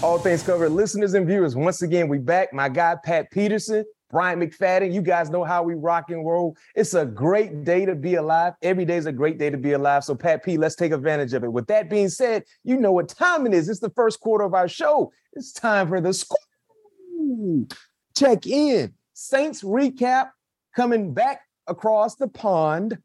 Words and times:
All 0.00 0.16
things 0.16 0.44
covered, 0.44 0.70
listeners 0.70 1.14
and 1.14 1.26
viewers. 1.26 1.56
Once 1.56 1.82
again, 1.82 2.06
we 2.06 2.18
back. 2.18 2.52
My 2.52 2.68
guy 2.68 2.94
Pat 3.02 3.32
Peterson, 3.32 3.84
Bryant 4.10 4.40
McFadden. 4.40 4.94
You 4.94 5.02
guys 5.02 5.28
know 5.28 5.42
how 5.42 5.64
we 5.64 5.74
rock 5.74 6.10
and 6.10 6.24
roll. 6.24 6.56
It's 6.76 6.94
a 6.94 7.04
great 7.04 7.64
day 7.64 7.84
to 7.84 7.96
be 7.96 8.14
alive. 8.14 8.52
Every 8.62 8.84
day 8.84 8.96
is 8.96 9.06
a 9.06 9.12
great 9.12 9.38
day 9.38 9.50
to 9.50 9.56
be 9.56 9.72
alive. 9.72 10.04
So, 10.04 10.14
Pat 10.14 10.44
P, 10.44 10.56
let's 10.56 10.76
take 10.76 10.92
advantage 10.92 11.32
of 11.32 11.42
it. 11.42 11.52
With 11.52 11.66
that 11.66 11.90
being 11.90 12.08
said, 12.10 12.44
you 12.62 12.76
know 12.76 12.92
what 12.92 13.08
time 13.08 13.44
it 13.44 13.52
is. 13.52 13.68
It's 13.68 13.80
the 13.80 13.90
first 13.90 14.20
quarter 14.20 14.44
of 14.44 14.54
our 14.54 14.68
show. 14.68 15.10
It's 15.32 15.52
time 15.52 15.88
for 15.88 16.00
the 16.00 16.14
school 16.14 17.66
check 18.14 18.46
in. 18.46 18.94
Saints 19.14 19.64
recap 19.64 20.30
coming 20.76 21.12
back 21.12 21.40
across 21.66 22.14
the 22.14 22.28
pond, 22.28 22.98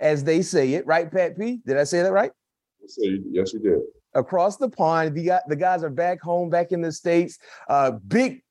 as 0.00 0.24
they 0.24 0.40
say 0.40 0.72
it, 0.72 0.86
right, 0.86 1.12
Pat 1.12 1.38
P? 1.38 1.60
Did 1.66 1.76
I 1.76 1.84
say 1.84 2.02
that 2.02 2.12
right? 2.12 2.32
Yes, 2.80 3.52
you 3.52 3.60
did 3.60 3.80
across 4.14 4.56
the 4.56 4.68
pond. 4.68 5.14
The, 5.14 5.40
the 5.48 5.56
guys 5.56 5.82
are 5.84 5.90
back 5.90 6.20
home, 6.20 6.50
back 6.50 6.72
in 6.72 6.80
the 6.80 6.92
States. 6.92 7.38
Uh, 7.68 7.92
big 7.92 8.42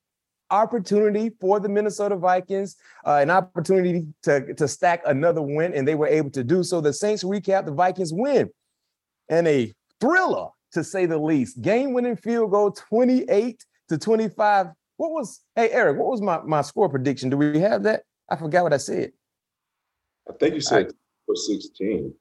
opportunity 0.52 1.32
for 1.40 1.60
the 1.60 1.70
Minnesota 1.70 2.16
Vikings, 2.16 2.76
uh, 3.06 3.20
an 3.22 3.30
opportunity 3.30 4.08
to, 4.24 4.54
to 4.56 4.68
stack 4.68 5.02
another 5.06 5.42
win, 5.42 5.74
and 5.74 5.88
they 5.88 5.96
were 5.96 6.08
able 6.08 6.32
to 6.32 6.44
do 6.44 6.64
so. 6.64 6.82
The 6.82 6.94
Saints 6.94 7.24
recap 7.24 7.66
the 7.66 7.72
Vikings 7.72 8.14
win 8.14 8.50
and 9.30 9.48
a 9.48 9.74
thriller, 10.00 10.48
to 10.72 10.84
say 10.84 11.06
the 11.06 11.18
least. 11.18 11.62
Game 11.62 11.94
winning 11.94 12.16
field 12.16 12.52
goal 12.52 12.72
28 12.72 13.64
to 13.90 13.98
25. 13.98 14.68
What 14.98 15.12
was, 15.12 15.42
hey, 15.56 15.70
Eric, 15.72 15.98
what 15.98 16.10
was 16.10 16.22
my, 16.22 16.42
my 16.42 16.62
score 16.62 16.90
prediction? 16.90 17.30
Do 17.30 17.38
we 17.38 17.60
have 17.60 17.84
that? 17.84 18.04
I 18.30 18.36
forgot 18.36 18.64
what 18.64 18.74
I 18.74 18.78
said. 18.78 19.12
I 20.30 20.34
think 20.34 20.56
you 20.56 20.62
said 20.62 20.92
for 21.26 21.36
16. 21.36 22.14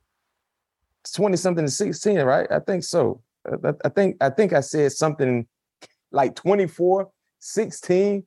20 1.15 1.37
something 1.37 1.65
to 1.65 1.71
16, 1.71 2.19
right? 2.21 2.47
I 2.51 2.59
think 2.61 2.85
so. 2.85 3.23
I 3.85 3.89
think 3.89 4.17
I 4.21 4.31
think 4.31 4.53
I 4.53 4.61
said 4.61 4.93
something 4.93 5.47
like 6.11 6.35
24, 6.35 7.09
16, 7.41 8.25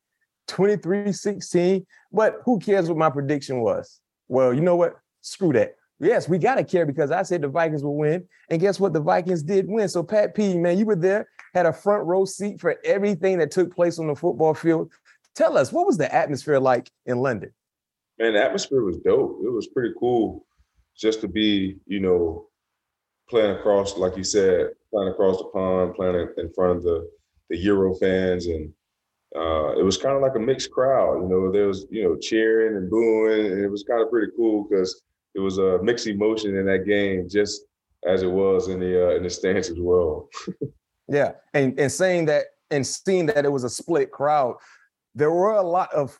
23, 0.47 1.11
16. 1.11 1.85
But 2.11 2.35
who 2.43 2.59
cares 2.59 2.87
what 2.87 2.97
my 2.97 3.09
prediction 3.09 3.61
was? 3.61 3.99
Well, 4.27 4.53
you 4.53 4.61
know 4.61 4.75
what? 4.75 4.95
Screw 5.21 5.53
that. 5.53 5.75
Yes, 5.99 6.27
we 6.27 6.39
gotta 6.39 6.63
care 6.63 6.85
because 6.85 7.11
I 7.11 7.21
said 7.21 7.41
the 7.41 7.47
Vikings 7.47 7.83
will 7.83 7.97
win. 7.97 8.27
And 8.49 8.59
guess 8.59 8.79
what? 8.79 8.93
The 8.93 9.01
Vikings 9.01 9.43
did 9.43 9.67
win. 9.67 9.87
So 9.87 10.01
Pat 10.03 10.33
P, 10.33 10.57
man, 10.57 10.77
you 10.79 10.85
were 10.85 10.95
there, 10.95 11.27
had 11.53 11.67
a 11.67 11.73
front 11.73 12.05
row 12.05 12.25
seat 12.25 12.59
for 12.59 12.77
everything 12.83 13.38
that 13.38 13.51
took 13.51 13.73
place 13.73 13.99
on 13.99 14.07
the 14.07 14.15
football 14.15 14.53
field. 14.53 14.91
Tell 15.35 15.57
us, 15.57 15.71
what 15.71 15.85
was 15.85 15.97
the 15.97 16.13
atmosphere 16.13 16.59
like 16.59 16.89
in 17.05 17.19
London? 17.19 17.51
Man, 18.19 18.33
the 18.33 18.43
atmosphere 18.43 18.83
was 18.83 18.97
dope. 18.97 19.39
It 19.43 19.51
was 19.51 19.67
pretty 19.67 19.93
cool 19.99 20.45
just 20.97 21.21
to 21.21 21.27
be, 21.27 21.77
you 21.85 21.99
know, 21.99 22.47
playing 23.31 23.56
across, 23.58 23.97
like 23.97 24.16
you 24.16 24.24
said, 24.24 24.72
playing 24.92 25.09
across 25.09 25.38
the 25.40 25.46
pond, 25.46 25.96
playing 25.96 26.28
in 26.38 26.53
front 26.53 26.78
of 26.78 26.84
the 26.84 27.09
the 27.50 27.58
Euro 27.58 27.96
fans, 27.96 28.46
and 28.46 28.72
uh, 29.36 29.74
it 29.78 29.84
was 29.84 29.97
kind 29.97 30.16
of 30.16 30.22
like 30.22 30.36
a 30.36 30.40
mixed 30.40 30.72
crowd. 30.72 31.22
You 31.22 31.28
know, 31.28 31.52
there 31.52 31.68
was 31.68 31.88
you 31.90 32.03
know 32.03 32.16
cheering 32.18 32.78
and 32.78 32.90
booing, 32.90 33.52
and 33.52 33.64
it 33.64 33.69
was 33.69 33.84
kind 33.84 34.02
of 34.02 34.12
pretty 34.12 34.31
cool 34.38 34.68
because 34.69 35.02
it 35.34 35.40
was 35.40 35.58
a 35.58 35.80
mixed 35.81 36.08
emotion 36.08 36.56
in 36.56 36.66
that 36.68 36.86
game, 36.86 37.28
just 37.28 37.62
as 38.06 38.22
it 38.22 38.31
was 38.31 38.68
in 38.68 38.80
the 38.80 39.08
uh, 39.08 39.16
in 39.16 39.24
the 39.24 39.30
stands 39.30 39.69
as 39.69 39.80
well. 39.80 40.30
yeah, 41.08 41.31
and 41.53 41.80
and 41.80 41.92
saying 41.92 42.25
that 42.25 42.46
and 42.69 42.86
seeing 42.86 43.25
that 43.28 43.46
it 43.46 43.52
was 43.52 43.63
a 43.63 43.69
split 43.69 44.12
crowd, 44.12 44.56
there 45.16 45.31
were 45.31 45.53
a 45.53 45.62
lot 45.62 45.92
of 45.94 46.19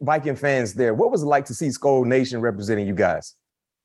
Viking 0.00 0.36
fans 0.36 0.74
there. 0.74 0.94
What 0.94 1.10
was 1.10 1.22
it 1.22 1.26
like 1.26 1.44
to 1.46 1.54
see 1.54 1.68
Skol 1.68 2.04
Nation 2.06 2.40
representing 2.40 2.86
you 2.86 2.94
guys? 2.94 3.34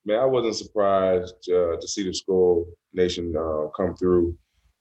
Man, 0.08 0.20
I 0.20 0.26
wasn't 0.26 0.56
surprised 0.56 1.36
uh, 1.50 1.76
to 1.80 1.88
see 1.88 2.04
the 2.04 2.12
Skol 2.12 2.66
Nation 2.94 3.36
uh, 3.38 3.68
come 3.76 3.96
through. 3.96 4.36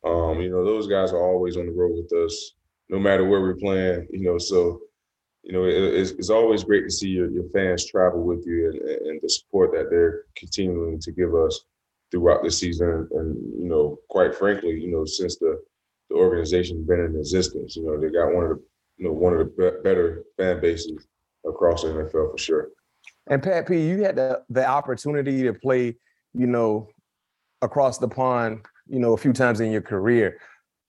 Um, 0.05 0.41
you 0.41 0.51
know, 0.51 0.65
those 0.65 0.87
guys 0.87 1.13
are 1.13 1.21
always 1.21 1.57
on 1.57 1.67
the 1.67 1.73
road 1.73 1.97
with 1.97 2.13
us, 2.25 2.53
no 2.89 2.99
matter 2.99 3.25
where 3.25 3.41
we're 3.41 3.57
playing. 3.57 4.07
You 4.13 4.23
know, 4.23 4.39
so 4.39 4.81
you 5.43 5.53
know, 5.53 5.65
it, 5.65 5.75
it's, 5.75 6.11
it's, 6.13 6.31
always 6.31 6.65
great 6.65 6.85
to 6.85 6.91
see 6.91 7.09
your, 7.09 7.31
your 7.31 7.49
fans 7.53 7.87
travel 7.87 8.23
with 8.23 8.45
you 8.47 8.71
and, 8.71 8.81
and, 8.81 9.21
the 9.23 9.29
support 9.29 9.71
that 9.73 9.91
they're 9.91 10.25
continuing 10.35 10.99
to 11.01 11.13
give 11.13 11.37
us 11.37 11.65
throughout 12.11 12.43
the 12.43 12.51
season. 12.51 13.09
And 13.13 13.37
you 13.61 13.69
know, 13.69 13.99
quite 14.09 14.35
frankly, 14.35 14.81
you 14.81 14.91
know, 14.91 15.05
since 15.05 15.37
the 15.37 15.61
the 16.09 16.17
organization 16.17 16.87
been 16.87 17.01
in 17.01 17.17
existence, 17.17 17.75
you 17.77 17.85
know, 17.85 18.01
they 18.01 18.11
got 18.11 18.33
one 18.33 18.45
of 18.45 18.51
the 18.51 18.63
you 18.97 19.07
know 19.07 19.13
one 19.13 19.35
of 19.35 19.39
the 19.39 19.81
better 19.83 20.25
fan 20.37 20.61
bases 20.61 21.07
across 21.45 21.83
the 21.83 21.89
NFL 21.89 22.31
for 22.31 22.39
sure. 22.39 22.69
And 23.29 23.43
Pat 23.43 23.67
P, 23.67 23.81
you 23.81 24.03
had 24.05 24.17
the, 24.17 24.43
the 24.49 24.67
opportunity 24.67 25.43
to 25.43 25.53
play, 25.53 25.97
you 26.33 26.47
know, 26.47 26.89
across 27.63 27.99
the 27.99 28.09
pond, 28.09 28.65
you 28.87 29.01
know, 29.01 29.15
a 29.15 29.17
few 29.17 29.33
times 29.33 29.61
in 29.61 29.73
your 29.73 29.83
career. 29.83 30.39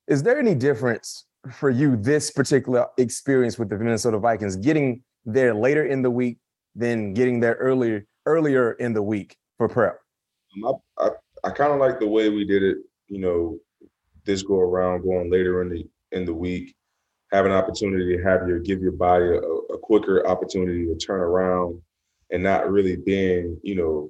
Is 0.07 0.21
there 0.23 0.39
any 0.39 0.53
difference 0.53 1.25
for 1.51 1.69
you 1.69 1.95
this 1.95 2.29
particular 2.29 2.87
experience 2.97 3.57
with 3.57 3.69
the 3.69 3.77
Minnesota 3.77 4.19
Vikings 4.19 4.55
getting 4.55 5.01
there 5.25 5.53
later 5.53 5.85
in 5.85 6.01
the 6.01 6.11
week 6.11 6.37
than 6.75 7.13
getting 7.13 7.39
there 7.39 7.55
earlier 7.55 8.05
earlier 8.25 8.73
in 8.73 8.93
the 8.93 9.01
week 9.01 9.35
for 9.57 9.67
prep? 9.67 9.99
Um, 10.55 10.79
I 10.99 11.05
I, 11.05 11.09
I 11.45 11.49
kind 11.51 11.73
of 11.73 11.79
like 11.79 11.99
the 11.99 12.07
way 12.07 12.29
we 12.29 12.45
did 12.45 12.63
it, 12.63 12.77
you 13.07 13.19
know, 13.19 13.57
this 14.25 14.43
go 14.43 14.59
around 14.59 15.03
going 15.03 15.31
later 15.31 15.61
in 15.61 15.69
the 15.69 15.87
in 16.11 16.25
the 16.25 16.33
week, 16.33 16.75
have 17.31 17.45
an 17.45 17.51
opportunity 17.51 18.15
to 18.15 18.23
have 18.23 18.47
your 18.47 18.59
give 18.59 18.81
your 18.81 18.91
body 18.91 19.25
a, 19.25 19.39
a 19.39 19.77
quicker 19.79 20.27
opportunity 20.27 20.85
to 20.85 20.95
turn 20.95 21.19
around 21.19 21.81
and 22.31 22.43
not 22.43 22.69
really 22.69 22.97
being, 22.97 23.59
you 23.63 23.75
know, 23.75 24.09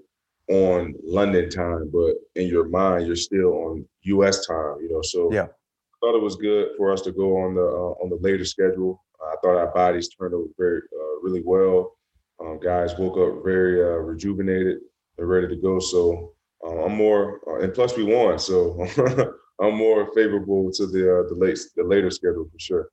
on 0.49 0.93
London 1.03 1.49
time, 1.49 1.89
but 1.91 2.15
in 2.35 2.47
your 2.47 2.69
mind, 2.69 3.05
you're 3.05 3.15
still 3.15 3.53
on 3.53 3.85
U.S. 4.03 4.45
time. 4.45 4.77
You 4.81 4.89
know, 4.91 5.01
so 5.01 5.31
yeah, 5.31 5.43
I 5.43 5.95
thought 5.99 6.15
it 6.15 6.21
was 6.21 6.35
good 6.35 6.69
for 6.77 6.91
us 6.91 7.01
to 7.01 7.11
go 7.11 7.37
on 7.37 7.55
the 7.55 7.63
uh, 7.63 8.03
on 8.03 8.09
the 8.09 8.17
later 8.21 8.45
schedule. 8.45 9.03
I 9.21 9.35
thought 9.43 9.57
our 9.57 9.73
bodies 9.73 10.09
turned 10.09 10.33
over 10.33 10.47
very 10.57 10.79
uh, 10.79 11.19
really 11.21 11.41
well. 11.43 11.97
Um, 12.39 12.59
guys 12.59 12.97
woke 12.97 13.17
up 13.17 13.43
very 13.43 13.81
uh, 13.81 13.97
rejuvenated 13.97 14.77
and 15.17 15.27
ready 15.27 15.47
to 15.47 15.55
go. 15.55 15.79
So 15.79 16.33
uh, 16.63 16.85
I'm 16.85 16.95
more, 16.95 17.41
uh, 17.47 17.63
and 17.63 17.73
plus 17.73 17.97
we 17.97 18.03
won, 18.03 18.37
so 18.37 18.85
I'm 19.61 19.75
more 19.75 20.13
favorable 20.13 20.71
to 20.73 20.85
the 20.85 21.19
uh, 21.19 21.27
the 21.27 21.35
late 21.35 21.59
the 21.75 21.83
later 21.83 22.11
schedule 22.11 22.47
for 22.51 22.59
sure. 22.59 22.89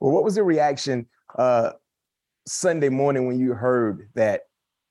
Well, 0.00 0.12
what 0.12 0.22
was 0.22 0.34
the 0.34 0.44
reaction 0.44 1.06
Sunday 2.46 2.90
morning 2.90 3.26
when 3.26 3.38
you 3.38 3.54
heard 3.54 4.10
that 4.14 4.42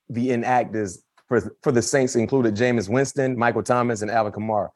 the 0.08 0.28
inactives 0.28 0.98
for, 1.28 1.56
for 1.62 1.72
the 1.72 1.82
Saints 1.82 2.16
included 2.16 2.54
Jameis 2.54 2.88
Winston, 2.88 3.38
Michael 3.38 3.62
Thomas, 3.62 4.02
and 4.02 4.10
Alvin 4.10 4.32
Kamara? 4.32 4.68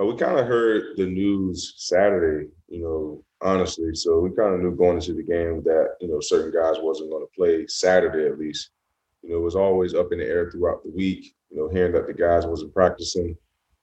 Uh, 0.00 0.06
we 0.06 0.16
kind 0.16 0.38
of 0.38 0.46
heard 0.46 0.96
the 0.96 1.06
news 1.06 1.74
Saturday, 1.76 2.48
you 2.68 2.82
know, 2.82 3.24
honestly. 3.42 3.94
So 3.94 4.18
we 4.20 4.30
kind 4.30 4.54
of 4.54 4.60
knew 4.60 4.74
going 4.74 4.96
into 4.96 5.14
the 5.14 5.22
game 5.22 5.62
that, 5.64 5.96
you 6.00 6.08
know, 6.08 6.20
certain 6.20 6.52
guys 6.52 6.76
wasn't 6.80 7.10
going 7.10 7.24
to 7.24 7.36
play 7.36 7.66
Saturday 7.66 8.26
at 8.26 8.38
least. 8.38 8.70
You 9.22 9.30
know, 9.30 9.36
it 9.36 9.42
was 9.42 9.56
always 9.56 9.94
up 9.94 10.12
in 10.12 10.18
the 10.18 10.26
air 10.26 10.50
throughout 10.50 10.82
the 10.82 10.90
week, 10.90 11.34
you 11.50 11.58
know, 11.58 11.68
hearing 11.68 11.92
that 11.92 12.06
the 12.06 12.14
guys 12.14 12.46
wasn't 12.46 12.72
practicing, 12.72 13.36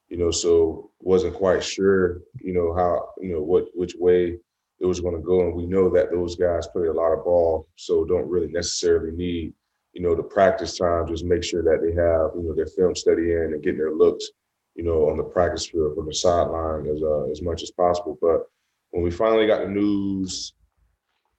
you 0.09 0.17
know, 0.17 0.31
so 0.31 0.91
wasn't 0.99 1.35
quite 1.35 1.63
sure, 1.63 2.21
you 2.41 2.53
know, 2.53 2.73
how, 2.73 3.09
you 3.21 3.33
know, 3.33 3.41
what 3.41 3.67
which 3.75 3.95
way 3.99 4.39
it 4.79 4.85
was 4.85 4.99
going 4.99 5.15
to 5.15 5.21
go. 5.21 5.41
And 5.41 5.55
we 5.55 5.65
know 5.65 5.89
that 5.89 6.11
those 6.11 6.35
guys 6.35 6.67
play 6.67 6.87
a 6.87 6.93
lot 6.93 7.13
of 7.13 7.23
ball, 7.23 7.67
so 7.75 8.05
don't 8.05 8.29
really 8.29 8.47
necessarily 8.47 9.11
need, 9.15 9.53
you 9.97 10.03
know, 10.03 10.13
the 10.13 10.21
practice 10.21 10.77
time. 10.77 11.07
Just 11.07 11.25
make 11.25 11.43
sure 11.43 11.63
that 11.63 11.81
they 11.81 11.89
have, 11.89 12.29
you 12.35 12.43
know, 12.47 12.53
their 12.53 12.67
film 12.67 12.95
study 12.95 13.33
in 13.33 13.53
and 13.53 13.63
getting 13.63 13.79
their 13.79 13.95
looks, 13.95 14.29
you 14.75 14.83
know, 14.83 15.09
on 15.09 15.17
the 15.17 15.23
practice 15.23 15.65
field 15.65 15.95
from 15.95 16.05
the 16.05 16.13
sideline 16.13 16.85
as 16.85 17.01
uh, 17.01 17.23
as 17.31 17.41
much 17.41 17.63
as 17.63 17.71
possible. 17.71 18.15
But 18.21 18.43
when 18.91 19.03
we 19.03 19.09
finally 19.09 19.47
got 19.47 19.61
the 19.61 19.69
news, 19.69 20.53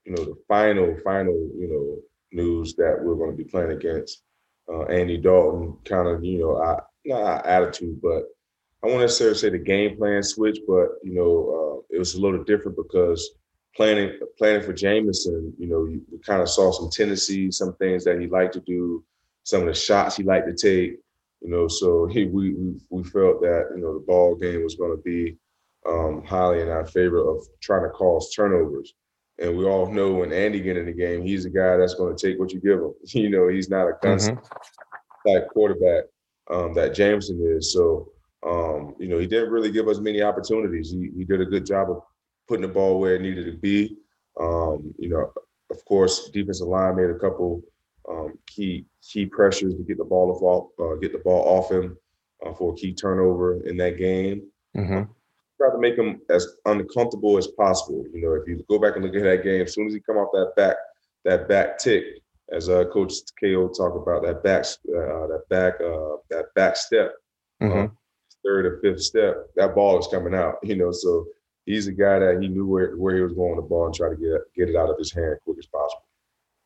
you 0.05 0.13
know, 0.13 0.25
the 0.25 0.35
final 0.49 0.97
final, 1.05 1.35
you 1.57 1.69
know, 1.69 1.99
news 2.33 2.75
that 2.75 2.99
we're 3.01 3.15
going 3.15 3.31
to 3.31 3.37
be 3.37 3.49
playing 3.49 3.71
against 3.71 4.23
uh, 4.69 4.87
Andy 4.87 5.19
Dalton, 5.19 5.77
kind 5.85 6.09
of, 6.09 6.25
you 6.25 6.41
know, 6.41 6.61
I, 6.61 6.81
not 7.05 7.47
attitude, 7.47 8.03
but 8.03 8.25
I 8.83 8.89
won't 8.89 9.03
necessarily 9.03 9.39
say 9.39 9.51
the 9.51 9.59
game 9.59 9.97
plan 9.97 10.21
switch, 10.25 10.59
but 10.67 10.89
you 11.05 11.15
know, 11.15 11.85
uh, 11.87 11.95
it 11.95 11.99
was 12.01 12.17
a 12.17 12.21
little 12.21 12.43
different 12.43 12.77
because 12.77 13.31
planning 13.77 14.19
planning 14.39 14.63
for 14.63 14.73
Jameis, 14.73 15.27
you 15.27 15.67
know, 15.67 15.87
you 15.87 16.03
kind 16.25 16.43
of 16.43 16.49
saw 16.49 16.73
some 16.73 16.91
tendencies, 16.91 17.59
some 17.59 17.75
things 17.75 18.05
that 18.05 18.21
he 18.21 18.27
liked 18.27 18.55
to 18.55 18.61
do, 18.61 19.05
some 19.45 19.63
of 19.63 19.67
the 19.69 19.75
shots 19.75 20.17
he 20.17 20.23
liked 20.23 20.49
to 20.49 20.55
take, 20.55 20.99
you 21.41 21.51
know. 21.51 21.69
So 21.69 22.07
he 22.11 22.27
we 22.27 22.55
we, 22.55 22.75
we 22.91 23.05
felt 23.05 23.41
that 23.43 23.71
you 23.75 23.81
know 23.81 23.95
the 23.95 24.05
ball 24.07 24.35
game 24.35 24.63
was 24.63 24.75
going 24.77 24.97
to 24.97 25.03
be 25.03 25.37
um, 25.87 26.25
highly 26.25 26.61
in 26.61 26.69
our 26.69 26.87
favor 26.87 27.29
of 27.29 27.47
trying 27.61 27.85
to 27.85 27.91
cause 27.91 28.33
turnovers. 28.35 28.95
And 29.41 29.57
we 29.57 29.65
all 29.67 29.89
know 29.89 30.15
when 30.15 30.33
Andy 30.33 30.61
get 30.61 30.77
in 30.77 30.87
the 30.87 30.93
game, 30.93 31.23
he's 31.23 31.45
a 31.45 31.51
guy 31.51 31.77
that's 31.77 31.95
going 31.95 32.17
to 32.17 32.27
take 32.27 32.41
what 32.41 32.53
you 32.53 32.61
give 32.61 32.81
him. 32.81 32.93
You 33.07 33.31
know, 33.31 33.49
he's 33.49 33.71
not 33.71 33.89
a 33.89 33.93
gunslinger 34.05 34.43
mm-hmm. 34.43 35.33
type 35.33 35.49
quarterback 35.51 36.05
um, 36.51 36.75
that 36.75 36.93
Jameis 36.93 37.31
is. 37.31 37.73
So 37.73 38.11
um, 38.47 38.95
you 38.99 39.09
know, 39.09 39.19
he 39.19 39.27
didn't 39.27 39.51
really 39.51 39.71
give 39.71 39.89
us 39.89 39.99
many 39.99 40.23
opportunities. 40.23 40.91
He, 40.91 41.11
he 41.17 41.25
did 41.25 41.41
a 41.41 41.47
good 41.47 41.67
job 41.67 41.91
of 41.91 42.03
putting 42.49 42.63
the 42.63 42.69
ball 42.69 42.99
where 42.99 43.17
it 43.17 43.23
needed 43.23 43.47
to 43.47 43.57
be. 43.57 43.97
Um, 44.41 44.95
you 44.99 45.09
know, 45.09 45.33
of 45.71 45.85
course, 45.85 46.31
defensive 46.31 46.67
line 46.67 46.97
made 46.97 47.11
a 47.11 47.19
couple 47.19 47.63
um, 48.09 48.39
key 48.47 48.87
key 49.03 49.27
pressures 49.27 49.75
to 49.75 49.83
get 49.83 49.99
the 49.99 50.05
ball 50.05 50.31
off, 50.43 50.71
uh, 50.81 50.97
get 50.97 51.13
the 51.13 51.19
ball 51.19 51.43
off 51.45 51.71
him 51.71 51.97
uh, 52.45 52.53
for 52.55 52.73
a 52.73 52.77
key 52.77 52.93
turnover 52.93 53.61
in 53.67 53.77
that 53.77 53.99
game. 53.99 54.43
Mm-hmm. 54.77 55.03
Try 55.59 55.71
to 55.73 55.79
make 55.79 55.97
him 55.97 56.21
as 56.31 56.47
uncomfortable 56.67 57.37
as 57.37 57.49
possible. 57.49 58.05
You 58.13 58.23
know, 58.23 58.33
if 58.35 58.47
you 58.47 58.65
go 58.69 58.79
back 58.79 58.97
and 58.97 59.05
look 59.05 59.15
at 59.17 59.25
that 59.25 59.43
game, 59.43 59.63
as 59.63 59.75
soon 59.75 59.87
as 59.87 59.93
he 59.93 60.01
come 60.01 60.17
off 60.17 60.31
that 60.33 60.53
back 60.57 60.77
that 61.25 61.49
back 61.49 61.79
tick, 61.79 62.05
as 62.51 62.69
uh, 62.69 62.85
Coach 62.87 63.15
Ko 63.41 63.69
talked 63.69 63.97
about 63.97 64.23
that 64.23 64.43
back 64.43 64.65
uh, 64.89 65.27
that 65.27 65.43
back 65.51 65.75
uh, 65.81 66.17
that 66.31 66.55
back 66.55 66.77
step, 66.77 67.13
mm-hmm. 67.61 67.79
Um, 67.79 67.99
third 68.45 68.67
or 68.67 68.79
fifth 68.81 69.03
step, 69.03 69.49
that 69.57 69.75
ball 69.75 69.99
is 69.99 70.07
coming 70.07 70.35
out. 70.35 70.59
You 70.63 70.77
know, 70.77 70.93
so 70.93 71.27
he's 71.69 71.87
a 71.87 71.93
guy 71.93 72.19
that 72.19 72.39
he 72.41 72.49
knew 72.49 72.67
where, 72.67 72.97
where 72.97 73.15
he 73.15 73.21
was 73.21 73.35
going 73.35 73.57
the 73.57 73.63
ball 73.63 73.87
and 73.87 73.95
try 73.95 74.09
to 74.09 74.17
get 74.17 74.41
get 74.57 74.71
it 74.71 74.77
out 74.77 74.91
of 74.91 74.99
his 74.99 75.13
hand 75.13 75.37
quick 75.45 75.59
as 75.59 75.67
possible. 75.67 76.05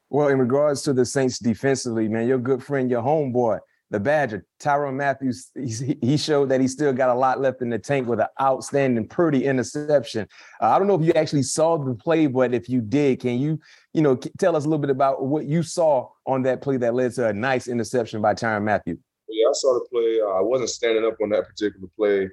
Well, 0.08 0.28
in 0.28 0.38
regards 0.38 0.82
to 0.82 0.92
the 0.92 1.04
Saints 1.04 1.38
defensively, 1.38 2.08
man, 2.08 2.28
your 2.28 2.38
good 2.38 2.62
friend, 2.62 2.90
your 2.90 3.02
homeboy, 3.02 3.60
the 3.90 3.98
Badger, 3.98 4.44
Tyrann 4.60 4.96
Mathieu, 4.96 5.32
he 6.02 6.16
showed 6.16 6.50
that 6.50 6.60
he 6.60 6.68
still 6.68 6.92
got 6.92 7.08
a 7.08 7.14
lot 7.14 7.40
left 7.40 7.62
in 7.62 7.70
the 7.70 7.78
tank 7.78 8.06
with 8.06 8.20
an 8.20 8.26
outstanding, 8.40 9.08
pretty 9.08 9.44
interception. 9.44 10.28
Uh, 10.60 10.66
I 10.66 10.78
don't 10.78 10.86
know 10.86 11.00
if 11.00 11.06
you 11.06 11.14
actually 11.14 11.42
saw 11.42 11.78
the 11.78 11.94
play, 11.94 12.26
but 12.26 12.52
if 12.52 12.68
you 12.68 12.82
did, 12.82 13.20
can 13.20 13.38
you, 13.38 13.58
you 13.94 14.02
know, 14.02 14.16
tell 14.38 14.54
us 14.54 14.64
a 14.64 14.68
little 14.68 14.80
bit 14.80 14.90
about 14.90 15.24
what 15.24 15.46
you 15.46 15.62
saw 15.62 16.10
on 16.26 16.42
that 16.42 16.60
play 16.60 16.76
that 16.76 16.94
led 16.94 17.12
to 17.14 17.28
a 17.28 17.32
nice 17.32 17.66
interception 17.66 18.20
by 18.20 18.34
Tyrann 18.34 18.64
Mathieu? 18.64 18.96
Yeah, 19.28 19.48
I 19.48 19.52
saw 19.54 19.72
the 19.74 19.86
play. 19.90 20.20
Uh, 20.22 20.38
I 20.38 20.42
wasn't 20.42 20.70
standing 20.70 21.06
up 21.06 21.16
on 21.22 21.30
that 21.30 21.46
particular 21.46 21.88
play 21.96 22.28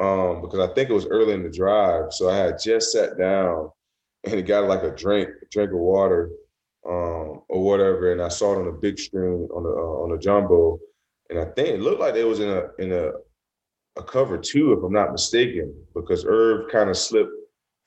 um, 0.00 0.40
because 0.40 0.60
I 0.60 0.72
think 0.74 0.90
it 0.90 0.94
was 0.94 1.06
early 1.06 1.34
in 1.34 1.42
the 1.42 1.50
drive. 1.50 2.12
So 2.12 2.28
I 2.28 2.36
had 2.36 2.58
just 2.62 2.92
sat 2.92 3.18
down 3.18 3.70
and 4.24 4.34
it 4.34 4.42
got 4.42 4.68
like 4.68 4.82
a 4.82 4.90
drink, 4.90 5.28
a 5.28 5.46
drink 5.50 5.70
of 5.70 5.78
water 5.78 6.30
um, 6.86 7.42
or 7.48 7.62
whatever, 7.62 8.12
and 8.12 8.22
I 8.22 8.28
saw 8.28 8.54
it 8.54 8.60
on 8.60 8.68
a 8.68 8.72
big 8.72 8.98
screen 8.98 9.48
on 9.54 9.62
the 9.62 9.70
uh, 9.70 10.02
on 10.02 10.10
the 10.10 10.18
jumbo, 10.18 10.78
and 11.30 11.38
I 11.38 11.46
think 11.46 11.68
it 11.68 11.80
looked 11.80 12.00
like 12.00 12.14
it 12.14 12.24
was 12.24 12.40
in 12.40 12.50
a 12.50 12.68
in 12.78 12.92
a 12.92 13.12
a 13.96 14.02
cover 14.02 14.36
two, 14.36 14.72
if 14.72 14.82
I'm 14.82 14.92
not 14.92 15.12
mistaken, 15.12 15.74
because 15.94 16.24
Irv 16.26 16.70
kind 16.70 16.90
of 16.90 16.96
slipped 16.96 17.30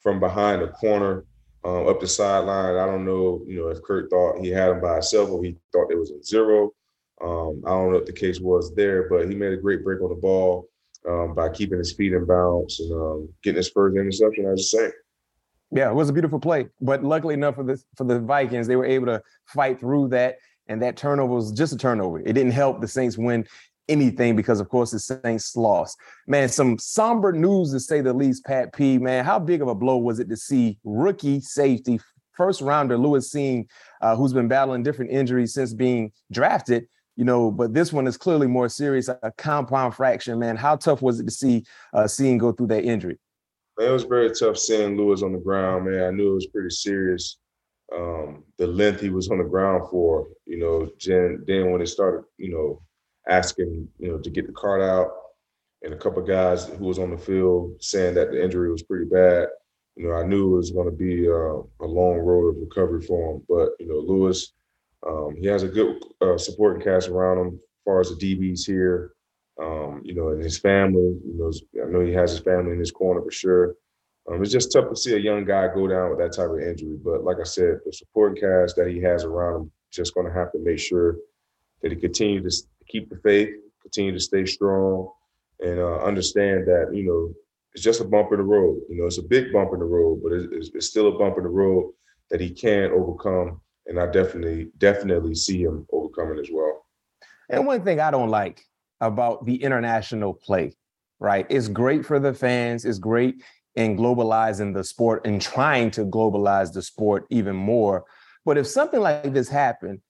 from 0.02 0.20
behind 0.20 0.62
the 0.62 0.70
corner 0.70 1.26
um, 1.66 1.88
up 1.88 2.00
the 2.00 2.08
sideline. 2.08 2.78
I 2.78 2.86
don't 2.86 3.06
know, 3.06 3.44
you 3.46 3.60
know, 3.60 3.68
if 3.68 3.84
Kirk 3.84 4.10
thought 4.10 4.40
he 4.40 4.50
had 4.50 4.72
him 4.72 4.82
by 4.82 4.94
himself 4.94 5.30
or 5.30 5.44
he 5.44 5.58
thought 5.74 5.92
it 5.92 6.00
was 6.00 6.12
in 6.12 6.24
zero. 6.24 6.72
Um, 7.22 7.64
I 7.66 7.72
don't 7.72 7.92
know 7.92 7.98
what 7.98 8.06
the 8.06 8.14
case 8.14 8.40
was 8.40 8.74
there, 8.76 9.10
but 9.10 9.28
he 9.28 9.36
made 9.36 9.52
a 9.52 9.58
great 9.58 9.84
break 9.84 10.02
on 10.02 10.10
the 10.10 10.16
ball 10.16 10.70
um, 11.10 11.34
by 11.34 11.50
keeping 11.50 11.78
his 11.78 11.94
feet 11.94 12.14
in 12.14 12.26
bounds 12.26 12.80
and 12.80 12.92
um, 12.92 13.30
getting 13.44 13.58
his 13.58 13.70
first 13.70 13.98
interception. 13.98 14.46
I 14.46 14.52
was 14.52 14.72
saying. 14.72 14.92
Yeah, 15.72 15.90
it 15.90 15.96
was 15.96 16.10
a 16.10 16.14
beautiful 16.14 16.40
play, 16.40 16.68
but 16.80 17.04
luckily 17.04 17.34
enough 17.34 17.56
for 17.56 17.64
the 17.64 17.82
for 17.96 18.06
the 18.06 18.20
Vikings, 18.20 18.68
they 18.68 18.76
were 18.76 18.86
able 18.86 19.08
to 19.08 19.22
fight 19.46 19.80
through 19.80 20.10
that, 20.10 20.38
and 20.68 20.82
that 20.82 20.96
turnover 20.96 21.34
was 21.34 21.52
just 21.52 21.74
a 21.74 21.78
turnover. 21.78 22.20
It 22.20 22.34
didn't 22.34 22.52
help 22.52 22.80
the 22.80 22.88
Saints 22.88 23.18
win 23.18 23.46
anything 23.90 24.36
because, 24.36 24.60
of 24.60 24.70
course, 24.70 24.92
the 24.92 25.00
Saints 25.00 25.56
lost. 25.56 25.98
Man, 26.26 26.48
some 26.48 26.78
somber 26.80 27.34
news 27.34 27.72
to 27.72 27.80
say 27.82 28.00
the 28.00 28.14
least. 28.14 28.46
Pat 28.46 28.74
P. 28.74 28.98
Man, 28.98 29.26
how 29.26 29.40
big 29.40 29.62
of 29.62 29.68
a 29.68 29.76
blow 29.76 29.98
was 29.98 30.20
it 30.20 30.30
to 30.30 30.38
see 30.38 30.78
rookie 30.86 31.42
safety 31.42 32.00
first 32.38 32.62
rounder 32.62 32.98
Lewis 32.98 33.34
Cine, 33.34 33.66
uh, 34.02 34.16
who's 34.16 34.32
been 34.32 34.48
battling 34.48 34.84
different 34.84 35.12
injuries 35.12 35.54
since 35.54 35.74
being 35.74 36.12
drafted, 36.32 36.88
you 37.18 37.26
know, 37.26 37.52
but 37.52 37.74
this 37.74 37.92
one 37.92 38.08
is 38.08 38.16
clearly 38.16 38.48
more 38.48 38.70
serious, 38.70 39.10
a 39.10 39.34
compound 39.38 39.96
fracture, 39.96 40.36
man. 40.38 40.56
How 40.56 40.76
tough 40.76 41.02
was 41.02 41.20
it 41.20 41.26
to 41.26 41.32
see 41.32 41.66
uh, 41.94 42.04
Cine 42.04 42.38
go 42.38 42.52
through 42.52 42.68
that 42.68 42.86
injury? 42.86 43.18
it 43.80 43.92
was 43.92 44.04
very 44.04 44.32
tough 44.32 44.58
seeing 44.58 44.98
Lewis 44.98 45.22
on 45.22 45.34
the 45.34 45.38
ground, 45.38 45.86
man. 45.86 46.04
I 46.04 46.12
knew 46.12 46.32
it 46.32 46.36
was 46.36 46.48
pretty 46.48 46.72
serious. 46.72 47.38
Um, 47.96 48.44
the 48.58 48.68
length 48.68 49.02
he 49.02 49.10
was 49.10 49.30
on 49.30 49.38
the 49.38 49.44
ground 49.44 49.84
for, 49.90 50.28
you 50.46 50.58
know, 50.58 50.90
then, 51.06 51.44
then 51.46 51.72
when 51.72 51.82
it 51.82 51.88
started, 51.88 52.24
you 52.38 52.52
know, 52.52 52.82
asking, 53.30 53.88
you 54.00 54.10
know, 54.10 54.18
to 54.18 54.30
get 54.30 54.48
the 54.48 54.54
cart 54.54 54.82
out, 54.82 55.12
and 55.84 55.94
a 55.94 55.98
couple 55.98 56.22
of 56.22 56.28
guys 56.28 56.66
who 56.66 56.86
was 56.86 56.98
on 56.98 57.12
the 57.12 57.18
field 57.18 57.76
saying 57.80 58.16
that 58.16 58.32
the 58.32 58.44
injury 58.44 58.72
was 58.72 58.82
pretty 58.82 59.06
bad. 59.06 59.48
You 59.96 60.08
know, 60.08 60.16
I 60.16 60.24
knew 60.24 60.54
it 60.54 60.58
was 60.58 60.72
going 60.72 60.90
to 60.90 60.96
be 60.96 61.28
uh, 61.28 61.62
a 61.86 61.88
long 61.88 62.18
road 62.18 62.50
of 62.50 62.58
recovery 62.58 63.02
for 63.02 63.34
him. 63.36 63.44
But 63.48 63.70
you 63.80 63.88
know, 63.88 64.00
Lewis, 64.00 64.54
um, 65.08 65.36
he 65.40 65.48
has 65.48 65.64
a 65.64 65.68
good 65.68 66.04
uh, 66.22 66.38
supporting 66.38 66.82
cast 66.82 67.10
around 67.10 67.40
him, 67.40 67.54
as 67.54 67.84
far 67.86 68.00
as 68.02 68.10
the 68.10 68.16
DBs 68.16 68.66
here. 68.66 69.14
Um, 69.60 70.02
you 70.04 70.14
know, 70.14 70.30
and 70.30 70.44
his 70.44 70.60
family. 70.60 71.18
You 71.26 71.34
know, 71.36 71.52
I 71.84 71.90
know 71.90 72.06
he 72.06 72.14
has 72.14 72.32
his 72.32 72.42
family 72.42 72.74
in 72.74 72.80
his 72.80 72.92
corner 72.92 73.22
for 73.24 73.32
sure. 73.32 73.76
Um, 74.30 74.42
it's 74.44 74.52
just 74.52 74.72
tough 74.72 74.90
to 74.90 74.96
see 74.96 75.16
a 75.16 75.20
young 75.20 75.46
guy 75.46 75.68
go 75.74 75.88
down 75.88 76.10
with 76.10 76.20
that 76.20 76.36
type 76.36 76.50
of 76.50 76.60
injury. 76.60 76.98
But 77.04 77.24
like 77.24 77.38
I 77.40 77.44
said, 77.44 77.80
the 77.84 77.92
supporting 77.92 78.42
cast 78.42 78.76
that 78.76 78.90
he 78.90 79.02
has 79.02 79.24
around 79.24 79.62
him 79.62 79.72
just 79.92 80.14
going 80.14 80.28
to 80.28 80.34
have 80.34 80.52
to 80.52 80.60
make 80.60 80.80
sure 80.80 81.16
that 81.82 81.92
he 81.92 81.98
continue 81.98 82.48
to 82.48 82.56
keep 82.88 83.10
the 83.10 83.18
faith, 83.18 83.50
continue 83.82 84.12
to 84.12 84.20
stay 84.20 84.46
strong, 84.46 85.10
and 85.62 85.80
uh, 85.80 86.04
understand 86.04 86.68
that 86.68 86.92
you 86.94 87.04
know 87.04 87.34
it's 87.74 87.84
just 87.84 88.02
a 88.02 88.06
bump 88.06 88.32
in 88.32 88.38
the 88.38 88.44
road. 88.44 88.82
You 88.90 88.98
know, 88.98 89.06
it's 89.06 89.18
a 89.18 89.24
big 89.24 89.54
bump 89.54 89.72
in 89.74 89.80
the 89.80 89.86
road, 89.86 90.22
but 90.24 90.34
it's, 90.34 90.70
it's 90.74 90.88
still 90.88 91.08
a 91.08 91.18
bump 91.18 91.38
in 91.38 91.44
the 91.44 91.50
road 91.50 91.94
that 92.30 92.42
he 92.42 92.50
can 92.50 92.92
overcome 92.92 93.62
and 93.88 94.00
I 94.00 94.06
definitely 94.06 94.70
definitely 94.78 95.36
see 95.36 95.64
him 95.64 95.86
overcoming 95.92 96.40
as 96.40 96.50
well. 96.52 96.86
And 97.50 97.66
one 97.66 97.84
thing 97.84 98.00
I 98.00 98.12
don't 98.12 98.30
like 98.30 98.62
about 99.00 99.46
the 99.46 99.62
international 99.64 100.34
play, 100.34 100.76
right? 101.20 101.46
It's 101.50 101.68
great 101.68 102.06
for 102.06 102.20
the 102.20 102.34
fans. 102.34 102.86
It's 102.86 103.00
great 103.00 103.42
in 103.76 103.96
globalizing 103.96 104.74
the 104.74 104.84
sport 104.84 105.26
and 105.26 105.42
trying 105.42 105.92
to 105.92 106.06
globalize 106.06 106.74
the 106.74 106.82
sport 106.82 107.26
even 107.30 107.56
more. 107.56 108.06
But 108.44 108.58
if 108.58 108.68
something 108.68 109.00
like 109.00 109.34
this 109.34 109.50
happened, 109.50 110.02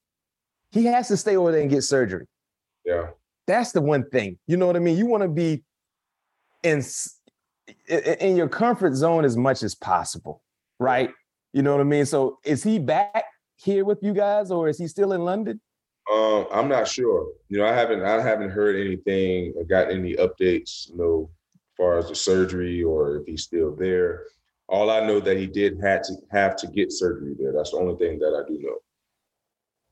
he 0.72 0.86
has 0.86 1.08
to 1.10 1.18
stay 1.18 1.38
over 1.38 1.52
there 1.52 1.62
and 1.62 1.70
get 1.70 1.84
surgery. 1.84 2.28
Yeah. 2.86 3.08
That's 3.46 3.72
the 3.72 3.82
one 3.82 4.10
thing. 4.10 4.38
You 4.48 4.58
know 4.58 4.68
what 4.68 4.76
I 4.76 4.80
mean? 4.80 4.98
You 4.98 5.06
want 5.06 5.24
to 5.24 5.30
be 5.30 5.64
in 6.64 6.84
in 7.88 8.36
your 8.36 8.50
comfort 8.50 8.96
zone 8.96 9.26
as 9.26 9.38
much 9.38 9.64
as 9.64 9.76
possible, 9.76 10.42
right? 10.80 11.12
You 11.54 11.62
know 11.62 11.74
what 11.74 11.82
I 11.82 11.86
mean? 11.86 12.06
So 12.06 12.40
is 12.44 12.64
he 12.64 12.80
back 12.80 13.26
here 13.58 13.86
with 13.86 14.00
you 14.02 14.14
guys, 14.14 14.52
or 14.52 14.68
is 14.68 14.78
he 14.78 14.88
still 14.88 15.14
in 15.14 15.26
London? 15.26 15.60
Um, 16.12 16.48
I'm 16.52 16.70
not 16.70 16.88
sure. 16.88 17.28
You 17.50 17.60
know, 17.60 17.66
I 17.66 17.74
haven't 17.74 18.04
I 18.04 18.22
haven't 18.22 18.52
heard 18.52 18.76
anything 18.76 19.54
or 19.58 19.66
got 19.66 19.92
any 19.92 20.16
updates, 20.16 20.90
you 20.90 20.98
know, 20.98 21.30
as 21.56 21.78
far 21.78 21.98
as 21.98 22.08
the 22.08 22.16
surgery 22.16 22.84
or 22.84 23.18
if 23.18 23.26
he's 23.26 23.44
still 23.44 23.76
there. 23.76 24.24
All 24.70 24.90
I 24.90 25.06
know 25.06 25.20
that 25.20 25.38
he 25.38 25.48
did 25.48 25.80
had 25.82 26.04
to 26.04 26.14
have 26.32 26.56
to 26.58 26.68
get 26.68 26.92
surgery 26.92 27.36
there. 27.40 27.54
That's 27.54 27.72
the 27.72 27.78
only 27.78 27.96
thing 27.96 28.20
that 28.20 28.34
I 28.34 28.48
do 28.48 28.60
know. 28.60 28.78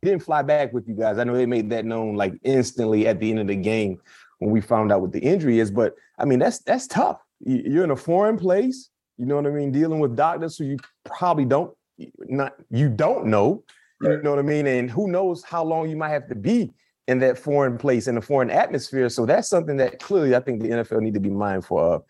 He 0.02 0.10
didn't 0.10 0.24
fly 0.24 0.42
back 0.42 0.74
with 0.74 0.88
you 0.88 0.96
guys. 0.96 1.18
I 1.18 1.24
know 1.24 1.36
they 1.36 1.46
made 1.46 1.70
that 1.72 1.86
known 1.86 2.16
like 2.16 2.34
instantly 2.44 3.08
at 3.08 3.20
the 3.20 3.30
end 3.30 3.40
of 3.40 3.48
the 3.48 3.56
game 3.56 4.00
when 4.40 4.52
we 4.52 4.62
found 4.62 4.92
out 4.92 5.02
what 5.02 5.12
the 5.12 5.20
injury 5.20 5.60
is. 5.60 5.72
But 5.72 5.96
I 6.18 6.26
mean, 6.26 6.40
that's 6.40 6.60
that's 6.60 6.88
tough. 6.88 7.22
You're 7.42 7.84
in 7.84 7.92
a 7.92 7.96
foreign 7.96 8.38
place. 8.38 8.90
You 9.18 9.26
know 9.26 9.36
what 9.36 9.48
I 9.48 9.50
mean? 9.50 9.72
Dealing 9.72 10.00
with 10.00 10.16
doctors 10.16 10.58
who 10.58 10.66
you 10.66 10.78
probably 11.04 11.46
don't 11.46 11.76
not 11.98 12.54
you 12.70 12.90
don't 12.90 13.28
know. 13.28 13.64
You 14.02 14.22
know 14.22 14.32
what 14.32 14.40
I 14.40 14.44
mean? 14.44 14.68
And 14.68 14.92
who 14.92 15.10
knows 15.10 15.44
how 15.44 15.64
long 15.64 15.90
you 15.90 15.96
might 15.96 16.10
have 16.10 16.28
to 16.28 16.36
be 16.36 16.72
in 17.08 17.20
that 17.20 17.38
foreign 17.38 17.78
place 17.78 18.08
in 18.08 18.18
a 18.18 18.22
foreign 18.22 18.50
atmosphere. 18.50 19.10
So 19.10 19.26
that's 19.26 19.48
something 19.48 19.78
that 19.78 20.00
clearly 20.00 20.36
I 20.36 20.40
think 20.40 20.62
the 20.62 20.70
NFL 20.70 21.02
need 21.02 21.14
to 21.14 21.20
be 21.20 21.30
mindful 21.30 21.80
of. 21.80 22.04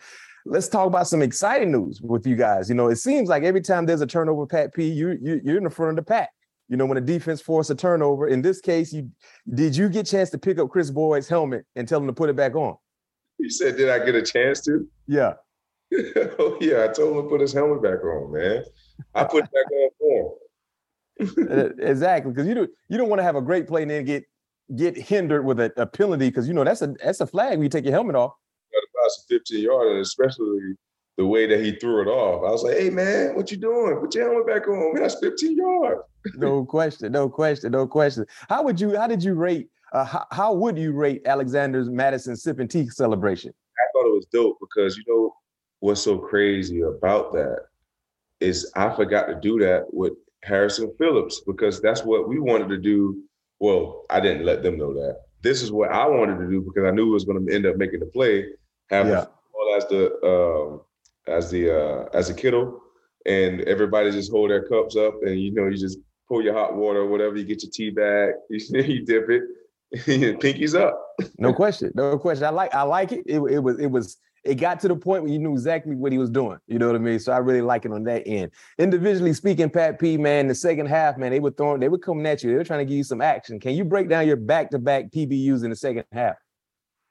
let's 0.45 0.67
talk 0.67 0.87
about 0.87 1.07
some 1.07 1.21
exciting 1.21 1.71
news 1.71 2.01
with 2.01 2.25
you 2.25 2.35
guys. 2.35 2.69
You 2.69 2.75
know, 2.75 2.87
it 2.87 2.97
seems 2.97 3.29
like 3.29 3.43
every 3.43 3.61
time 3.61 3.85
there's 3.85 4.01
a 4.01 4.07
turnover, 4.07 4.45
Pat 4.45 4.73
P, 4.73 4.87
you, 4.87 5.17
you 5.21 5.41
you're 5.43 5.57
in 5.57 5.63
the 5.63 5.69
front 5.69 5.91
of 5.91 6.05
the 6.05 6.09
pack. 6.09 6.29
You 6.67 6.77
know, 6.77 6.85
when 6.85 6.97
a 6.97 7.01
defense 7.01 7.41
force 7.41 7.69
a 7.69 7.75
turnover. 7.75 8.27
In 8.27 8.41
this 8.41 8.59
case, 8.59 8.91
you 8.91 9.11
did 9.53 9.75
you 9.75 9.89
get 9.89 10.07
a 10.07 10.11
chance 10.11 10.31
to 10.31 10.37
pick 10.37 10.57
up 10.57 10.69
Kris 10.69 10.89
Boyd's 10.89 11.27
helmet 11.27 11.65
and 11.75 11.87
tell 11.87 11.99
him 11.99 12.07
to 12.07 12.13
put 12.13 12.29
it 12.29 12.35
back 12.35 12.55
on? 12.55 12.75
You 13.37 13.49
said, 13.49 13.77
did 13.77 13.89
I 13.89 14.03
get 14.03 14.15
a 14.15 14.23
chance 14.23 14.61
to? 14.61 14.87
Yeah. 15.07 15.33
oh 16.39 16.57
yeah, 16.61 16.85
I 16.85 16.93
told 16.93 17.17
him 17.17 17.23
to 17.23 17.29
put 17.29 17.41
his 17.41 17.53
helmet 17.53 17.83
back 17.83 18.03
on, 18.03 18.31
man. 18.31 18.63
I 19.13 19.23
put 19.23 19.45
it 19.45 19.51
back 19.51 19.71
on 19.71 19.89
for. 19.99 20.37
Uh, 21.17 21.69
exactly, 21.79 22.31
because 22.31 22.47
you 22.47 22.53
don't 22.53 22.69
you 22.89 22.97
don't 22.97 23.09
want 23.09 23.19
to 23.19 23.23
have 23.23 23.35
a 23.35 23.41
great 23.41 23.67
play 23.67 23.83
and 23.83 23.91
then 23.91 24.03
get 24.03 24.25
get 24.75 24.97
hindered 24.97 25.45
with 25.45 25.59
a, 25.59 25.71
a 25.77 25.85
penalty 25.85 26.27
because 26.27 26.47
you 26.47 26.53
know 26.53 26.63
that's 26.63 26.81
a 26.81 26.93
that's 27.03 27.21
a 27.21 27.27
flag 27.27 27.51
when 27.51 27.63
you 27.63 27.69
take 27.69 27.85
your 27.85 27.93
helmet 27.93 28.15
off. 28.15 28.33
Got 28.73 28.79
to 28.81 28.87
pass 29.03 29.23
a 29.23 29.33
15 29.33 29.63
yard, 29.63 29.87
and 29.91 29.99
especially 29.99 30.75
the 31.17 31.25
way 31.25 31.47
that 31.47 31.63
he 31.63 31.73
threw 31.75 32.01
it 32.01 32.07
off. 32.07 32.43
I 32.45 32.51
was 32.51 32.63
like, 32.63 32.77
"Hey 32.77 32.89
man, 32.89 33.35
what 33.35 33.49
you 33.49 33.57
doing? 33.57 33.97
Put 33.97 34.13
your 34.15 34.29
helmet 34.29 34.47
back 34.47 34.67
on. 34.67 34.93
Man, 34.93 35.03
that's 35.03 35.19
15 35.19 35.55
yards." 35.55 36.01
no 36.35 36.65
question, 36.65 37.11
no 37.11 37.29
question, 37.29 37.71
no 37.71 37.87
question. 37.87 38.25
How 38.49 38.63
would 38.63 38.81
you? 38.81 38.97
How 38.97 39.07
did 39.07 39.23
you 39.23 39.35
rate? 39.35 39.69
Uh, 39.93 40.03
how, 40.03 40.25
how 40.31 40.53
would 40.53 40.77
you 40.77 40.91
rate 40.91 41.21
Alexander 41.25 41.85
Mattison 41.85 42.35
sipping 42.35 42.67
tea 42.67 42.89
celebration? 42.89 43.53
I 43.77 43.85
thought 43.93 44.09
it 44.09 44.13
was 44.13 44.25
dope 44.33 44.57
because 44.59 44.97
you 44.97 45.03
know 45.07 45.33
what's 45.79 46.01
so 46.01 46.17
crazy 46.17 46.81
about 46.81 47.31
that 47.33 47.67
is 48.45 48.71
I 48.75 48.95
forgot 48.95 49.27
to 49.27 49.35
do 49.35 49.59
that 49.59 49.85
with 49.91 50.13
Harrison 50.43 50.93
Phillips 50.97 51.41
because 51.45 51.81
that's 51.81 52.03
what 52.03 52.29
we 52.29 52.39
wanted 52.39 52.69
to 52.69 52.77
do. 52.77 53.23
Well, 53.59 54.05
I 54.09 54.19
didn't 54.19 54.45
let 54.45 54.63
them 54.63 54.77
know 54.77 54.93
that. 54.93 55.21
This 55.41 55.61
is 55.61 55.71
what 55.71 55.91
I 55.91 56.05
wanted 56.05 56.39
to 56.39 56.49
do 56.49 56.61
because 56.61 56.87
I 56.87 56.91
knew 56.91 57.07
it 57.07 57.13
was 57.13 57.25
going 57.25 57.45
to 57.45 57.53
end 57.53 57.65
up 57.65 57.77
making 57.77 57.99
the 57.99 58.05
play. 58.07 58.45
Have 58.89 59.07
yeah. 59.07 59.25
as 59.75 59.87
the 59.87 60.03
um, 60.23 60.81
as 61.27 61.49
the 61.49 61.75
uh, 61.75 62.09
as 62.13 62.29
a 62.29 62.33
kiddo, 62.33 62.81
and 63.25 63.61
everybody 63.61 64.11
just 64.11 64.31
hold 64.31 64.51
their 64.51 64.67
cups 64.67 64.95
up, 64.95 65.15
and 65.23 65.39
you 65.39 65.51
know 65.51 65.67
you 65.67 65.77
just 65.77 65.99
pour 66.27 66.41
your 66.41 66.53
hot 66.53 66.75
water 66.75 66.99
or 66.99 67.07
whatever. 67.07 67.35
You 67.35 67.45
get 67.45 67.63
your 67.63 67.71
tea 67.71 67.89
bag, 67.89 68.33
you, 68.49 68.81
you 68.81 69.05
dip 69.05 69.29
it, 69.29 69.43
pinkies 70.39 70.79
up. 70.79 70.99
no 71.39 71.53
question, 71.53 71.91
no 71.95 72.17
question. 72.19 72.45
I 72.45 72.49
like 72.49 72.73
I 72.75 72.83
like 72.83 73.11
it. 73.11 73.23
It, 73.25 73.39
it 73.39 73.59
was 73.59 73.79
it 73.79 73.87
was 73.87 74.17
it 74.45 74.55
got 74.55 74.79
to 74.81 74.87
the 74.87 74.95
point 74.95 75.23
where 75.23 75.31
you 75.31 75.39
knew 75.39 75.53
exactly 75.53 75.95
what 75.95 76.11
he 76.11 76.19
was 76.19 76.29
doing. 76.29 76.59
You 76.67 76.77
know 76.77 76.85
what 76.85 76.95
I 76.95 76.99
mean? 76.99 77.19
So 77.19 77.33
I 77.33 77.37
really 77.39 77.63
like 77.63 77.83
it 77.83 77.91
on 77.91 78.03
that 78.03 78.27
end. 78.27 78.51
Individually 78.77 79.33
speaking, 79.33 79.71
Pat 79.71 79.99
P, 79.99 80.17
man, 80.17 80.47
the 80.47 80.53
second 80.53 80.85
half, 80.85 81.17
man, 81.17 81.31
they 81.31 81.39
were 81.39 81.51
throwing, 81.51 81.79
they 81.79 81.89
were 81.89 81.97
coming 81.97 82.25
at 82.27 82.43
you. 82.43 82.51
They 82.51 82.55
were 82.55 82.63
trying 82.63 82.79
to 82.79 82.85
give 82.85 82.97
you 82.97 83.03
some 83.03 83.21
action. 83.21 83.59
Can 83.59 83.73
you 83.73 83.83
break 83.83 84.07
down 84.07 84.27
your 84.27 84.37
back-to-back 84.37 85.11
PBUs 85.11 85.63
in 85.63 85.71
the 85.71 85.75
second 85.75 86.05
half? 86.11 86.35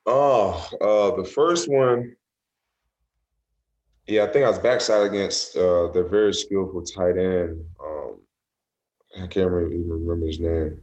Oh, 0.07 0.69
uh, 0.81 1.17
the 1.17 1.29
first 1.29 1.69
one, 1.69 2.15
yeah, 4.07 4.25
I 4.25 4.27
think 4.29 4.45
I 4.45 4.51
was 4.51 4.61
backside 4.61 5.05
against 5.05 5.57
uh, 5.57 5.91
the 5.91 6.07
very 6.09 6.33
skillful 6.33 6.83
tight 6.83 7.19
end. 7.19 7.65
Um, 7.85 8.21
I 9.17 9.27
can't 9.27 9.51
remember, 9.51 9.75
even 9.75 9.91
remember 9.91 10.27
his 10.27 10.39
name. 10.39 10.81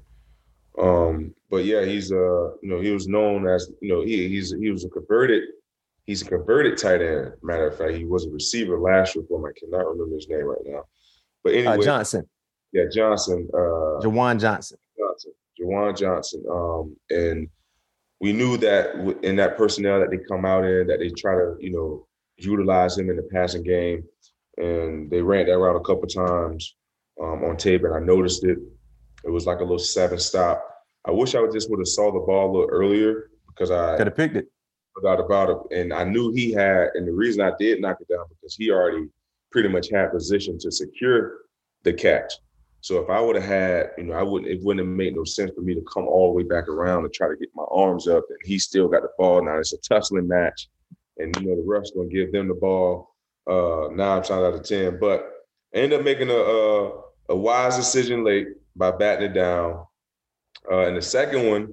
Um, 0.77 1.33
but 1.49 1.63
yeah, 1.63 1.85
he's 1.85 2.11
uh, 2.11 2.55
you 2.61 2.69
know, 2.69 2.81
he 2.81 2.91
was 2.91 3.07
known 3.07 3.47
as, 3.47 3.71
you 3.81 3.93
know, 3.93 4.01
he 4.01 4.27
he's 4.27 4.53
he 4.53 4.71
was 4.71 4.85
a 4.85 4.89
converted 4.89 5.43
He's 6.05 6.21
a 6.21 6.25
converted 6.25 6.77
tight 6.77 7.01
end. 7.01 7.33
Matter 7.43 7.67
of 7.67 7.77
fact, 7.77 7.93
he 7.93 8.05
was 8.05 8.25
a 8.25 8.29
receiver 8.29 8.79
last 8.79 9.15
year 9.15 9.23
for 9.27 9.39
him. 9.39 9.45
I 9.45 9.59
cannot 9.59 9.87
remember 9.87 10.15
his 10.15 10.27
name 10.27 10.45
right 10.45 10.61
now. 10.65 10.83
But 11.43 11.53
uh, 11.53 11.57
anyway, 11.57 11.77
uh, 11.77 11.81
Johnson. 11.81 12.27
Yeah, 12.73 12.83
Johnson. 12.91 13.47
Uh, 13.53 14.01
Juwan 14.01 14.39
Johnson. 14.39 14.77
Johnson. 14.97 15.31
Juwan 15.59 15.97
Johnson. 15.97 16.43
Um, 16.49 16.95
and 17.09 17.47
we 18.19 18.33
knew 18.33 18.57
that 18.57 19.19
in 19.23 19.35
that 19.37 19.57
personnel 19.57 19.99
that 19.99 20.09
they 20.09 20.17
come 20.17 20.45
out 20.45 20.65
in, 20.65 20.87
that 20.87 20.99
they 20.99 21.09
try 21.09 21.33
to, 21.33 21.55
you 21.59 21.71
know, 21.71 22.07
utilize 22.37 22.97
him 22.97 23.09
in 23.09 23.17
the 23.17 23.23
passing 23.23 23.63
game. 23.63 24.03
And 24.57 25.09
they 25.09 25.21
ran 25.21 25.47
that 25.47 25.57
route 25.57 25.75
a 25.75 25.79
couple 25.79 26.07
times 26.07 26.75
um, 27.21 27.43
on 27.43 27.57
tape, 27.57 27.83
and 27.83 27.93
I 27.93 27.99
noticed 27.99 28.43
it. 28.43 28.57
It 29.23 29.29
was 29.29 29.45
like 29.45 29.59
a 29.59 29.63
little 29.63 29.79
seven 29.79 30.19
stop. 30.19 30.63
I 31.05 31.11
wish 31.11 31.35
I 31.35 31.41
would 31.41 31.51
just 31.51 31.69
would 31.69 31.79
have 31.79 31.87
saw 31.87 32.11
the 32.11 32.19
ball 32.19 32.49
a 32.49 32.51
little 32.51 32.69
earlier 32.69 33.29
because 33.47 33.71
I 33.71 33.97
could 33.97 34.07
have 34.07 34.15
picked 34.15 34.35
it 34.35 34.47
doubt 35.01 35.19
about 35.19 35.49
it. 35.49 35.79
And 35.79 35.93
I 35.93 36.03
knew 36.03 36.31
he 36.31 36.51
had, 36.51 36.89
and 36.95 37.07
the 37.07 37.13
reason 37.13 37.41
I 37.41 37.51
did 37.57 37.81
knock 37.81 37.97
it 38.01 38.13
down 38.13 38.25
because 38.29 38.55
he 38.55 38.71
already 38.71 39.07
pretty 39.51 39.69
much 39.69 39.89
had 39.89 40.11
position 40.11 40.57
to 40.59 40.71
secure 40.71 41.39
the 41.83 41.93
catch. 41.93 42.33
So 42.81 42.99
if 43.01 43.09
I 43.09 43.21
would 43.21 43.35
have 43.35 43.45
had, 43.45 43.91
you 43.97 44.05
know, 44.05 44.13
I 44.13 44.23
wouldn't, 44.23 44.51
it 44.51 44.63
wouldn't 44.63 44.85
have 44.85 44.95
made 44.95 45.15
no 45.15 45.23
sense 45.23 45.51
for 45.55 45.61
me 45.61 45.75
to 45.75 45.81
come 45.81 46.07
all 46.07 46.31
the 46.31 46.37
way 46.37 46.43
back 46.43 46.67
around 46.67 47.03
and 47.03 47.13
try 47.13 47.27
to 47.27 47.35
get 47.35 47.49
my 47.53 47.65
arms 47.69 48.07
up. 48.07 48.23
And 48.29 48.39
he 48.43 48.57
still 48.57 48.87
got 48.87 49.03
the 49.03 49.09
ball. 49.17 49.43
Now 49.43 49.57
it's 49.57 49.73
a 49.73 49.77
tussling 49.77 50.27
match. 50.27 50.67
And, 51.17 51.35
you 51.39 51.47
know, 51.47 51.55
the 51.55 51.63
ref's 51.63 51.91
to 51.91 52.09
give 52.11 52.31
them 52.31 52.47
the 52.47 52.55
ball 52.55 53.15
uh, 53.47 53.89
nine 53.91 54.23
times 54.23 54.31
out 54.31 54.53
of 54.53 54.63
10. 54.63 54.99
But 54.99 55.29
I 55.75 55.79
ended 55.79 55.99
up 55.99 56.05
making 56.05 56.29
a, 56.29 56.33
a, 56.33 57.01
a 57.29 57.35
wise 57.35 57.77
decision 57.77 58.23
late 58.23 58.47
by 58.75 58.91
batting 58.91 59.29
it 59.29 59.33
down. 59.33 59.85
Uh, 60.69 60.87
and 60.87 60.97
the 60.97 61.01
second 61.01 61.47
one, 61.47 61.71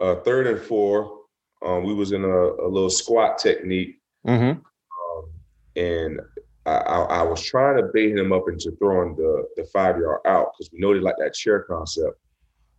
uh, 0.00 0.16
third 0.16 0.46
and 0.46 0.60
four, 0.60 1.21
um, 1.64 1.84
we 1.84 1.94
was 1.94 2.12
in 2.12 2.24
a, 2.24 2.28
a 2.28 2.68
little 2.68 2.90
squat 2.90 3.38
technique, 3.38 4.00
mm-hmm. 4.26 4.58
um, 4.58 5.30
and 5.76 6.20
I, 6.66 6.70
I, 6.70 7.02
I, 7.02 7.22
was 7.22 7.42
trying 7.42 7.76
to 7.76 7.90
bait 7.92 8.16
him 8.16 8.32
up 8.32 8.44
into 8.48 8.72
throwing 8.78 9.14
the 9.16 9.44
the 9.56 9.64
five 9.72 9.98
yard 9.98 10.20
out 10.26 10.52
because 10.52 10.70
we 10.72 10.80
know 10.80 10.92
they 10.92 11.00
like 11.00 11.16
that 11.18 11.34
chair 11.34 11.60
concept, 11.60 12.18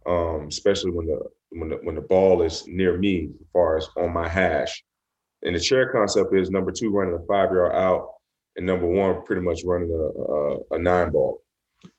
um, 0.06 0.48
especially 0.50 0.92
when 0.92 1.08
the 1.08 1.20
when 1.50 1.70
the 1.70 1.76
when 1.84 1.96
the 1.96 2.02
ball 2.02 2.42
is 2.42 2.66
near 2.68 2.98
me, 2.98 3.30
as 3.40 3.48
far 3.54 3.78
as 3.78 3.88
on 3.98 4.14
my 4.14 4.28
hash. 4.28 4.84
And 5.44 5.56
the 5.56 5.60
chair 5.60 5.92
concept 5.92 6.34
is 6.34 6.50
number 6.50 6.72
two 6.72 6.90
running 6.90 7.16
a 7.16 7.26
five 7.26 7.52
yard 7.52 7.74
out, 7.74 8.10
and 8.56 8.66
number 8.66 8.88
one 8.88 9.24
pretty 9.24 9.42
much 9.42 9.62
running 9.66 9.92
a 9.92 10.22
a, 10.22 10.78
a 10.78 10.80
nine 10.80 11.12
ball. 11.12 11.42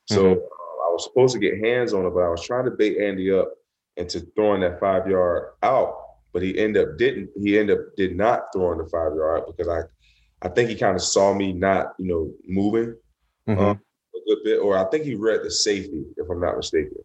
So 0.05 0.23
mm-hmm. 0.23 0.39
uh, 0.39 0.87
I 0.87 0.91
was 0.91 1.03
supposed 1.03 1.33
to 1.33 1.39
get 1.39 1.63
hands 1.63 1.93
on 1.93 2.05
it, 2.05 2.11
but 2.11 2.23
I 2.23 2.29
was 2.29 2.43
trying 2.43 2.65
to 2.65 2.71
bait 2.71 2.97
Andy 2.97 3.31
up 3.31 3.51
into 3.97 4.19
throwing 4.35 4.61
that 4.61 4.79
five 4.79 5.07
yard 5.07 5.49
out 5.63 6.04
but 6.35 6.43
he 6.43 6.59
ended 6.59 6.85
up 6.85 6.97
didn't 6.97 7.29
he 7.41 7.57
ended 7.57 7.77
up 7.77 7.85
did 7.95 8.13
not 8.13 8.51
throwing 8.51 8.77
the 8.77 8.83
five 8.89 9.15
yard 9.15 9.43
because 9.47 9.69
I 9.69 9.83
I 10.45 10.49
think 10.49 10.69
he 10.69 10.75
kind 10.75 10.93
of 10.93 11.01
saw 11.01 11.33
me 11.33 11.53
not 11.53 11.93
you 11.97 12.07
know 12.07 12.29
moving 12.45 12.93
mm-hmm. 13.47 13.57
um, 13.57 13.79
a 14.13 14.19
good 14.27 14.39
bit, 14.43 14.59
or 14.59 14.77
I 14.77 14.83
think 14.89 15.05
he 15.05 15.15
read 15.15 15.43
the 15.43 15.49
safety 15.49 16.03
if 16.17 16.29
I'm 16.29 16.41
not 16.41 16.57
mistaken. 16.57 16.97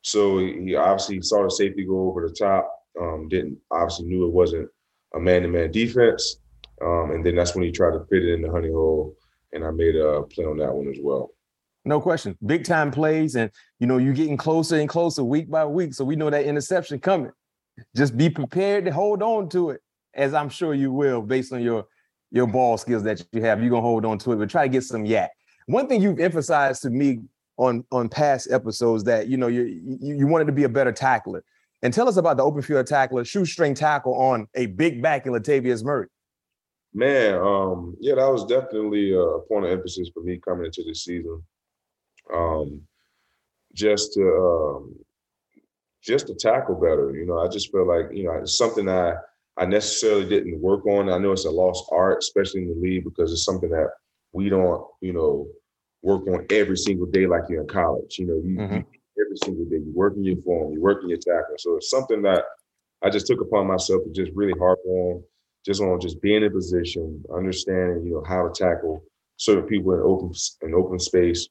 So 0.00 0.38
he 0.38 0.74
obviously 0.74 1.20
saw 1.20 1.42
the 1.44 1.50
safety 1.50 1.84
go 1.84 2.08
over 2.08 2.26
the 2.26 2.32
top. 2.32 2.72
Um, 2.98 3.28
didn't 3.28 3.58
obviously 3.70 4.06
knew 4.06 4.24
it 4.24 4.32
wasn't 4.32 4.70
a 5.14 5.20
man-to-man 5.20 5.70
defense, 5.70 6.40
um, 6.80 7.10
and 7.10 7.26
then 7.26 7.36
that's 7.36 7.54
when 7.54 7.62
he 7.64 7.70
tried 7.70 7.90
to 7.90 8.06
fit 8.08 8.24
it 8.24 8.32
in 8.32 8.40
the 8.40 8.50
honey 8.50 8.70
hole, 8.70 9.16
and 9.52 9.66
I 9.66 9.70
made 9.70 9.96
a 9.96 10.22
play 10.22 10.46
on 10.46 10.56
that 10.58 10.72
one 10.72 10.88
as 10.88 10.96
well. 11.02 11.34
No 11.84 12.00
question, 12.00 12.38
big 12.46 12.64
time 12.64 12.90
plays, 12.90 13.36
and 13.36 13.50
you 13.80 13.86
know 13.86 13.98
you're 13.98 14.14
getting 14.14 14.38
closer 14.38 14.76
and 14.76 14.88
closer 14.88 15.22
week 15.22 15.50
by 15.50 15.66
week, 15.66 15.92
so 15.92 16.06
we 16.06 16.16
know 16.16 16.30
that 16.30 16.46
interception 16.46 17.00
coming 17.00 17.32
just 17.94 18.16
be 18.16 18.30
prepared 18.30 18.84
to 18.86 18.92
hold 18.92 19.22
on 19.22 19.48
to 19.50 19.70
it, 19.70 19.80
as 20.14 20.34
I'm 20.34 20.48
sure 20.48 20.74
you 20.74 20.92
will, 20.92 21.22
based 21.22 21.52
on 21.52 21.62
your 21.62 21.86
your 22.30 22.46
ball 22.46 22.76
skills 22.76 23.02
that 23.04 23.24
you 23.32 23.42
have. 23.42 23.60
You're 23.60 23.70
gonna 23.70 23.82
hold 23.82 24.04
on 24.04 24.18
to 24.18 24.32
it, 24.32 24.36
but 24.36 24.50
try 24.50 24.62
to 24.62 24.68
get 24.68 24.82
some 24.82 25.04
YAC. 25.04 25.28
One 25.66 25.88
thing 25.88 26.02
you've 26.02 26.20
emphasized 26.20 26.82
to 26.82 26.90
me 26.90 27.20
on 27.56 27.84
on 27.90 28.08
past 28.08 28.50
episodes 28.50 29.04
that 29.04 29.28
you 29.28 29.36
know 29.36 29.48
you 29.48 29.64
you, 29.64 30.16
you 30.16 30.26
wanted 30.26 30.46
to 30.46 30.52
be 30.52 30.64
a 30.64 30.68
better 30.68 30.92
tackler. 30.92 31.44
And 31.82 31.92
tell 31.92 32.08
us 32.08 32.16
about 32.16 32.36
the 32.36 32.42
open 32.42 32.62
field 32.62 32.86
tackler, 32.86 33.24
shoestring 33.24 33.74
tackle 33.74 34.14
on 34.14 34.48
a 34.54 34.66
big 34.66 35.02
back 35.02 35.26
in 35.26 35.32
Latavius 35.32 35.84
Murray. 35.84 36.08
Man, 36.94 37.34
um, 37.34 37.94
yeah, 38.00 38.14
that 38.14 38.32
was 38.32 38.46
definitely 38.46 39.12
a 39.12 39.38
point 39.48 39.66
of 39.66 39.70
emphasis 39.70 40.10
for 40.14 40.22
me 40.22 40.40
coming 40.42 40.64
into 40.64 40.82
this 40.86 41.04
season. 41.04 41.42
Um, 42.32 42.80
just 43.74 44.14
to 44.14 44.22
um, 44.22 44.94
just 46.06 46.28
to 46.28 46.34
tackle 46.34 46.76
better. 46.76 47.14
You 47.16 47.26
know, 47.26 47.38
I 47.38 47.48
just 47.48 47.72
feel 47.72 47.86
like, 47.86 48.16
you 48.16 48.24
know, 48.24 48.32
it's 48.32 48.56
something 48.56 48.88
I 48.88 49.14
I 49.58 49.64
necessarily 49.64 50.28
didn't 50.28 50.60
work 50.60 50.86
on. 50.86 51.10
I 51.10 51.18
know 51.18 51.32
it's 51.32 51.46
a 51.46 51.50
lost 51.50 51.88
art, 51.90 52.18
especially 52.18 52.62
in 52.62 52.68
the 52.68 52.74
league, 52.74 53.04
because 53.04 53.32
it's 53.32 53.44
something 53.44 53.70
that 53.70 53.88
we 54.32 54.50
don't, 54.50 54.86
you 55.00 55.14
know, 55.14 55.48
work 56.02 56.26
on 56.28 56.46
every 56.50 56.76
single 56.76 57.06
day 57.06 57.26
like 57.26 57.44
you're 57.48 57.62
in 57.62 57.68
college. 57.68 58.18
You 58.18 58.26
know, 58.26 58.34
you, 58.34 58.56
mm-hmm. 58.58 58.74
you 58.74 59.24
every 59.24 59.36
single 59.42 59.64
day 59.64 59.78
you're 59.84 59.94
working 59.94 60.24
your 60.24 60.36
form, 60.42 60.72
you're 60.72 60.82
working 60.82 61.08
your 61.08 61.18
tackle. 61.18 61.56
So 61.58 61.76
it's 61.76 61.90
something 61.90 62.22
that 62.22 62.44
I 63.02 63.10
just 63.10 63.26
took 63.26 63.40
upon 63.40 63.66
myself 63.66 64.04
to 64.04 64.10
just 64.10 64.30
really 64.34 64.58
harp 64.58 64.78
on, 64.86 65.22
just 65.64 65.80
on 65.80 66.00
just 66.00 66.20
being 66.20 66.42
in 66.42 66.44
a 66.44 66.50
position, 66.50 67.24
understanding, 67.34 68.04
you 68.04 68.12
know, 68.12 68.24
how 68.26 68.48
to 68.48 68.52
tackle 68.52 69.02
certain 69.38 69.64
people 69.64 69.94
in 69.94 70.00
open 70.00 70.32
in 70.62 70.74
open 70.74 70.98
space. 70.98 71.48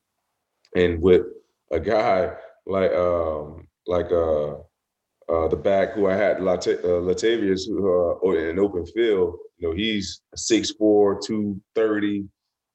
And 0.75 1.01
with 1.01 1.23
a 1.71 1.79
guy 1.79 2.33
like 2.67 2.91
um 2.91 3.67
like 3.87 4.11
uh, 4.11 4.55
uh, 5.29 5.47
the 5.47 5.55
back 5.55 5.93
who 5.93 6.07
I 6.07 6.15
had, 6.15 6.41
Lat- 6.41 6.67
uh, 6.67 7.01
Latavius, 7.01 7.67
who, 7.67 8.19
uh, 8.23 8.31
in 8.31 8.59
open 8.59 8.85
field. 8.85 9.37
You 9.57 9.69
know, 9.69 9.75
he's 9.75 10.21
6'4", 10.37 11.25
230, 11.25 12.25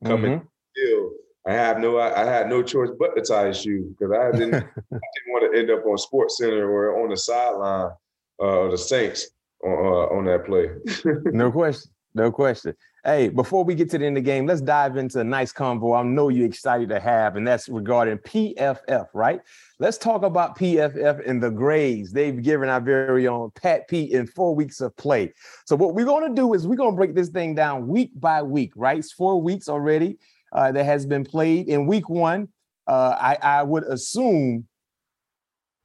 coming 0.05 0.38
mm-hmm. 0.38 0.47
field. 0.75 1.12
I 1.47 1.52
have 1.52 1.79
no, 1.79 1.97
I, 1.99 2.23
I, 2.23 2.25
had 2.25 2.49
no 2.49 2.62
choice 2.62 2.90
but 2.99 3.14
to 3.17 3.23
tie 3.23 3.47
his 3.47 3.62
shoe 3.62 3.95
because 3.99 4.14
I 4.14 4.31
didn't, 4.37 4.55
I 4.55 4.59
didn't 4.59 5.00
want 5.29 5.52
to 5.52 5.59
end 5.59 5.71
up 5.71 5.85
on 5.87 5.97
Sports 5.97 6.38
Center 6.38 6.71
or 6.71 7.02
on 7.02 7.11
the 7.11 7.17
sideline 7.17 7.93
uh, 8.40 8.45
of 8.45 8.71
the 8.73 8.79
Saints 8.79 9.31
on 9.64 9.73
uh, 9.73 10.17
on 10.17 10.25
that 10.26 10.45
play. 10.45 10.69
no 11.33 11.50
question, 11.50 11.90
no 12.14 12.31
question. 12.31 12.75
Hey, 13.02 13.30
before 13.30 13.64
we 13.64 13.75
get 13.75 13.88
to 13.90 13.99
the 13.99 14.04
end 14.04 14.19
of 14.19 14.25
the 14.25 14.30
game, 14.30 14.45
let's 14.45 14.61
dive 14.61 14.99
into 14.99 15.21
a 15.21 15.25
nice 15.25 15.54
convo 15.54 15.99
I 15.99 16.02
know 16.02 16.28
you're 16.28 16.47
excited 16.47 16.90
to 16.90 17.00
have, 17.00 17.37
and 17.37 17.49
that's 17.49 17.66
regarding 17.66 18.19
PFF, 18.19 19.07
right? 19.14 19.40
Let's 19.78 19.97
talk 19.97 20.23
about 20.23 20.59
PFF 20.59 21.26
and 21.26 21.42
the 21.42 21.49
grades 21.49 22.12
they've 22.12 22.42
given 22.42 22.69
our 22.69 22.80
very 22.80 23.26
own 23.26 23.52
Pat 23.52 23.88
Pete 23.88 24.12
in 24.12 24.26
four 24.26 24.54
weeks 24.54 24.83
of 24.83 24.95
play. 24.99 25.33
So, 25.64 25.76
what 25.76 25.95
we're 25.95 26.04
going 26.04 26.28
to 26.28 26.35
do 26.35 26.52
is 26.52 26.66
we're 26.66 26.76
going 26.76 26.92
to 26.92 26.97
break 26.97 27.14
this 27.14 27.30
thing 27.30 27.54
down 27.54 27.88
week 27.88 28.11
by 28.16 28.42
week, 28.42 28.73
right? 28.76 28.99
It's 28.99 29.12
four 29.12 29.40
weeks 29.40 29.71
already 29.71 30.19
uh, 30.52 30.71
that 30.73 30.85
has 30.85 31.07
been 31.07 31.25
played. 31.25 31.69
In 31.69 31.87
week 31.87 32.11
one, 32.11 32.49
uh, 32.87 33.16
I, 33.19 33.38
I 33.40 33.62
would 33.62 33.85
assume 33.85 34.66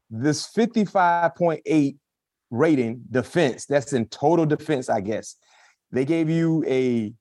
this 0.10 0.52
55.8 0.52 1.96
rating 2.52 3.04
defense, 3.10 3.66
that's 3.66 3.94
in 3.94 4.08
total 4.08 4.46
defense, 4.46 4.90
I 4.90 5.00
guess 5.00 5.38
they 5.92 6.06
gave 6.06 6.30
you 6.30 6.64
a 6.68 7.14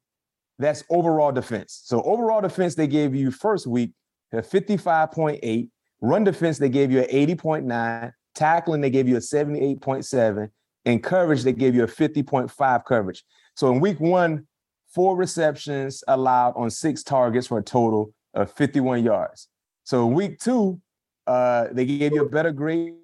that's 0.59 0.85
overall 0.89 1.33
defense. 1.33 1.83
So 1.85 2.03
overall 2.03 2.41
defense, 2.41 2.75
they 2.75 2.87
gave 2.87 3.15
you 3.15 3.31
first 3.31 3.67
week 3.67 3.93
a 4.33 4.37
55.8. 4.37 5.69
Run 6.01 6.25
defense, 6.25 6.59
they 6.59 6.69
gave 6.69 6.91
you 6.91 7.01
an 7.01 7.09
80.9. 7.09 8.13
Tackling, 8.35 8.81
they 8.81 8.91
gave 8.91 9.09
you 9.09 9.17
a 9.17 9.21
78.7. 9.21 10.49
And 10.85 11.03
coverage, 11.03 11.43
they 11.43 11.53
gave 11.53 11.75
you 11.75 11.85
a 11.85 11.89
50.5 11.89 12.85
coverage. 12.85 13.25
So 13.57 13.73
in 13.73 13.81
week 13.81 14.01
one, 14.01 14.47
four 14.93 15.17
receptions 15.17 16.05
allowed 16.09 16.55
on 16.57 16.71
six 16.71 17.03
targets 17.03 17.47
for 17.47 17.59
a 17.59 17.63
total 17.63 18.13
of 18.35 18.53
51 18.53 19.03
yards. 19.03 19.49
So 19.85 20.07
in 20.07 20.15
week 20.15 20.39
two, 20.41 20.81
uh, 21.27 21.69
they 21.73 21.87
gave 21.87 22.13
you 22.13 22.23
a 22.23 22.29
better 22.29 22.53
grade. 22.53 22.95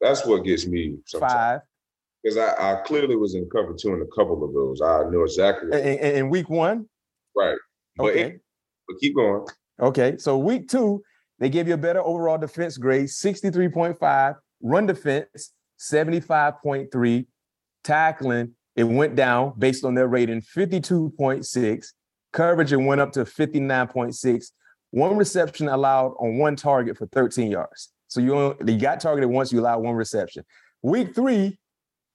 That's 0.00 0.24
what 0.24 0.44
gets 0.44 0.66
me 0.66 0.98
sometimes. 1.06 1.32
five 1.32 1.60
because 2.22 2.36
I, 2.36 2.72
I, 2.72 2.80
clearly 2.82 3.16
was 3.16 3.34
in 3.34 3.48
cover 3.50 3.74
two 3.78 3.94
in 3.94 4.02
a 4.02 4.06
couple 4.06 4.42
of 4.44 4.52
those. 4.52 4.80
I 4.80 5.08
know 5.10 5.22
exactly. 5.22 5.72
In, 5.72 5.98
in 5.98 6.30
week 6.30 6.48
one, 6.48 6.86
right? 7.36 7.56
But 7.96 8.10
okay, 8.10 8.22
it, 8.22 8.40
but 8.86 8.98
keep 9.00 9.14
going. 9.14 9.46
Okay, 9.80 10.16
so 10.18 10.36
week 10.36 10.68
two, 10.68 11.02
they 11.38 11.48
gave 11.48 11.68
you 11.68 11.74
a 11.74 11.78
better 11.78 12.00
overall 12.00 12.38
defense 12.38 12.76
grade, 12.76 13.10
sixty-three 13.10 13.68
point 13.68 13.98
five. 13.98 14.34
Run 14.62 14.86
defense, 14.86 15.52
seventy-five 15.76 16.60
point 16.62 16.90
three. 16.90 17.26
Tackling, 17.84 18.52
it 18.76 18.84
went 18.84 19.14
down 19.14 19.54
based 19.58 19.84
on 19.84 19.94
their 19.94 20.08
rating, 20.08 20.40
fifty-two 20.40 21.14
point 21.16 21.46
six. 21.46 21.94
Coverage, 22.32 22.72
it 22.72 22.76
went 22.76 23.00
up 23.00 23.12
to 23.12 23.24
fifty-nine 23.24 23.88
point 23.88 24.14
six. 24.14 24.52
One 24.90 25.16
reception 25.16 25.68
allowed 25.68 26.14
on 26.18 26.38
one 26.38 26.56
target 26.56 26.96
for 26.96 27.06
13 27.08 27.50
yards. 27.50 27.90
So 28.06 28.20
you, 28.20 28.56
you 28.66 28.78
got 28.78 29.00
targeted 29.00 29.28
once, 29.28 29.52
you 29.52 29.60
allowed 29.60 29.80
one 29.80 29.94
reception. 29.94 30.44
Week 30.82 31.14
three, 31.14 31.58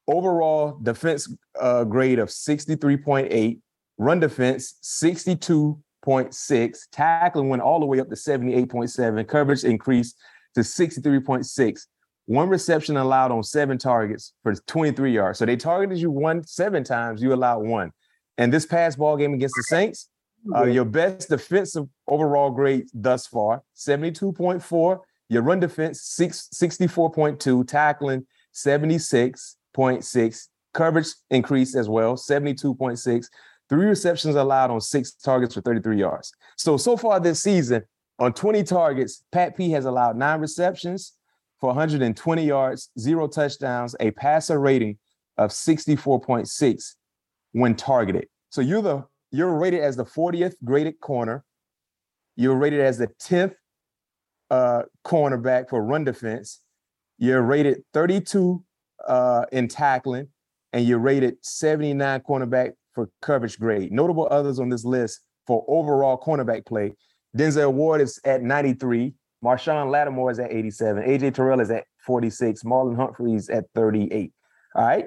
overall 0.07 0.79
defense 0.81 1.33
uh, 1.59 1.83
grade 1.83 2.19
of 2.19 2.29
63.8, 2.29 3.59
run 3.97 4.19
defense 4.19 4.75
62.6, 4.83 6.77
tackling 6.91 7.49
went 7.49 7.61
all 7.61 7.79
the 7.79 7.85
way 7.85 7.99
up 7.99 8.09
to 8.09 8.15
78.7, 8.15 9.27
coverage 9.27 9.63
increased 9.63 10.17
to 10.55 10.61
63.6. 10.61 11.81
One 12.25 12.47
reception 12.47 12.95
allowed 12.97 13.31
on 13.31 13.43
seven 13.43 13.77
targets 13.77 14.33
for 14.43 14.55
23 14.55 15.13
yards. 15.13 15.39
So 15.39 15.45
they 15.45 15.57
targeted 15.57 15.97
you 15.97 16.09
one 16.09 16.43
seven 16.45 16.83
times, 16.83 17.21
you 17.21 17.33
allowed 17.33 17.65
one. 17.65 17.91
And 18.37 18.51
this 18.51 18.65
past 18.65 18.97
ball 18.97 19.17
game 19.17 19.33
against 19.33 19.55
the 19.55 19.63
Saints, 19.63 20.09
uh, 20.55 20.63
your 20.63 20.85
best 20.85 21.29
defensive 21.29 21.85
overall 22.07 22.49
grade 22.49 22.85
thus 22.93 23.27
far, 23.27 23.63
72.4. 23.75 24.99
Your 25.29 25.41
run 25.41 25.59
defense, 25.59 26.01
six, 26.01 26.49
64.2, 26.53 27.67
tackling 27.67 28.25
76, 28.51 29.57
0.6. 29.75 30.47
Coverage 30.73 31.07
increased 31.29 31.75
as 31.75 31.87
well, 31.87 32.15
72.6. 32.15 33.25
Three 33.69 33.85
receptions 33.85 34.35
allowed 34.35 34.71
on 34.71 34.81
six 34.81 35.13
targets 35.13 35.53
for 35.53 35.61
33 35.61 35.97
yards. 35.97 36.31
So, 36.57 36.77
so 36.77 36.97
far 36.97 37.19
this 37.19 37.41
season, 37.41 37.83
on 38.19 38.33
20 38.33 38.63
targets, 38.63 39.23
Pat 39.31 39.57
P 39.57 39.71
has 39.71 39.85
allowed 39.85 40.17
nine 40.17 40.39
receptions 40.39 41.13
for 41.59 41.67
120 41.67 42.45
yards, 42.45 42.89
zero 42.99 43.27
touchdowns, 43.27 43.95
a 43.99 44.11
passer 44.11 44.59
rating 44.59 44.97
of 45.37 45.51
64.6 45.51 46.95
when 47.53 47.75
targeted. 47.75 48.27
So 48.49 48.61
you're 48.61 48.81
the 48.81 49.05
you're 49.31 49.57
rated 49.57 49.79
as 49.81 49.95
the 49.95 50.05
40th 50.05 50.53
graded 50.63 50.99
corner. 50.99 51.43
You're 52.35 52.55
rated 52.55 52.81
as 52.81 52.99
the 52.99 53.07
10th 53.07 53.55
uh, 54.51 54.83
cornerback 55.03 55.69
for 55.69 55.83
run 55.83 56.03
defense. 56.03 56.59
You're 57.17 57.41
rated 57.41 57.83
32 57.93 58.63
uh, 59.07 59.45
in 59.51 59.67
tackling, 59.67 60.27
and 60.71 60.85
you're 60.85 60.99
rated 60.99 61.37
79 61.41 62.21
cornerback 62.21 62.73
for 62.93 63.09
coverage 63.21 63.59
grade. 63.59 63.91
Notable 63.91 64.27
others 64.31 64.59
on 64.59 64.69
this 64.69 64.85
list 64.85 65.21
for 65.47 65.65
overall 65.67 66.19
cornerback 66.19 66.65
play. 66.65 66.93
Denzel 67.37 67.73
Ward 67.73 68.01
is 68.01 68.19
at 68.25 68.41
93. 68.41 69.13
Marshon 69.43 69.89
Lattimore 69.89 70.31
is 70.31 70.39
at 70.39 70.51
87. 70.51 71.03
AJ 71.03 71.33
Terrell 71.33 71.59
is 71.59 71.71
at 71.71 71.85
46. 72.05 72.63
Marlon 72.63 72.95
Humphrey's 72.95 73.49
at 73.49 73.65
38. 73.75 74.31
All 74.75 74.85
right. 74.85 75.05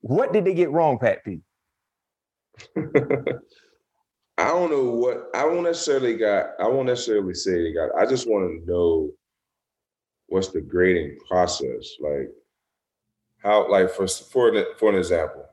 What 0.00 0.32
did 0.32 0.44
they 0.44 0.54
get 0.54 0.70
wrong, 0.70 0.98
Pat 0.98 1.24
P? 1.24 1.40
I 4.38 4.48
don't 4.48 4.70
know 4.70 4.90
what 4.92 5.28
I 5.34 5.44
won't 5.44 5.64
necessarily 5.64 6.16
got. 6.16 6.50
I 6.60 6.68
won't 6.68 6.86
necessarily 6.86 7.34
say 7.34 7.62
they 7.62 7.72
got. 7.72 7.90
I 7.98 8.06
just 8.06 8.28
want 8.28 8.46
to 8.48 8.70
know 8.70 9.10
what's 10.28 10.48
the 10.48 10.60
grading 10.60 11.18
process. 11.28 11.96
Like, 12.00 12.28
how 13.38 13.70
like 13.70 13.90
for 13.90 14.06
for 14.06 14.48
an, 14.48 14.64
for 14.78 14.90
an 14.90 14.96
example, 14.96 15.46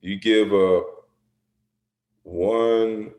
you 0.00 0.18
give 0.18 0.52
a 0.52 0.82
one 2.22 3.12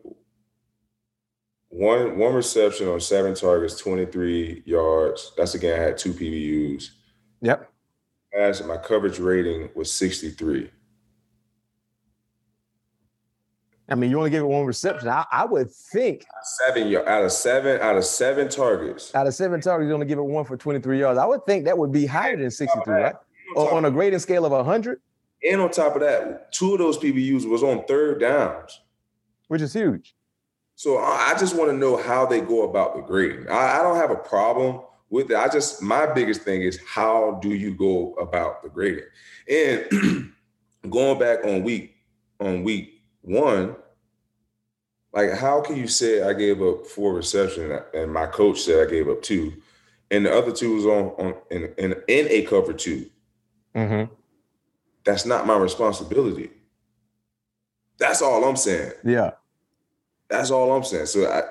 one 1.70 2.18
one 2.18 2.34
reception 2.34 2.88
on 2.88 3.00
seven 3.00 3.34
targets, 3.34 3.78
23 3.78 4.64
yards. 4.66 5.34
That's 5.38 5.56
again 5.56 5.80
I 5.80 5.84
had 5.84 5.98
two 5.98 6.14
PBUs. 6.14 6.90
Yep. 7.42 7.70
As 8.38 8.64
my 8.64 8.78
coverage 8.78 9.20
rating 9.20 9.70
was 9.76 9.92
63. 9.92 10.70
I 13.94 13.96
mean, 13.96 14.10
you 14.10 14.18
only 14.18 14.32
gave 14.32 14.42
it 14.42 14.46
one 14.46 14.66
reception. 14.66 15.08
I, 15.08 15.24
I 15.32 15.46
would 15.46 15.70
think 15.70 16.26
seven 16.42 16.96
out 16.96 17.24
of 17.24 17.32
seven 17.32 17.80
out 17.80 17.96
of 17.96 18.04
seven 18.04 18.50
targets. 18.50 19.14
Out 19.14 19.28
of 19.28 19.36
seven 19.36 19.62
targets, 19.62 19.88
you 19.88 19.94
only 19.94 20.08
give 20.08 20.18
it 20.18 20.24
one 20.24 20.46
for 20.46 20.58
23 20.58 21.00
yards. 21.00 21.20
I 21.20 21.28
would 21.28 21.46
think 21.46 21.66
that 21.66 21.78
would 21.78 21.92
be 21.92 22.08
higher 22.08 22.36
than 22.36 22.50
63, 22.50 22.92
right? 22.92 23.14
On, 23.56 23.68
on 23.68 23.86
a 23.86 23.92
grading 23.92 24.18
scale 24.18 24.46
of 24.46 24.52
100. 24.52 25.00
And 25.48 25.62
on 25.62 25.70
top 25.70 25.94
of 25.94 26.02
that, 26.02 26.52
two 26.52 26.74
of 26.74 26.80
those 26.80 26.98
PBUs 26.98 27.48
was 27.48 27.62
on 27.62 27.86
third 27.86 28.20
downs, 28.20 28.82
which 29.48 29.62
is 29.62 29.74
huge. 29.74 30.16
So 30.74 30.98
I 30.98 31.36
just 31.40 31.56
want 31.56 31.70
to 31.70 31.78
know 31.78 31.96
how 31.96 32.26
they 32.26 32.42
go 32.42 32.68
about 32.68 32.96
the 32.96 33.04
grading. 33.04 33.48
I, 33.48 33.80
I 33.80 33.84
don't 33.84 33.98
have 33.98 34.10
a 34.10 34.16
problem 34.16 34.82
with 35.12 35.30
it. 35.30 35.38
I 35.38 35.50
just 35.50 35.84
my 35.84 36.12
biggest 36.12 36.42
thing 36.42 36.64
is 36.64 36.80
how 36.88 37.38
do 37.44 37.50
you 37.50 37.76
go 37.76 38.16
about 38.16 38.64
the 38.64 38.70
grading? 38.70 39.06
And 39.48 40.34
going 40.90 41.20
back 41.20 41.46
on 41.46 41.62
week 41.62 41.96
on 42.40 42.64
week 42.64 42.90
one, 43.22 43.76
like 45.14 45.32
how 45.32 45.62
can 45.62 45.76
you 45.76 45.88
say 45.88 46.24
I 46.24 46.34
gave 46.34 46.62
up 46.62 46.88
four 46.88 47.14
reception 47.14 47.80
and 47.94 48.12
my 48.12 48.26
coach 48.26 48.62
said 48.62 48.88
I 48.88 48.90
gave 48.90 49.08
up 49.08 49.22
two, 49.22 49.54
and 50.10 50.26
the 50.26 50.36
other 50.36 50.52
two 50.52 50.76
was 50.76 50.86
on 50.86 51.08
on 51.20 51.36
in 51.52 51.74
in, 51.78 51.94
in 52.08 52.28
a 52.30 52.42
cover 52.44 52.74
2 52.74 53.10
mm-hmm. 53.76 54.14
That's 55.04 55.26
not 55.26 55.46
my 55.46 55.58
responsibility. 55.58 56.50
That's 57.98 58.22
all 58.22 58.44
I'm 58.46 58.56
saying. 58.56 58.94
Yeah, 59.04 59.32
that's 60.30 60.50
all 60.50 60.72
I'm 60.72 60.84
saying. 60.84 61.06
So 61.08 61.30
I 61.30 61.44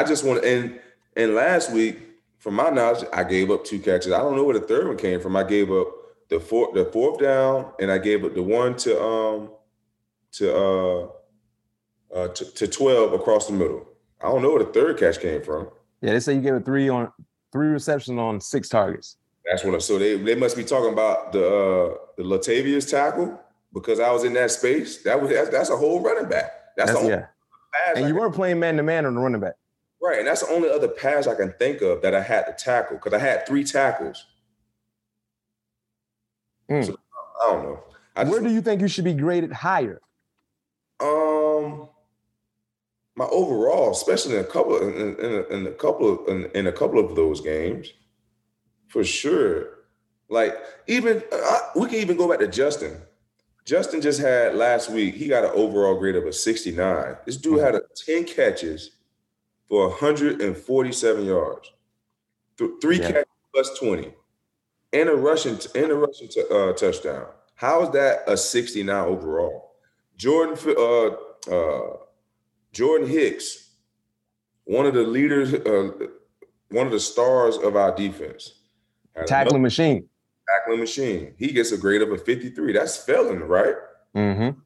I 0.00 0.04
just 0.04 0.24
want 0.24 0.42
to 0.42 0.48
and 0.48 0.80
and 1.16 1.34
last 1.34 1.72
week, 1.72 1.98
from 2.38 2.54
my 2.54 2.70
knowledge, 2.70 3.06
I 3.12 3.24
gave 3.24 3.50
up 3.50 3.64
two 3.64 3.78
catches. 3.78 4.12
I 4.12 4.18
don't 4.18 4.36
know 4.36 4.44
where 4.44 4.58
the 4.58 4.66
third 4.66 4.86
one 4.86 4.96
came 4.96 5.20
from. 5.20 5.36
I 5.36 5.42
gave 5.42 5.70
up 5.72 5.88
the 6.28 6.38
fourth 6.38 6.74
the 6.74 6.84
fourth 6.84 7.20
down, 7.20 7.72
and 7.80 7.90
I 7.90 7.98
gave 7.98 8.24
up 8.24 8.34
the 8.34 8.42
one 8.42 8.76
to 8.78 9.02
um 9.02 9.50
to 10.32 10.56
uh, 10.56 11.08
uh 12.14 12.28
to, 12.28 12.44
to 12.44 12.66
12 12.66 13.12
across 13.12 13.46
the 13.46 13.52
middle. 13.52 13.86
I 14.20 14.28
don't 14.28 14.42
know 14.42 14.50
where 14.50 14.64
the 14.64 14.72
third 14.72 14.98
catch 14.98 15.20
came 15.20 15.42
from. 15.42 15.68
Yeah, 16.00 16.12
they 16.12 16.20
say 16.20 16.34
you 16.34 16.40
gave 16.40 16.54
it 16.54 16.64
three 16.64 16.88
on 16.88 17.12
three 17.52 17.68
receptions 17.68 18.18
on 18.18 18.40
six 18.40 18.68
targets. 18.68 19.16
That's 19.44 19.64
what. 19.64 19.74
I, 19.74 19.78
so 19.78 19.98
they 19.98 20.16
they 20.16 20.34
must 20.34 20.56
be 20.56 20.64
talking 20.64 20.92
about 20.92 21.32
the 21.32 21.46
uh 21.46 21.96
the 22.16 22.22
Latavius 22.22 22.88
tackle 22.88 23.40
because 23.72 24.00
I 24.00 24.10
was 24.10 24.24
in 24.24 24.32
that 24.34 24.50
space. 24.50 25.02
That 25.02 25.20
was 25.20 25.30
that's, 25.30 25.50
that's 25.50 25.70
a 25.70 25.76
whole 25.76 26.00
running 26.00 26.28
back. 26.28 26.52
That's, 26.76 26.92
that's 26.92 27.06
yeah. 27.06 27.26
And 27.96 28.04
I 28.04 28.08
you 28.08 28.14
weren't 28.14 28.34
playing 28.34 28.60
man 28.60 28.76
to 28.76 28.82
man 28.82 29.06
on 29.06 29.14
the 29.14 29.20
running 29.20 29.40
back. 29.40 29.54
Right, 30.00 30.18
and 30.18 30.26
that's 30.26 30.44
the 30.44 30.52
only 30.52 30.68
other 30.68 30.88
pass 30.88 31.28
I 31.28 31.34
can 31.36 31.52
think 31.58 31.80
of 31.80 32.02
that 32.02 32.14
I 32.14 32.22
had 32.22 32.44
to 32.46 32.52
tackle 32.52 32.96
because 32.96 33.12
I 33.12 33.18
had 33.18 33.46
three 33.46 33.62
tackles. 33.62 34.26
Mm. 36.68 36.86
So, 36.86 36.96
I 37.44 37.52
don't 37.52 37.62
know. 37.62 37.84
I 38.16 38.24
Where 38.24 38.40
do 38.40 38.50
you 38.50 38.60
think 38.60 38.80
you 38.80 38.88
should 38.88 39.04
be 39.04 39.14
graded 39.14 39.52
higher? 39.52 40.00
Um, 41.00 41.31
my 43.14 43.26
overall, 43.26 43.90
especially 43.90 44.36
in 44.36 44.40
a 44.40 44.44
couple, 44.44 44.76
in, 44.78 45.16
in, 45.16 45.44
in 45.50 45.66
a 45.66 45.72
couple, 45.72 46.12
of, 46.12 46.28
in, 46.28 46.50
in, 46.54 46.66
a 46.66 46.72
couple 46.72 46.98
of 46.98 47.14
those 47.14 47.40
games, 47.40 47.92
for 48.88 49.04
sure. 49.04 49.66
Like 50.28 50.56
even 50.86 51.22
uh, 51.30 51.58
we 51.76 51.88
can 51.88 51.96
even 51.96 52.16
go 52.16 52.28
back 52.28 52.38
to 52.38 52.48
Justin. 52.48 52.96
Justin 53.64 54.00
just 54.00 54.20
had 54.20 54.54
last 54.54 54.90
week, 54.90 55.14
he 55.14 55.28
got 55.28 55.44
an 55.44 55.50
overall 55.54 55.98
grade 55.98 56.16
of 56.16 56.24
a 56.24 56.32
69. 56.32 57.16
This 57.26 57.36
dude 57.36 57.58
mm-hmm. 57.58 57.64
had 57.64 57.74
a 57.74 57.82
10 57.94 58.24
catches 58.24 58.92
for 59.68 59.88
147 59.88 61.24
yards, 61.24 61.72
Th- 62.58 62.70
three 62.80 62.98
yeah. 62.98 63.12
catches 63.12 63.26
plus 63.54 63.78
20, 63.78 64.12
and 64.92 65.08
a 65.08 65.14
rushing 65.14 65.58
t- 65.58 65.68
and 65.78 65.92
a 65.92 65.94
rushing 65.94 66.28
t- 66.28 66.44
uh, 66.50 66.72
touchdown. 66.72 67.26
How 67.54 67.82
is 67.82 67.90
that 67.90 68.24
a 68.26 68.36
69 68.36 69.04
overall? 69.04 69.72
Jordan 70.16 70.58
uh, 70.76 71.54
uh, 71.54 71.96
Jordan 72.72 73.08
Hicks, 73.08 73.70
one 74.64 74.86
of 74.86 74.94
the 74.94 75.02
leaders, 75.02 75.52
uh, 75.54 75.90
one 76.70 76.86
of 76.86 76.92
the 76.92 77.00
stars 77.00 77.56
of 77.58 77.76
our 77.76 77.94
defense. 77.94 78.60
Tackling 79.26 79.62
machine. 79.62 80.08
Tackling 80.48 80.80
machine. 80.80 81.34
He 81.36 81.52
gets 81.52 81.72
a 81.72 81.78
grade 81.78 82.02
of 82.02 82.10
a 82.12 82.18
53. 82.18 82.72
That's 82.72 82.96
felon, 82.96 83.40
right? 83.40 83.74
Mm-hmm. 84.16 84.58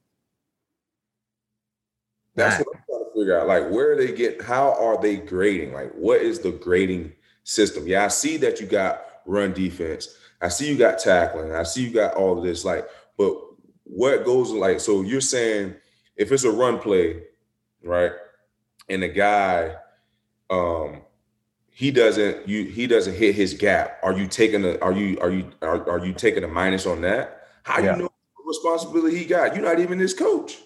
That's 2.37 2.59
what 2.65 2.77
I'm 2.77 2.83
trying 2.89 3.05
to 3.05 3.11
figure 3.15 3.41
out. 3.41 3.49
Like, 3.49 3.71
where 3.71 3.93
are 3.93 3.97
they 3.97 4.13
get? 4.13 4.43
How 4.43 4.73
are 4.75 5.01
they 5.01 5.17
grading? 5.17 5.73
Like, 5.73 5.93
what 5.95 6.21
is 6.21 6.41
the 6.41 6.53
grading 6.53 7.13
system? 7.45 7.87
Yeah, 7.87 8.05
I 8.05 8.09
see 8.09 8.37
that 8.39 8.61
you 8.61 8.67
got 8.67 9.03
run 9.25 9.53
defense. 9.53 10.17
I 10.41 10.49
see 10.49 10.69
you 10.69 10.77
got 10.77 10.99
tackling. 10.99 11.53
I 11.53 11.63
see 11.63 11.85
you 11.85 11.93
got 11.93 12.15
all 12.15 12.39
of 12.39 12.45
this. 12.45 12.65
Like, 12.65 12.87
but 13.17 13.37
what 13.85 14.25
goes 14.25 14.51
like? 14.51 14.81
So 14.81 15.03
you're 15.03 15.21
saying 15.21 15.75
if 16.17 16.31
it's 16.31 16.45
a 16.45 16.51
run 16.51 16.79
play, 16.79 17.23
right, 17.83 18.13
and 18.89 19.03
the 19.03 19.09
guy, 19.09 19.75
um, 20.51 21.03
he 21.71 21.91
doesn't 21.91 22.49
you 22.49 22.65
he 22.65 22.87
doesn't 22.87 23.15
hit 23.15 23.35
his 23.35 23.55
gap. 23.55 23.99
Are 24.03 24.13
you 24.13 24.27
taking 24.27 24.65
a 24.65 24.79
are 24.79 24.93
you 24.93 25.19
are 25.21 25.31
you 25.31 25.51
are, 25.63 25.89
are 25.91 26.07
you 26.07 26.13
taking 26.13 26.45
a 26.45 26.49
minus 26.49 26.87
on 26.87 27.01
that? 27.03 27.49
How 27.65 27.81
yeah. 27.81 27.97
you 27.97 28.03
know 28.03 28.09
the 28.09 28.45
responsibility 28.47 29.19
he 29.19 29.25
got? 29.25 29.55
You're 29.55 29.65
not 29.65 29.81
even 29.81 29.99
his 29.99 30.15
coach. 30.15 30.59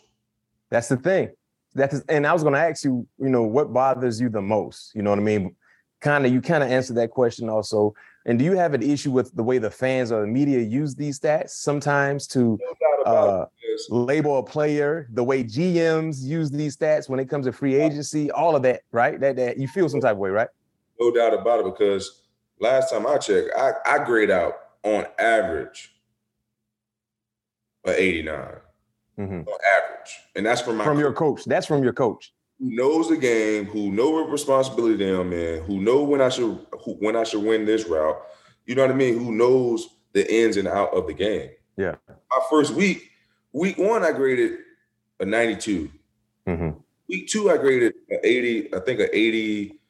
That's 0.70 0.88
the 0.88 0.96
thing. 0.96 1.30
That's 1.74 2.00
and 2.08 2.26
I 2.26 2.32
was 2.32 2.42
going 2.42 2.54
to 2.54 2.60
ask 2.60 2.84
you, 2.84 3.06
you 3.18 3.28
know, 3.28 3.42
what 3.42 3.72
bothers 3.72 4.20
you 4.20 4.28
the 4.28 4.42
most? 4.42 4.94
You 4.94 5.02
know 5.02 5.10
what 5.10 5.18
I 5.18 5.22
mean? 5.22 5.54
Kind 6.00 6.26
of, 6.26 6.32
you 6.32 6.40
kind 6.40 6.64
of 6.64 6.70
answered 6.70 6.96
that 6.96 7.10
question 7.10 7.48
also. 7.48 7.94
And 8.26 8.38
do 8.38 8.44
you 8.44 8.56
have 8.56 8.74
an 8.74 8.82
issue 8.82 9.10
with 9.10 9.34
the 9.34 9.42
way 9.42 9.58
the 9.58 9.70
fans 9.70 10.12
or 10.12 10.20
the 10.22 10.26
media 10.26 10.60
use 10.60 10.94
these 10.94 11.18
stats 11.18 11.50
sometimes 11.50 12.26
to 12.28 12.58
uh, 13.06 13.46
label 13.88 14.38
a 14.38 14.42
player, 14.42 15.08
the 15.12 15.24
way 15.24 15.44
GMs 15.44 16.22
use 16.22 16.50
these 16.50 16.76
stats 16.76 17.08
when 17.08 17.20
it 17.20 17.28
comes 17.28 17.46
to 17.46 17.52
free 17.52 17.74
agency, 17.74 18.30
all 18.30 18.56
of 18.56 18.62
that, 18.62 18.82
right? 18.92 19.20
That 19.20 19.36
that 19.36 19.58
you 19.58 19.68
feel 19.68 19.88
some 19.88 20.00
type 20.00 20.12
of 20.12 20.18
way, 20.18 20.30
right? 20.30 20.48
No 20.98 21.10
doubt 21.10 21.34
about 21.34 21.60
it. 21.60 21.64
Because 21.64 22.22
last 22.60 22.90
time 22.90 23.06
I 23.06 23.18
checked, 23.18 23.50
I, 23.56 23.72
I 23.86 24.04
grade 24.04 24.30
out 24.30 24.54
on 24.82 25.06
average 25.18 25.94
a 27.86 28.00
89 28.00 28.36
mm-hmm. 29.18 29.32
on 29.32 29.58
average, 29.76 30.18
and 30.36 30.44
that's 30.44 30.60
from 30.60 30.76
my 30.76 30.84
from 30.84 30.96
coach. 30.96 31.02
your 31.02 31.12
coach. 31.12 31.44
That's 31.44 31.66
from 31.66 31.82
your 31.82 31.92
coach 31.92 32.32
who 32.60 32.74
knows 32.74 33.08
the 33.08 33.16
game, 33.16 33.64
who 33.64 33.90
know 33.90 34.10
what 34.10 34.30
responsibility 34.30 35.08
I'm 35.08 35.32
in, 35.32 35.64
who 35.64 35.80
know 35.80 36.02
when 36.04 36.20
I 36.20 36.28
should 36.28 36.58
who, 36.84 36.92
when 37.00 37.16
I 37.16 37.24
should 37.24 37.42
win 37.42 37.64
this 37.64 37.86
route. 37.86 38.20
You 38.66 38.74
know 38.74 38.82
what 38.82 38.90
I 38.90 38.94
mean? 38.94 39.18
Who 39.18 39.32
knows 39.32 39.88
the 40.12 40.30
ins 40.32 40.56
and 40.56 40.68
out 40.68 40.92
of 40.92 41.06
the 41.06 41.14
game? 41.14 41.50
Yeah. 41.76 41.94
My 42.08 42.42
first 42.50 42.74
week, 42.74 43.09
week 43.52 43.78
one, 43.78 44.04
I 44.04 44.12
graded 44.12 44.58
a 45.18 45.24
92. 45.24 45.90
Mm-hmm. 46.46 46.78
Week 47.08 47.28
two, 47.28 47.50
I 47.50 47.56
graded 47.56 47.94
an 48.08 48.20
80. 48.22 48.74
I 48.74 48.80
think 48.80 49.00
an 49.00 49.08
80, 49.12 49.80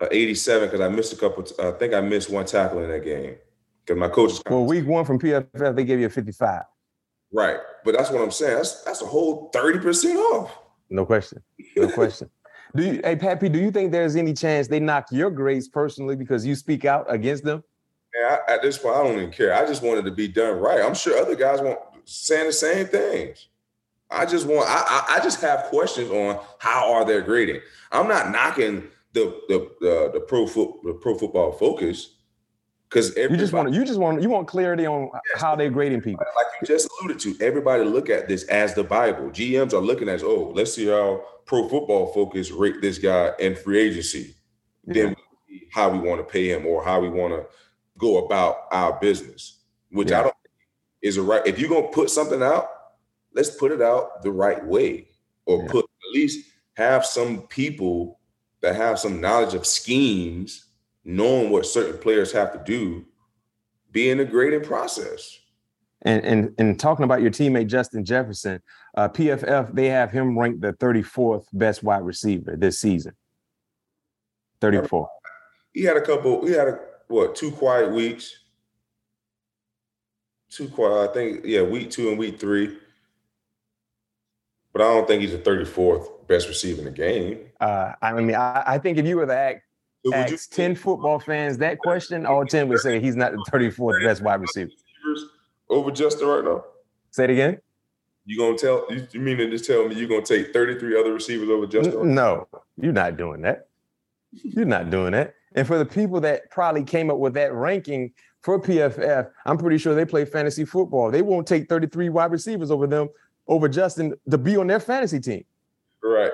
a 0.00 0.14
87 0.14 0.68
because 0.68 0.80
I 0.80 0.88
missed 0.88 1.12
a 1.12 1.16
couple. 1.16 1.46
I 1.60 1.72
think 1.72 1.94
I 1.94 2.00
missed 2.00 2.30
one 2.30 2.46
tackle 2.46 2.82
in 2.82 2.90
that 2.90 3.04
game 3.04 3.36
because 3.84 3.98
my 3.98 4.08
coach. 4.08 4.32
Well, 4.48 4.64
week 4.64 4.86
one 4.86 5.04
from 5.04 5.18
PFF, 5.18 5.76
they 5.76 5.84
gave 5.84 6.00
you 6.00 6.06
a 6.06 6.10
55. 6.10 6.62
Right, 7.32 7.58
but 7.84 7.96
that's 7.96 8.10
what 8.10 8.22
I'm 8.22 8.30
saying. 8.30 8.56
That's 8.56 8.82
that's 8.82 9.02
a 9.02 9.06
whole 9.06 9.50
30 9.52 9.80
percent 9.80 10.18
off. 10.18 10.58
No 10.88 11.04
question. 11.04 11.42
No 11.76 11.88
question. 11.92 12.30
Do 12.74 12.84
you, 12.84 13.00
hey 13.02 13.16
Pat 13.16 13.40
P, 13.40 13.48
do 13.48 13.58
you 13.58 13.70
think 13.70 13.92
there's 13.92 14.16
any 14.16 14.34
chance 14.34 14.68
they 14.68 14.80
knock 14.80 15.06
your 15.10 15.30
grades 15.30 15.68
personally 15.68 16.16
because 16.16 16.46
you 16.46 16.54
speak 16.54 16.84
out 16.84 17.06
against 17.08 17.44
them? 17.44 17.62
Yeah, 18.14 18.38
at 18.48 18.62
this 18.62 18.78
point, 18.78 18.96
I 18.96 19.02
don't 19.02 19.16
even 19.18 19.30
care. 19.30 19.54
I 19.54 19.66
just 19.66 19.82
wanted 19.82 20.04
to 20.06 20.10
be 20.10 20.28
done 20.28 20.58
right. 20.58 20.80
I'm 20.80 20.94
sure 20.94 21.18
other 21.18 21.34
guys 21.34 21.60
want 21.60 21.78
saying 22.06 22.46
the 22.46 22.52
same 22.52 22.86
things. 22.86 23.48
I 24.10 24.24
just 24.24 24.46
want. 24.46 24.66
I, 24.68 25.16
I 25.16 25.20
just 25.20 25.40
have 25.40 25.64
questions 25.64 26.10
on 26.10 26.40
how 26.58 26.92
are 26.92 27.04
they 27.04 27.20
grading. 27.20 27.60
I'm 27.92 28.08
not 28.08 28.30
knocking 28.30 28.88
the 29.12 29.40
the 29.48 29.70
the, 29.80 30.10
the 30.14 30.20
pro 30.20 30.46
foot 30.46 30.76
the 30.84 30.94
pro 30.94 31.18
football 31.18 31.52
focus 31.52 32.14
because 32.88 33.16
you 33.16 33.36
just 33.36 33.52
want 33.52 33.74
you 33.74 33.84
just 33.84 33.98
want 33.98 34.22
you 34.22 34.30
want 34.30 34.46
clarity 34.46 34.86
on 34.86 35.10
yes, 35.12 35.42
how 35.42 35.56
they're 35.56 35.70
grading 35.70 36.02
people. 36.02 36.24
Like 36.36 36.46
you 36.60 36.66
just 36.68 36.88
alluded 37.00 37.18
to, 37.20 37.36
everybody 37.44 37.82
look 37.84 38.08
at 38.08 38.28
this 38.28 38.44
as 38.44 38.74
the 38.74 38.84
Bible. 38.84 39.30
GMs 39.30 39.72
are 39.72 39.80
looking 39.80 40.08
at 40.08 40.22
oh, 40.22 40.52
let's 40.54 40.74
see 40.74 40.86
how 40.86 41.24
pro 41.44 41.68
football 41.68 42.12
focus 42.12 42.52
rate 42.52 42.80
this 42.80 42.98
guy 42.98 43.32
in 43.40 43.56
free 43.56 43.80
agency. 43.80 44.36
Yeah. 44.86 44.94
Then 44.94 45.16
how 45.72 45.88
we 45.88 45.98
want 45.98 46.20
to 46.20 46.32
pay 46.32 46.50
him 46.50 46.64
or 46.64 46.84
how 46.84 47.00
we 47.00 47.08
want 47.08 47.32
to 47.32 47.46
go 47.98 48.24
about 48.24 48.66
our 48.70 48.98
business, 49.00 49.58
which 49.90 50.10
yeah. 50.10 50.20
I 50.20 50.22
don't 50.22 50.35
is 51.02 51.16
a 51.16 51.22
right. 51.22 51.46
If 51.46 51.58
you're 51.58 51.68
gonna 51.68 51.88
put 51.88 52.10
something 52.10 52.42
out, 52.42 52.68
let's 53.34 53.50
put 53.50 53.72
it 53.72 53.82
out 53.82 54.22
the 54.22 54.32
right 54.32 54.64
way, 54.64 55.08
or 55.44 55.62
yeah. 55.62 55.70
put 55.70 55.84
at 55.84 56.14
least 56.14 56.48
have 56.74 57.04
some 57.04 57.42
people 57.42 58.20
that 58.60 58.76
have 58.76 58.98
some 58.98 59.20
knowledge 59.20 59.54
of 59.54 59.66
schemes 59.66 60.66
knowing 61.04 61.50
what 61.50 61.64
certain 61.64 61.98
players 61.98 62.32
have 62.32 62.52
to 62.52 62.58
do, 62.64 63.04
be 63.92 64.10
in 64.10 64.18
the 64.18 64.24
grading 64.24 64.64
process. 64.64 65.38
And, 66.02 66.24
and 66.24 66.54
and 66.58 66.78
talking 66.78 67.04
about 67.04 67.22
your 67.22 67.30
teammate 67.30 67.68
Justin 67.68 68.04
Jefferson, 68.04 68.60
uh, 68.96 69.08
PFF 69.08 69.74
they 69.74 69.86
have 69.86 70.10
him 70.10 70.38
ranked 70.38 70.60
the 70.60 70.72
34th 70.74 71.46
best 71.52 71.82
wide 71.82 72.04
receiver 72.04 72.54
this 72.56 72.78
season. 72.78 73.14
34. 74.60 75.08
He 75.72 75.82
had 75.82 75.96
a 75.96 76.00
couple. 76.00 76.46
He 76.46 76.52
had 76.52 76.68
a 76.68 76.78
what 77.08 77.34
two 77.34 77.50
quiet 77.50 77.92
weeks. 77.92 78.34
Two 80.50 80.68
quiet. 80.68 81.10
I 81.10 81.12
think 81.12 81.44
yeah, 81.44 81.62
week 81.62 81.90
two 81.90 82.08
and 82.08 82.18
week 82.18 82.38
three. 82.38 82.78
But 84.72 84.82
I 84.82 84.92
don't 84.92 85.08
think 85.08 85.22
he's 85.22 85.32
the 85.32 85.38
34th 85.38 86.26
best 86.26 86.48
receiver 86.48 86.80
in 86.80 86.84
the 86.84 86.90
game. 86.90 87.46
Uh, 87.60 87.92
I 88.02 88.12
mean, 88.12 88.34
I, 88.34 88.62
I 88.66 88.78
think 88.78 88.98
if 88.98 89.06
you 89.06 89.16
were 89.16 89.24
to 89.24 89.34
ask 89.34 89.62
so 90.04 90.14
ask 90.14 90.50
10 90.50 90.74
football 90.76 91.18
fans 91.18 91.58
that 91.58 91.78
question, 91.78 92.26
all 92.26 92.44
10 92.44 92.68
would 92.68 92.78
say 92.80 93.00
he's 93.00 93.16
not 93.16 93.32
the 93.32 93.44
34th 93.50 94.04
best 94.04 94.22
wide 94.22 94.40
receiver. 94.40 94.70
Over 95.68 95.90
Justin 95.90 96.28
right 96.28 96.44
now? 96.44 96.64
Say 97.10 97.24
it 97.24 97.30
again. 97.30 97.58
You 98.24 98.38
gonna 98.38 98.58
tell 98.58 98.86
you 98.90 99.20
mean 99.20 99.36
to 99.38 99.50
just 99.50 99.64
tell 99.64 99.88
me 99.88 99.94
you're 99.96 100.08
gonna 100.08 100.22
take 100.22 100.52
33 100.52 100.98
other 100.98 101.12
receivers 101.12 101.48
over 101.48 101.66
Justin? 101.66 102.14
No, 102.14 102.46
you're 102.76 102.92
not 102.92 103.16
doing 103.16 103.42
that. 103.42 103.68
You're 104.32 104.64
not 104.64 104.90
doing 104.90 105.12
that. 105.12 105.34
And 105.54 105.66
for 105.66 105.78
the 105.78 105.86
people 105.86 106.20
that 106.20 106.50
probably 106.50 106.84
came 106.84 107.10
up 107.10 107.18
with 107.18 107.34
that 107.34 107.52
ranking 107.54 108.12
for 108.46 108.60
PFF, 108.60 109.28
I'm 109.44 109.58
pretty 109.58 109.76
sure 109.76 109.96
they 109.96 110.04
play 110.04 110.24
fantasy 110.24 110.64
football. 110.64 111.10
They 111.10 111.20
won't 111.20 111.48
take 111.48 111.68
33 111.68 112.10
wide 112.10 112.30
receivers 112.30 112.70
over 112.70 112.86
them, 112.86 113.08
over 113.48 113.68
Justin 113.68 114.14
to 114.30 114.38
be 114.38 114.56
on 114.56 114.68
their 114.68 114.78
fantasy 114.78 115.18
team. 115.18 115.44
Right. 116.00 116.30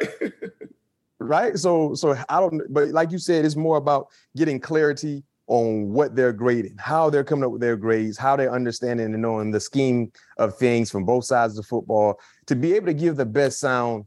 right? 1.19 1.59
So 1.59 1.95
so 1.95 2.15
I 2.29 2.39
don't 2.39 2.61
but 2.71 2.89
like 2.89 3.13
you 3.13 3.19
said, 3.19 3.47
it's 3.47 3.57
more 3.57 3.79
about 3.79 4.09
getting 4.37 4.61
clarity 4.61 5.23
on 5.47 5.91
what 5.91 6.15
they're 6.15 6.35
grading, 6.35 6.77
how 6.79 7.09
they're 7.09 7.25
coming 7.25 7.45
up 7.45 7.51
with 7.51 7.63
their 7.63 7.79
grades, 7.79 8.19
how 8.19 8.37
they're 8.37 8.53
understanding 8.53 9.07
and 9.07 9.23
knowing 9.23 9.51
the 9.51 9.59
scheme 9.59 10.13
of 10.37 10.55
things 10.59 10.91
from 10.91 11.07
both 11.07 11.25
sides 11.25 11.55
of 11.55 11.65
the 11.65 11.67
football 11.67 12.21
to 12.45 12.55
be 12.55 12.75
able 12.75 12.89
to 12.89 12.95
give 12.95 13.17
the 13.17 13.25
best 13.25 13.59
sound 13.59 14.05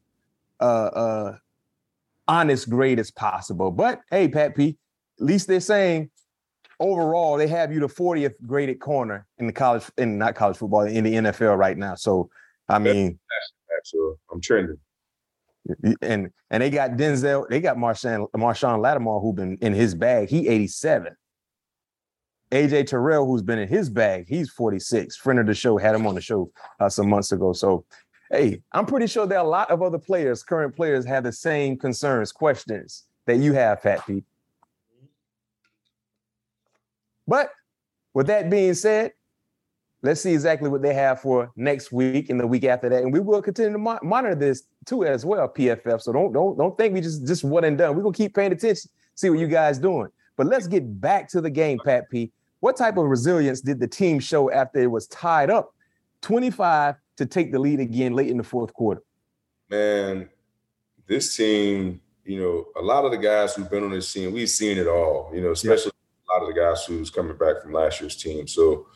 uh 0.59 0.91
uh 0.93 1.37
honest 2.27 2.69
grade 2.69 2.99
as 2.99 3.09
possible. 3.09 3.71
But 3.71 4.01
hey, 4.11 4.27
Pat 4.27 4.55
P, 4.55 4.77
at 5.19 5.25
least 5.25 5.47
they're 5.47 5.59
saying 5.59 6.11
overall 6.79 7.37
they 7.37 7.47
have 7.47 7.71
you 7.71 7.79
the 7.79 7.87
40th 7.87 8.33
graded 8.45 8.79
corner 8.79 9.25
in 9.37 9.47
the 9.47 9.53
college 9.53 9.83
in 9.97 10.17
not 10.17 10.35
college 10.35 10.57
football 10.57 10.81
in 10.81 11.03
the 11.03 11.13
NFL 11.13 11.57
right 11.57 11.77
now. 11.77 11.95
So 11.95 12.29
I 12.67 12.79
mean, 12.79 13.19
absolutely, 13.77 14.17
I'm 14.31 14.41
trending. 14.41 14.77
And 16.01 16.29
and 16.51 16.61
they 16.63 16.69
got 16.69 16.91
Denzel, 16.91 17.47
they 17.49 17.59
got 17.59 17.77
Marshon, 17.77 18.29
Marshon 18.35 18.81
Lattimore, 18.81 19.21
who 19.21 19.33
been 19.33 19.57
in 19.61 19.73
his 19.73 19.95
bag. 19.95 20.29
He 20.29 20.47
87. 20.47 21.15
AJ 22.51 22.87
Terrell, 22.87 23.25
who's 23.25 23.41
been 23.41 23.59
in 23.59 23.67
his 23.67 23.89
bag, 23.89 24.25
he's 24.27 24.49
46. 24.51 25.15
Friend 25.17 25.39
of 25.39 25.47
the 25.47 25.53
show 25.53 25.77
had 25.77 25.95
him 25.95 26.05
on 26.05 26.15
the 26.15 26.21
show 26.21 26.51
uh, 26.79 26.87
some 26.89 27.09
months 27.09 27.31
ago. 27.31 27.53
So, 27.53 27.85
hey, 28.31 28.61
I'm 28.71 28.85
pretty 28.85 29.07
sure 29.07 29.25
there 29.25 29.39
are 29.39 29.45
a 29.45 29.49
lot 29.49 29.71
of 29.71 29.81
other 29.81 29.97
players, 29.97 30.43
current 30.43 30.75
players, 30.75 31.05
have 31.05 31.23
the 31.23 31.31
same 31.31 31.77
concerns, 31.77 32.31
questions 32.31 33.05
that 33.25 33.37
you 33.37 33.53
have, 33.53 33.81
Pat 33.81 34.05
Pete. 34.05 34.23
But 37.27 37.49
with 38.13 38.27
that 38.27 38.49
being 38.49 38.73
said, 38.73 39.11
Let's 40.05 40.21
see 40.21 40.33
exactly 40.33 40.69
what 40.69 40.83
they 40.83 40.93
have 40.93 41.19
for 41.19 41.51
next 41.55 41.91
week 41.91 42.29
and 42.29 42.39
the 42.39 42.45
week 42.45 42.63
after 42.63 42.87
that, 42.89 43.01
and 43.01 43.11
we 43.11 43.19
will 43.19 43.41
continue 43.41 43.71
to 43.71 43.79
mo- 43.79 43.97
monitor 44.03 44.35
this 44.35 44.61
too 44.85 45.03
as 45.03 45.25
well, 45.25 45.49
PFF. 45.49 45.99
So 45.99 46.13
don't 46.13 46.31
don't 46.31 46.55
don't 46.55 46.77
think 46.77 46.93
we 46.93 47.01
just 47.01 47.25
just 47.25 47.43
one 47.43 47.63
and 47.63 47.75
done. 47.75 47.95
We're 47.95 48.03
gonna 48.03 48.13
keep 48.13 48.35
paying 48.35 48.51
attention, 48.51 48.91
see 49.15 49.31
what 49.31 49.39
you 49.39 49.47
guys 49.47 49.79
doing. 49.79 50.09
But 50.37 50.45
let's 50.45 50.67
get 50.67 51.01
back 51.01 51.27
to 51.29 51.41
the 51.41 51.49
game, 51.49 51.79
Pat 51.83 52.07
P. 52.11 52.31
What 52.59 52.77
type 52.77 52.97
of 52.97 53.05
resilience 53.05 53.61
did 53.61 53.79
the 53.79 53.87
team 53.87 54.19
show 54.19 54.51
after 54.51 54.79
it 54.79 54.91
was 54.91 55.07
tied 55.07 55.49
up 55.49 55.73
25 56.21 56.93
to 57.17 57.25
take 57.25 57.51
the 57.51 57.57
lead 57.57 57.79
again 57.79 58.13
late 58.13 58.29
in 58.29 58.37
the 58.37 58.43
fourth 58.43 58.73
quarter? 58.75 59.01
Man, 59.71 60.29
this 61.07 61.35
team, 61.35 61.99
you 62.23 62.39
know, 62.39 62.67
a 62.75 62.81
lot 62.85 63.05
of 63.05 63.11
the 63.11 63.17
guys 63.17 63.55
who've 63.55 63.71
been 63.71 63.83
on 63.83 63.89
this 63.89 64.13
team, 64.13 64.33
we've 64.33 64.49
seen 64.51 64.77
it 64.77 64.87
all, 64.87 65.31
you 65.33 65.41
know, 65.41 65.51
especially 65.51 65.93
lot 66.35 66.47
of 66.47 66.53
the 66.53 66.59
guys 66.59 66.83
who's 66.85 67.09
coming 67.09 67.37
back 67.37 67.61
from 67.61 67.73
last 67.73 68.01
year's 68.01 68.15
team. 68.15 68.47
So 68.47 68.87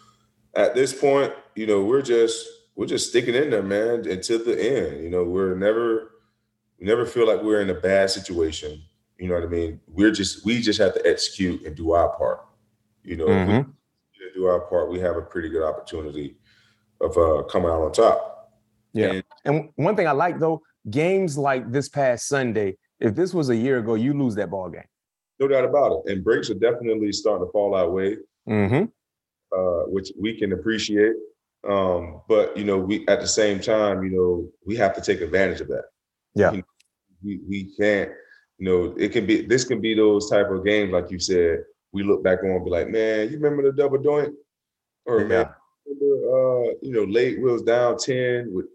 at 0.55 0.75
this 0.75 0.93
point, 0.93 1.33
you 1.55 1.67
know, 1.67 1.83
we're 1.83 2.01
just 2.01 2.45
we're 2.75 2.85
just 2.85 3.09
sticking 3.09 3.35
in 3.35 3.49
there, 3.49 3.63
man, 3.63 4.07
until 4.09 4.43
the 4.43 4.59
end. 4.59 5.03
You 5.03 5.09
know, 5.09 5.23
we're 5.23 5.55
never 5.55 6.11
we 6.79 6.85
never 6.85 7.05
feel 7.05 7.27
like 7.27 7.41
we're 7.41 7.61
in 7.61 7.69
a 7.69 7.75
bad 7.75 8.09
situation. 8.09 8.81
You 9.17 9.27
know 9.27 9.35
what 9.35 9.43
I 9.43 9.47
mean? 9.47 9.79
We're 9.87 10.11
just 10.11 10.45
we 10.45 10.61
just 10.61 10.79
have 10.79 10.93
to 10.95 11.07
execute 11.07 11.65
and 11.65 11.75
do 11.75 11.91
our 11.91 12.09
part. 12.17 12.45
You 13.03 13.17
know, 13.17 13.27
mm-hmm. 13.27 13.69
we 13.69 14.31
do 14.33 14.45
our 14.45 14.61
part, 14.61 14.91
we 14.91 14.99
have 14.99 15.15
a 15.15 15.21
pretty 15.21 15.49
good 15.49 15.63
opportunity 15.63 16.37
of 17.01 17.17
uh, 17.17 17.43
coming 17.43 17.69
out 17.69 17.81
on 17.81 17.91
top. 17.91 18.51
Yeah. 18.93 19.13
And, 19.13 19.23
and 19.45 19.69
one 19.75 19.95
thing 19.95 20.07
I 20.07 20.11
like 20.11 20.39
though, 20.39 20.61
games 20.89 21.37
like 21.37 21.71
this 21.71 21.89
past 21.89 22.27
Sunday, 22.27 22.77
if 22.99 23.15
this 23.15 23.33
was 23.33 23.49
a 23.49 23.55
year 23.55 23.79
ago, 23.79 23.95
you 23.95 24.13
lose 24.13 24.35
that 24.35 24.49
ball 24.49 24.69
game. 24.69 24.83
No 25.39 25.47
doubt 25.47 25.65
about 25.65 26.03
it. 26.05 26.11
And 26.11 26.23
breaks 26.23 26.49
are 26.49 26.55
definitely 26.55 27.11
starting 27.11 27.47
to 27.47 27.51
fall 27.51 27.75
our 27.75 27.89
way, 27.89 28.17
mm-hmm. 28.47 28.85
uh, 29.57 29.83
which 29.87 30.11
we 30.19 30.37
can 30.37 30.53
appreciate. 30.53 31.13
Um, 31.67 32.21
but 32.27 32.55
you 32.57 32.63
know, 32.63 32.77
we 32.77 33.05
at 33.07 33.21
the 33.21 33.27
same 33.27 33.59
time, 33.59 34.03
you 34.03 34.11
know, 34.11 34.49
we 34.65 34.75
have 34.77 34.95
to 34.95 35.01
take 35.01 35.21
advantage 35.21 35.61
of 35.61 35.67
that. 35.69 35.85
Yeah. 36.35 36.51
You 36.51 36.57
know, 36.57 36.63
we 37.23 37.39
we 37.47 37.75
can't, 37.77 38.11
you 38.57 38.65
know, 38.65 38.95
it 38.97 39.09
can 39.09 39.25
be 39.25 39.41
this 39.41 39.63
can 39.63 39.81
be 39.81 39.93
those 39.93 40.29
type 40.29 40.49
of 40.49 40.65
games, 40.65 40.91
like 40.91 41.11
you 41.11 41.19
said, 41.19 41.59
we 41.91 42.03
look 42.03 42.23
back 42.23 42.43
on 42.43 42.51
and 42.51 42.65
be 42.65 42.71
like, 42.71 42.89
man, 42.89 43.29
you 43.29 43.37
remember 43.37 43.63
the 43.63 43.71
double 43.75 43.97
joint, 43.97 44.33
Or 45.05 45.21
yeah. 45.21 45.27
man, 45.27 45.49
remember, 45.85 46.69
uh, 46.69 46.73
you 46.81 46.91
know, 46.91 47.03
late 47.03 47.41
wheels 47.41 47.63
down 47.63 47.97
10 47.97 48.53
with 48.53 48.65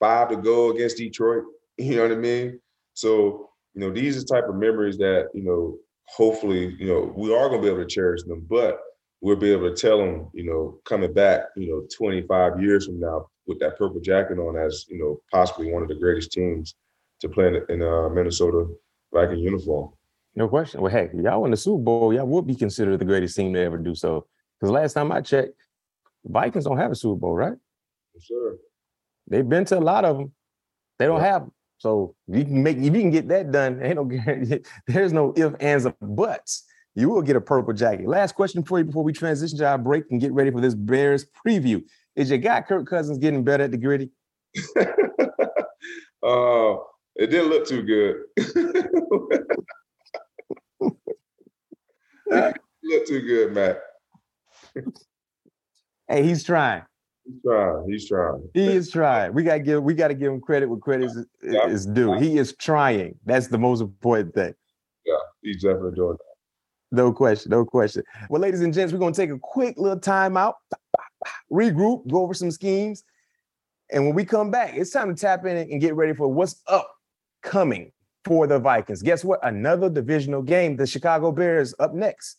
five 0.00 0.30
to 0.30 0.36
go 0.36 0.70
against 0.70 0.96
Detroit. 0.98 1.44
You 1.78 1.96
know 1.96 2.02
what 2.02 2.12
I 2.12 2.16
mean? 2.16 2.60
So, 2.92 3.48
you 3.72 3.80
know, 3.80 3.90
these 3.90 4.22
are 4.22 4.26
type 4.26 4.46
of 4.46 4.56
memories 4.56 4.98
that, 4.98 5.30
you 5.32 5.42
know, 5.42 5.78
hopefully, 6.14 6.76
you 6.78 6.86
know, 6.86 7.12
we 7.16 7.34
are 7.34 7.48
gonna 7.48 7.62
be 7.62 7.68
able 7.68 7.78
to 7.78 7.86
cherish 7.86 8.22
them, 8.24 8.46
but 8.48 8.80
we'll 9.20 9.36
be 9.36 9.52
able 9.52 9.72
to 9.72 9.74
tell 9.74 9.98
them, 9.98 10.28
you 10.34 10.44
know, 10.44 10.78
coming 10.84 11.12
back, 11.12 11.42
you 11.56 11.68
know, 11.68 11.86
25 11.96 12.60
years 12.60 12.86
from 12.86 13.00
now 13.00 13.26
with 13.46 13.58
that 13.60 13.78
purple 13.78 14.00
jacket 14.00 14.38
on 14.38 14.56
as, 14.56 14.84
you 14.88 14.98
know, 14.98 15.20
possibly 15.30 15.72
one 15.72 15.82
of 15.82 15.88
the 15.88 15.94
greatest 15.94 16.32
teams 16.32 16.74
to 17.20 17.28
play 17.28 17.48
in, 17.48 17.62
in 17.68 17.82
uh, 17.82 18.08
Minnesota 18.08 18.66
Viking 19.12 19.38
uniform. 19.38 19.92
No 20.34 20.48
question. 20.48 20.80
Well, 20.80 20.90
heck, 20.90 21.10
y'all 21.14 21.42
win 21.42 21.50
the 21.50 21.56
Super 21.56 21.82
Bowl, 21.82 22.12
y'all 22.12 22.26
would 22.26 22.46
be 22.46 22.54
considered 22.54 22.98
the 22.98 23.04
greatest 23.04 23.36
team 23.36 23.52
to 23.54 23.60
ever 23.60 23.78
do 23.78 23.94
so. 23.94 24.26
Because 24.58 24.72
last 24.72 24.94
time 24.94 25.12
I 25.12 25.20
checked, 25.20 25.54
Vikings 26.24 26.64
don't 26.64 26.78
have 26.78 26.90
a 26.90 26.96
Super 26.96 27.18
Bowl, 27.18 27.34
right? 27.34 27.56
Yes, 28.14 28.26
sir. 28.26 28.58
They've 29.28 29.48
been 29.48 29.64
to 29.66 29.78
a 29.78 29.80
lot 29.80 30.04
of 30.04 30.16
them. 30.18 30.32
They 30.98 31.06
don't 31.06 31.20
yeah. 31.20 31.32
have 31.32 31.42
them. 31.42 31.52
So 31.82 32.14
you 32.28 32.44
can 32.44 32.62
make 32.62 32.76
if 32.76 32.84
you 32.84 32.92
can 32.92 33.10
get 33.10 33.26
that 33.26 33.50
done, 33.50 33.80
ain't 33.82 33.96
no 33.96 34.08
there's 34.86 35.12
no 35.12 35.34
if, 35.36 35.52
ands, 35.58 35.84
or 35.84 35.92
buts. 36.00 36.62
You 36.94 37.08
will 37.08 37.22
get 37.22 37.34
a 37.34 37.40
purple 37.40 37.72
jacket. 37.72 38.06
Last 38.06 38.36
question 38.36 38.62
for 38.62 38.78
you 38.78 38.84
before 38.84 39.02
we 39.02 39.12
transition 39.12 39.58
to 39.58 39.66
our 39.66 39.78
break 39.78 40.04
and 40.10 40.20
get 40.20 40.30
ready 40.32 40.52
for 40.52 40.60
this 40.60 40.76
Bears 40.76 41.26
preview. 41.44 41.82
Is 42.14 42.30
your 42.30 42.38
guy 42.38 42.60
Kirk 42.60 42.86
Cousins 42.86 43.18
getting 43.18 43.42
better 43.42 43.64
at 43.64 43.72
the 43.72 43.78
Griddy? 43.78 44.10
uh, 44.78 44.84
it 47.16 47.30
didn't 47.30 47.48
look 47.48 47.66
too 47.66 47.82
good. 47.82 48.14
look 52.30 53.06
too 53.08 53.22
good, 53.22 53.54
Matt. 53.54 53.80
hey, 56.06 56.22
he's 56.22 56.44
trying. 56.44 56.82
He's 57.24 57.40
trying. 57.44 57.84
He's 57.88 58.08
trying. 58.08 58.48
He 58.54 58.66
is 58.66 58.90
trying. 58.90 59.32
We 59.32 59.44
gotta 59.44 59.60
give 59.60 59.82
we 59.82 59.94
gotta 59.94 60.14
give 60.14 60.32
him 60.32 60.40
credit 60.40 60.68
where 60.68 60.78
credit 60.78 61.06
is, 61.06 61.26
yeah. 61.42 61.66
is 61.66 61.86
due. 61.86 62.14
He 62.18 62.38
is 62.38 62.54
trying. 62.56 63.14
That's 63.24 63.46
the 63.46 63.58
most 63.58 63.80
important 63.80 64.34
thing. 64.34 64.54
Yeah, 65.06 65.14
he's 65.42 65.62
definitely 65.62 65.94
doing 65.94 66.16
that. 66.18 66.96
No 66.96 67.12
question, 67.12 67.50
no 67.50 67.64
question. 67.64 68.02
Well, 68.28 68.42
ladies 68.42 68.60
and 68.60 68.74
gents, 68.74 68.92
we're 68.92 68.98
gonna 68.98 69.14
take 69.14 69.30
a 69.30 69.38
quick 69.38 69.78
little 69.78 69.98
time 69.98 70.36
out, 70.36 70.56
regroup, 71.50 72.10
go 72.10 72.22
over 72.22 72.34
some 72.34 72.50
schemes. 72.50 73.04
And 73.90 74.04
when 74.06 74.14
we 74.14 74.24
come 74.24 74.50
back, 74.50 74.74
it's 74.74 74.90
time 74.90 75.14
to 75.14 75.20
tap 75.20 75.44
in 75.44 75.56
and 75.56 75.80
get 75.80 75.94
ready 75.94 76.14
for 76.14 76.26
what's 76.26 76.62
up 76.66 76.90
coming 77.42 77.92
for 78.24 78.46
the 78.46 78.58
Vikings. 78.58 79.02
Guess 79.02 79.24
what? 79.24 79.40
Another 79.46 79.90
divisional 79.90 80.42
game. 80.42 80.76
The 80.76 80.86
Chicago 80.86 81.30
Bears 81.30 81.74
up 81.78 81.92
next. 81.92 82.38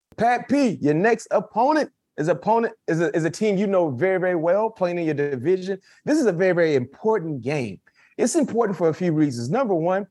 Pat 0.17 0.49
P, 0.49 0.77
your 0.81 0.93
next 0.93 1.27
opponent 1.31 1.91
is 2.17 2.27
opponent 2.27 2.73
is 2.87 3.01
a, 3.01 3.15
is 3.15 3.23
a 3.23 3.29
team 3.29 3.57
you 3.57 3.67
know 3.67 3.89
very 3.89 4.19
very 4.19 4.35
well 4.35 4.69
playing 4.69 4.99
in 4.99 5.05
your 5.05 5.13
division. 5.13 5.79
This 6.05 6.19
is 6.19 6.25
a 6.25 6.31
very 6.31 6.53
very 6.53 6.75
important 6.75 7.41
game. 7.41 7.79
It's 8.17 8.35
important 8.35 8.77
for 8.77 8.89
a 8.89 8.93
few 8.93 9.13
reasons. 9.13 9.49
Number 9.49 9.73
one, 9.73 10.05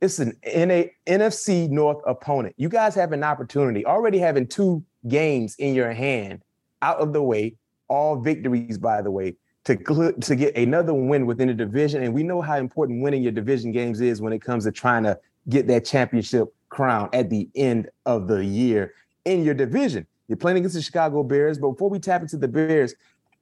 it's 0.00 0.18
an 0.18 0.38
NA, 0.44 0.84
NFC 1.06 1.68
North 1.68 1.98
opponent. 2.06 2.54
You 2.58 2.68
guys 2.68 2.94
have 2.94 3.12
an 3.12 3.24
opportunity 3.24 3.84
already 3.84 4.18
having 4.18 4.46
two 4.46 4.84
games 5.08 5.56
in 5.58 5.74
your 5.74 5.92
hand 5.92 6.42
out 6.82 6.98
of 6.98 7.12
the 7.12 7.22
way, 7.22 7.56
all 7.88 8.20
victories 8.20 8.78
by 8.78 9.02
the 9.02 9.10
way 9.10 9.34
to 9.64 10.14
to 10.20 10.36
get 10.36 10.56
another 10.56 10.94
win 10.94 11.26
within 11.26 11.48
the 11.48 11.54
division. 11.54 12.02
And 12.02 12.14
we 12.14 12.22
know 12.22 12.40
how 12.40 12.58
important 12.58 13.02
winning 13.02 13.22
your 13.22 13.32
division 13.32 13.72
games 13.72 14.00
is 14.00 14.20
when 14.20 14.32
it 14.32 14.40
comes 14.40 14.64
to 14.64 14.72
trying 14.72 15.02
to 15.04 15.18
get 15.48 15.66
that 15.68 15.84
championship 15.84 16.48
crown 16.68 17.08
at 17.12 17.30
the 17.30 17.48
end 17.54 17.88
of 18.06 18.28
the 18.28 18.44
year 18.44 18.92
in 19.28 19.44
your 19.44 19.54
division. 19.54 20.06
You're 20.26 20.36
playing 20.36 20.58
against 20.58 20.74
the 20.74 20.82
Chicago 20.82 21.22
Bears, 21.22 21.58
but 21.58 21.70
before 21.70 21.90
we 21.90 21.98
tap 21.98 22.22
into 22.22 22.36
the 22.36 22.48
Bears, 22.48 22.94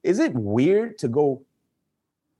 is 0.03 0.19
it 0.19 0.33
weird 0.33 0.97
to 0.99 1.07
go 1.07 1.43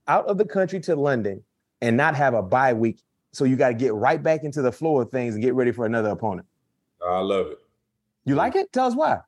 out 0.06 0.26
of 0.26 0.38
the 0.38 0.44
country 0.44 0.80
to 0.80 0.96
London 0.96 1.42
and 1.80 1.96
not 1.96 2.14
have 2.14 2.34
a 2.34 2.42
bye 2.42 2.72
week? 2.72 3.00
So 3.32 3.44
you 3.44 3.56
got 3.56 3.68
to 3.68 3.74
get 3.74 3.94
right 3.94 4.22
back 4.22 4.44
into 4.44 4.62
the 4.62 4.72
flow 4.72 5.00
of 5.00 5.10
things 5.10 5.34
and 5.34 5.42
get 5.42 5.54
ready 5.54 5.72
for 5.72 5.86
another 5.86 6.10
opponent. 6.10 6.46
I 7.06 7.20
love 7.20 7.46
it. 7.48 7.58
You 8.24 8.34
like 8.34 8.56
it? 8.56 8.72
Tell 8.72 8.86
us 8.86 8.94
why. 8.94 9.20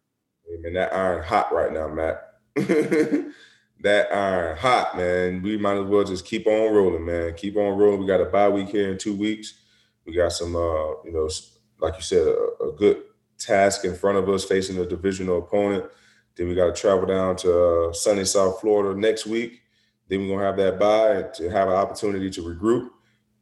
Hey 0.46 0.56
man, 0.60 0.74
that 0.74 0.92
iron 0.92 1.22
hot 1.22 1.52
right 1.52 1.72
now, 1.72 1.88
Matt. 1.88 2.34
that 2.56 4.12
iron 4.12 4.56
hot, 4.56 4.96
man. 4.96 5.42
We 5.42 5.56
might 5.56 5.78
as 5.78 5.86
well 5.86 6.04
just 6.04 6.26
keep 6.26 6.46
on 6.46 6.74
rolling, 6.74 7.04
man. 7.04 7.34
Keep 7.34 7.56
on 7.56 7.78
rolling. 7.78 8.00
We 8.00 8.06
got 8.06 8.20
a 8.20 8.26
bye 8.26 8.48
week 8.48 8.68
here 8.68 8.90
in 8.90 8.98
two 8.98 9.14
weeks. 9.14 9.54
We 10.04 10.14
got 10.14 10.32
some, 10.32 10.56
uh, 10.56 11.02
you 11.04 11.12
know, 11.12 11.28
like 11.78 11.96
you 11.96 12.02
said, 12.02 12.26
a, 12.26 12.64
a 12.64 12.72
good 12.72 13.02
task 13.40 13.84
in 13.84 13.94
front 13.94 14.18
of 14.18 14.28
us 14.28 14.44
facing 14.44 14.78
a 14.78 14.86
divisional 14.86 15.38
opponent. 15.38 15.84
Then 16.36 16.48
we 16.48 16.54
got 16.54 16.74
to 16.74 16.80
travel 16.80 17.06
down 17.06 17.36
to 17.36 17.88
uh, 17.88 17.92
sunny 17.92 18.24
South 18.24 18.60
Florida 18.60 18.98
next 18.98 19.26
week. 19.26 19.62
Then 20.08 20.28
we're 20.28 20.36
gonna 20.36 20.46
have 20.46 20.56
that 20.56 20.78
bye 20.78 21.30
to 21.34 21.50
have 21.50 21.68
an 21.68 21.74
opportunity 21.74 22.30
to 22.30 22.42
regroup, 22.42 22.90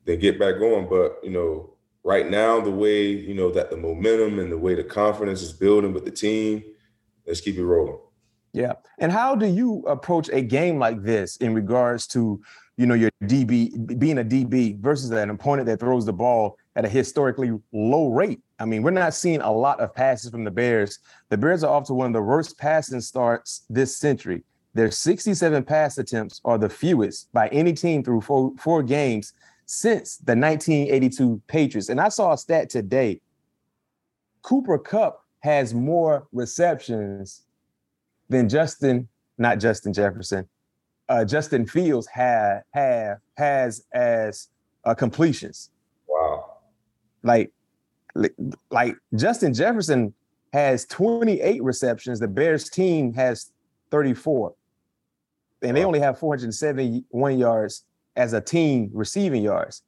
then 0.04 0.18
get 0.18 0.38
back 0.38 0.58
going. 0.58 0.88
But 0.88 1.18
you 1.22 1.30
know, 1.30 1.74
right 2.04 2.28
now, 2.28 2.60
the 2.60 2.70
way 2.70 3.08
you 3.08 3.34
know 3.34 3.50
that 3.52 3.70
the 3.70 3.76
momentum 3.76 4.38
and 4.38 4.52
the 4.52 4.58
way 4.58 4.74
the 4.74 4.84
confidence 4.84 5.40
is 5.40 5.52
building 5.52 5.94
with 5.94 6.04
the 6.04 6.10
team, 6.10 6.62
let's 7.26 7.40
keep 7.40 7.56
it 7.56 7.64
rolling. 7.64 7.98
Yeah. 8.52 8.74
And 8.98 9.12
how 9.12 9.34
do 9.34 9.46
you 9.46 9.84
approach 9.86 10.28
a 10.30 10.40
game 10.40 10.78
like 10.78 11.02
this 11.02 11.36
in 11.36 11.54
regards 11.54 12.06
to, 12.08 12.40
you 12.76 12.86
know, 12.86 12.94
your 12.94 13.10
DB 13.24 13.98
being 13.98 14.18
a 14.18 14.24
DB 14.24 14.78
versus 14.80 15.10
an 15.10 15.30
opponent 15.30 15.66
that 15.66 15.80
throws 15.80 16.06
the 16.06 16.12
ball 16.12 16.56
at 16.78 16.84
a 16.84 16.88
historically 16.88 17.52
low 17.72 18.08
rate? 18.08 18.40
I 18.58 18.64
mean, 18.64 18.82
we're 18.82 18.90
not 18.90 19.12
seeing 19.12 19.42
a 19.42 19.52
lot 19.52 19.80
of 19.80 19.94
passes 19.94 20.30
from 20.30 20.44
the 20.44 20.50
Bears. 20.50 21.00
The 21.28 21.36
Bears 21.36 21.62
are 21.62 21.74
off 21.74 21.86
to 21.88 21.94
one 21.94 22.06
of 22.06 22.12
the 22.14 22.22
worst 22.22 22.56
passing 22.56 23.00
starts 23.00 23.66
this 23.68 23.96
century. 23.96 24.44
Their 24.72 24.90
67 24.90 25.64
pass 25.64 25.98
attempts 25.98 26.40
are 26.44 26.56
the 26.56 26.68
fewest 26.68 27.32
by 27.32 27.48
any 27.48 27.72
team 27.72 28.02
through 28.02 28.20
four, 28.22 28.52
four 28.58 28.82
games 28.82 29.32
since 29.66 30.16
the 30.18 30.36
1982 30.36 31.42
Patriots. 31.48 31.88
And 31.90 32.00
I 32.00 32.08
saw 32.08 32.32
a 32.32 32.38
stat 32.38 32.70
today. 32.70 33.20
Cooper 34.42 34.78
Kupp 34.78 35.24
has 35.40 35.74
more 35.74 36.26
receptions 36.32 37.42
than 38.28 38.48
Justin, 38.48 39.08
not 39.36 39.58
Justin 39.58 39.92
Jefferson, 39.92 40.48
uh, 41.08 41.24
Justin 41.24 41.66
Fields 41.66 42.06
had 42.06 42.62
have 42.72 43.18
has 43.36 43.84
as 43.92 44.48
uh, 44.84 44.94
completions. 44.94 45.70
Wow. 46.06 46.47
Like, 47.22 47.52
like 48.70 48.96
Justin 49.14 49.54
Jefferson 49.54 50.14
has 50.52 50.86
28 50.86 51.62
receptions. 51.62 52.20
The 52.20 52.28
Bears 52.28 52.68
team 52.70 53.12
has 53.14 53.52
34. 53.90 54.54
And 55.62 55.76
they 55.76 55.84
only 55.84 56.00
have 56.00 56.18
471 56.18 57.38
yards 57.38 57.84
as 58.16 58.32
a 58.32 58.40
team 58.40 58.90
receiving 58.92 59.42
yards. 59.42 59.82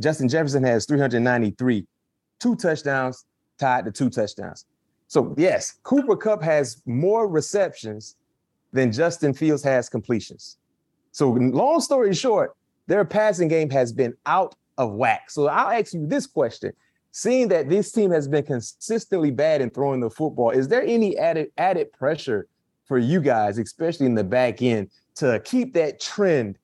Justin 0.00 0.28
Jefferson 0.28 0.62
has 0.62 0.86
393, 0.86 1.86
two 2.38 2.54
touchdowns 2.56 3.24
tied 3.58 3.84
to 3.84 3.90
two 3.90 4.10
touchdowns. 4.10 4.66
So, 5.08 5.34
yes, 5.36 5.78
Cooper 5.82 6.16
Kupp 6.16 6.42
has 6.42 6.82
more 6.86 7.26
receptions 7.26 8.16
than 8.72 8.92
Justin 8.92 9.34
Fields 9.34 9.62
has 9.64 9.88
completions. 9.88 10.58
So, 11.12 11.30
long 11.30 11.80
story 11.80 12.14
short, 12.14 12.54
their 12.86 13.04
passing 13.04 13.48
game 13.48 13.70
has 13.70 13.92
been 13.92 14.14
out 14.26 14.54
of 14.78 14.92
whack. 14.92 15.30
So, 15.30 15.48
I'll 15.48 15.78
ask 15.78 15.92
you 15.92 16.06
this 16.06 16.26
question. 16.26 16.72
Seeing 17.10 17.48
that 17.48 17.68
this 17.68 17.90
team 17.92 18.10
has 18.10 18.28
been 18.28 18.44
consistently 18.44 19.30
bad 19.30 19.60
in 19.60 19.70
throwing 19.70 20.00
the 20.00 20.10
football, 20.10 20.50
is 20.50 20.68
there 20.68 20.82
any 20.82 21.16
added 21.18 21.50
added 21.58 21.92
pressure 21.92 22.46
for 22.86 22.98
you 22.98 23.20
guys, 23.20 23.58
especially 23.58 24.06
in 24.06 24.14
the 24.14 24.24
back 24.24 24.62
end, 24.62 24.90
to 25.16 25.40
keep 25.44 25.74
that 25.74 26.00
trend 26.00 26.58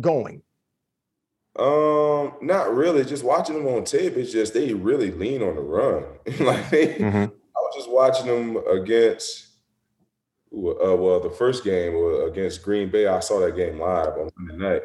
going? 0.00 0.42
Um, 1.58 2.32
not 2.40 2.74
really. 2.74 3.04
Just 3.04 3.24
watching 3.24 3.56
them 3.56 3.74
on 3.74 3.84
tape, 3.84 4.16
it's 4.16 4.32
just 4.32 4.54
they 4.54 4.72
really 4.72 5.10
lean 5.10 5.42
on 5.42 5.56
the 5.56 5.62
run. 5.62 6.04
like 6.40 6.70
they, 6.70 6.94
mm-hmm. 6.94 7.16
I 7.16 7.60
was 7.60 7.74
just 7.76 7.90
watching 7.90 8.26
them 8.26 8.56
against, 8.68 9.48
uh, 10.52 10.96
well, 10.96 11.20
the 11.20 11.30
first 11.30 11.62
game 11.62 11.94
against 12.26 12.62
Green 12.62 12.90
Bay. 12.90 13.06
I 13.06 13.20
saw 13.20 13.40
that 13.40 13.56
game 13.56 13.78
live 13.78 14.14
on 14.16 14.30
Monday 14.36 14.64
night, 14.64 14.82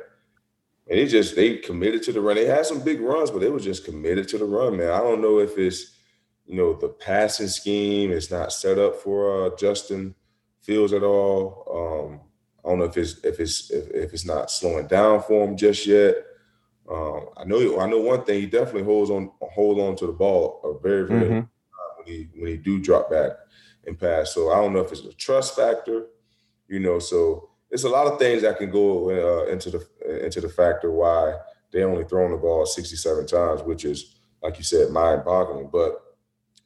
and 0.90 1.00
it 1.00 1.08
just 1.08 1.36
they 1.36 1.58
committed 1.58 2.04
to 2.04 2.14
the 2.14 2.22
run. 2.22 2.36
They 2.36 2.46
had 2.46 2.66
some 2.66 2.84
big 2.84 3.02
runs, 3.02 3.32
but 3.32 3.40
they 3.40 3.50
were 3.50 3.60
just 3.60 3.86
committed 3.86 4.28
to 4.30 4.38
the 4.38 4.46
run, 4.46 4.78
man. 4.78 4.90
I 4.90 5.00
don't 5.00 5.22
know 5.22 5.40
if 5.40 5.58
it's 5.58 5.98
you 6.46 6.56
know 6.56 6.74
the 6.74 6.90
passing 6.90 7.48
scheme 7.48 8.12
is 8.12 8.32
not 8.32 8.54
set 8.54 8.80
up 8.80 8.96
for 8.96 9.48
uh, 9.48 9.56
Justin 9.58 10.16
Fields 10.62 10.94
at 10.94 11.04
all. 11.04 12.10
Um, 12.10 12.22
I 12.64 12.70
don't 12.70 12.80
know 12.80 12.86
if 12.86 12.98
it's 12.98 13.24
if 13.24 13.40
it's 13.40 13.70
if, 13.70 13.90
if 13.92 14.14
it's 14.14 14.26
not 14.26 14.50
slowing 14.50 14.88
down 14.88 15.22
for 15.22 15.46
him 15.46 15.58
just 15.58 15.86
yet. 15.86 16.16
Um, 16.90 17.30
I 17.36 17.44
know 17.44 17.80
I 17.80 17.90
know 17.90 18.00
one 18.00 18.24
thing. 18.24 18.42
He 18.42 18.48
definitely 18.48 18.84
holds 18.84 19.12
on 19.12 19.32
hold 19.42 19.80
on 19.80 19.96
to 19.98 20.08
the 20.08 20.14
ball 20.14 20.62
a 20.64 20.82
very 20.82 21.08
very 21.08 21.26
mm-hmm. 21.26 21.34
when 21.34 22.06
he 22.06 22.30
when 22.36 22.48
he 22.48 22.58
do 22.58 22.80
drop 22.80 23.10
back 23.10 23.32
and 23.86 24.00
pass. 24.00 24.34
So 24.34 24.52
I 24.52 24.56
don't 24.62 24.74
know 24.74 24.80
if 24.80 24.92
it's 24.92 25.02
a 25.02 25.14
trust 25.14 25.56
factor, 25.56 26.08
you 26.70 26.80
know. 26.80 27.00
So 27.00 27.50
it's 27.70 27.84
a 27.84 27.90
lot 27.90 28.08
of 28.08 28.20
things 28.20 28.42
that 28.44 28.58
can 28.58 28.72
go 28.72 29.10
uh, 29.10 29.52
into 29.52 29.70
the 29.70 29.86
into 30.08 30.42
the 30.42 30.50
factor 30.50 30.92
why 30.92 31.36
they 31.72 31.84
only 31.84 32.06
thrown 32.06 32.32
the 32.32 32.38
ball 32.38 32.66
67 32.66 33.28
times, 33.28 33.62
which 33.62 33.86
is 33.86 34.18
like 34.42 34.58
you 34.58 34.64
said, 34.64 34.92
mind 34.92 35.26
boggling. 35.26 35.70
But 35.72 36.02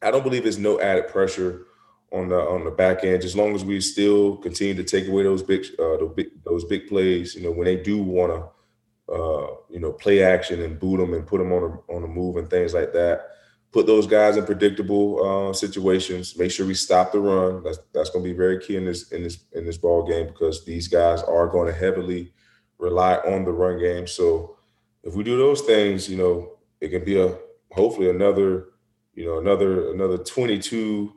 I 0.01 0.11
don't 0.11 0.23
believe 0.23 0.43
there's 0.43 0.57
no 0.57 0.79
added 0.79 1.07
pressure 1.07 1.67
on 2.11 2.27
the 2.27 2.37
on 2.37 2.65
the 2.65 2.71
back 2.71 3.03
end. 3.03 3.23
As 3.23 3.35
long 3.35 3.55
as 3.55 3.63
we 3.63 3.79
still 3.81 4.37
continue 4.37 4.75
to 4.75 4.83
take 4.83 5.07
away 5.07 5.23
those 5.23 5.43
big 5.43 5.65
uh, 5.79 5.97
those 5.97 6.13
big 6.15 6.43
those 6.43 6.65
big 6.65 6.87
plays, 6.87 7.35
you 7.35 7.43
know, 7.43 7.51
when 7.51 7.65
they 7.65 7.77
do 7.77 8.01
want 8.01 8.33
to, 8.33 9.13
uh, 9.13 9.55
you 9.69 9.79
know, 9.79 9.91
play 9.93 10.23
action 10.23 10.61
and 10.61 10.79
boot 10.79 10.97
them 10.97 11.13
and 11.13 11.27
put 11.27 11.37
them 11.37 11.51
on 11.51 11.63
a, 11.63 11.93
on 11.93 12.01
the 12.01 12.07
move 12.07 12.37
and 12.37 12.49
things 12.49 12.73
like 12.73 12.93
that. 12.93 13.27
Put 13.71 13.87
those 13.87 14.05
guys 14.05 14.35
in 14.35 14.45
predictable 14.45 15.49
uh, 15.49 15.53
situations. 15.53 16.37
Make 16.37 16.51
sure 16.51 16.67
we 16.67 16.73
stop 16.73 17.13
the 17.13 17.19
run. 17.19 17.63
That's 17.63 17.79
that's 17.93 18.09
going 18.09 18.23
to 18.25 18.29
be 18.29 18.35
very 18.35 18.59
key 18.59 18.75
in 18.75 18.85
this 18.85 19.11
in 19.13 19.23
this 19.23 19.45
in 19.53 19.65
this 19.65 19.77
ball 19.77 20.05
game 20.05 20.27
because 20.27 20.65
these 20.65 20.89
guys 20.89 21.21
are 21.23 21.47
going 21.47 21.71
to 21.71 21.79
heavily 21.79 22.33
rely 22.81 23.15
on 23.17 23.45
the 23.45 23.51
run 23.51 23.79
game. 23.79 24.07
So 24.07 24.57
if 25.03 25.15
we 25.15 25.23
do 25.23 25.37
those 25.37 25.61
things, 25.61 26.09
you 26.09 26.17
know, 26.17 26.57
it 26.81 26.89
can 26.89 27.05
be 27.05 27.21
a 27.21 27.37
hopefully 27.71 28.09
another, 28.09 28.69
you 29.13 29.25
know, 29.25 29.37
another 29.39 29.91
another 29.93 30.17
22 30.17 31.13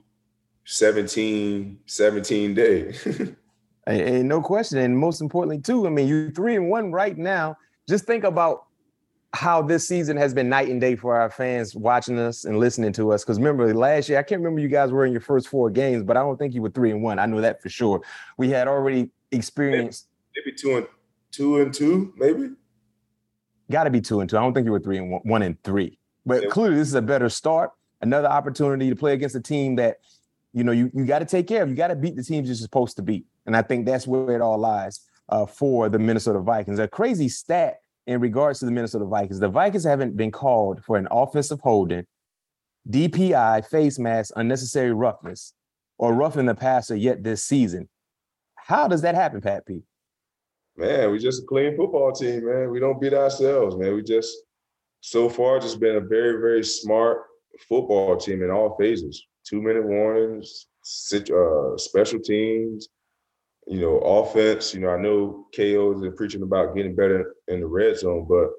17, 0.66 1.78
17 1.84 2.54
day. 2.54 2.94
and, 3.86 4.28
no 4.28 4.40
question. 4.40 4.78
And 4.78 4.98
most 4.98 5.20
importantly, 5.20 5.60
too, 5.60 5.86
I 5.86 5.90
mean, 5.90 6.08
you 6.08 6.30
three 6.30 6.56
and 6.56 6.70
one 6.70 6.90
right 6.92 7.16
now. 7.16 7.56
Just 7.88 8.06
think 8.06 8.24
about 8.24 8.64
how 9.34 9.60
this 9.60 9.86
season 9.86 10.16
has 10.16 10.32
been 10.32 10.48
night 10.48 10.68
and 10.68 10.80
day 10.80 10.96
for 10.96 11.16
our 11.16 11.28
fans 11.28 11.74
watching 11.74 12.18
us 12.18 12.44
and 12.44 12.58
listening 12.58 12.92
to 12.94 13.12
us. 13.12 13.24
Because 13.24 13.36
remember 13.36 13.74
last 13.74 14.08
year, 14.08 14.18
I 14.18 14.22
can't 14.22 14.40
remember 14.40 14.60
you 14.60 14.68
guys 14.68 14.90
were 14.90 15.04
in 15.04 15.12
your 15.12 15.20
first 15.20 15.48
four 15.48 15.68
games, 15.68 16.02
but 16.02 16.16
I 16.16 16.20
don't 16.20 16.38
think 16.38 16.54
you 16.54 16.62
were 16.62 16.70
three 16.70 16.92
and 16.92 17.02
one. 17.02 17.18
I 17.18 17.26
know 17.26 17.40
that 17.40 17.60
for 17.60 17.68
sure. 17.68 18.00
We 18.38 18.48
had 18.48 18.68
already 18.68 19.10
experienced 19.32 20.06
maybe, 20.34 20.44
maybe 20.46 20.56
two 20.56 20.76
and 20.78 20.86
two 21.34 21.60
and 21.60 21.72
two, 21.72 22.12
maybe. 22.16 22.50
Got 23.70 23.84
to 23.84 23.90
be 23.90 24.00
two 24.00 24.20
and 24.20 24.28
two. 24.28 24.36
I 24.36 24.40
don't 24.40 24.52
think 24.52 24.66
you 24.66 24.72
were 24.72 24.80
three 24.80 24.98
and 24.98 25.10
one, 25.10 25.20
one 25.24 25.42
and 25.42 25.62
three. 25.62 25.98
But 26.26 26.44
yeah. 26.44 26.48
clearly, 26.48 26.76
this 26.76 26.88
is 26.88 26.94
a 26.94 27.02
better 27.02 27.28
start. 27.28 27.70
Another 28.00 28.28
opportunity 28.28 28.90
to 28.90 28.96
play 28.96 29.14
against 29.14 29.34
a 29.34 29.40
team 29.40 29.76
that 29.76 29.98
you 30.54 30.62
know, 30.62 30.72
you, 30.72 30.90
you 30.94 31.04
got 31.04 31.18
to 31.18 31.24
take 31.24 31.48
care 31.48 31.62
of. 31.62 31.68
You 31.68 31.74
got 31.74 31.88
to 31.88 31.96
beat 31.96 32.14
the 32.14 32.22
teams 32.22 32.48
you're 32.48 32.54
supposed 32.54 32.96
to 32.96 33.02
beat. 33.02 33.26
And 33.44 33.56
I 33.56 33.62
think 33.62 33.84
that's 33.84 34.06
where 34.06 34.36
it 34.36 34.40
all 34.40 34.56
lies 34.56 35.00
uh, 35.28 35.46
for 35.46 35.88
the 35.88 35.98
Minnesota 35.98 36.38
Vikings. 36.38 36.78
A 36.78 36.86
crazy 36.86 37.28
stat 37.28 37.80
in 38.06 38.20
regards 38.20 38.60
to 38.60 38.64
the 38.64 38.70
Minnesota 38.70 39.04
Vikings. 39.04 39.40
The 39.40 39.48
Vikings 39.48 39.84
haven't 39.84 40.16
been 40.16 40.30
called 40.30 40.82
for 40.84 40.96
an 40.96 41.08
offensive 41.10 41.60
holding, 41.60 42.06
DPI, 42.88 43.66
face 43.66 43.98
mask, 43.98 44.32
unnecessary 44.36 44.92
roughness, 44.92 45.54
or 45.98 46.14
roughing 46.14 46.46
the 46.46 46.54
passer 46.54 46.94
yet 46.94 47.24
this 47.24 47.42
season. 47.42 47.88
How 48.54 48.86
does 48.86 49.02
that 49.02 49.16
happen, 49.16 49.40
Pat 49.40 49.66
P? 49.66 49.82
Man, 50.76 51.12
we 51.12 51.18
just 51.18 51.42
a 51.42 51.46
clean 51.46 51.76
football 51.76 52.12
team, 52.12 52.46
man. 52.46 52.70
We 52.70 52.80
don't 52.80 53.00
beat 53.00 53.14
ourselves, 53.14 53.76
man. 53.76 53.94
We 53.94 54.02
just 54.02 54.36
so 55.00 55.28
far 55.28 55.60
just 55.60 55.78
been 55.78 55.96
a 55.96 56.00
very, 56.00 56.40
very 56.40 56.64
smart 56.64 57.22
football 57.68 58.16
team 58.16 58.42
in 58.42 58.50
all 58.50 58.76
phases 58.76 59.24
two 59.44 59.60
minute 59.60 59.84
warnings, 59.84 60.66
uh, 61.12 61.76
special 61.76 62.18
teams, 62.18 62.88
you 63.66 63.80
know, 63.80 63.98
offense. 63.98 64.74
You 64.74 64.80
know, 64.80 64.90
I 64.90 65.00
know 65.00 65.46
KO 65.54 66.02
is 66.02 66.14
preaching 66.16 66.42
about 66.42 66.74
getting 66.74 66.94
better 66.94 67.34
in 67.48 67.60
the 67.60 67.66
red 67.66 67.98
zone, 67.98 68.26
but 68.28 68.50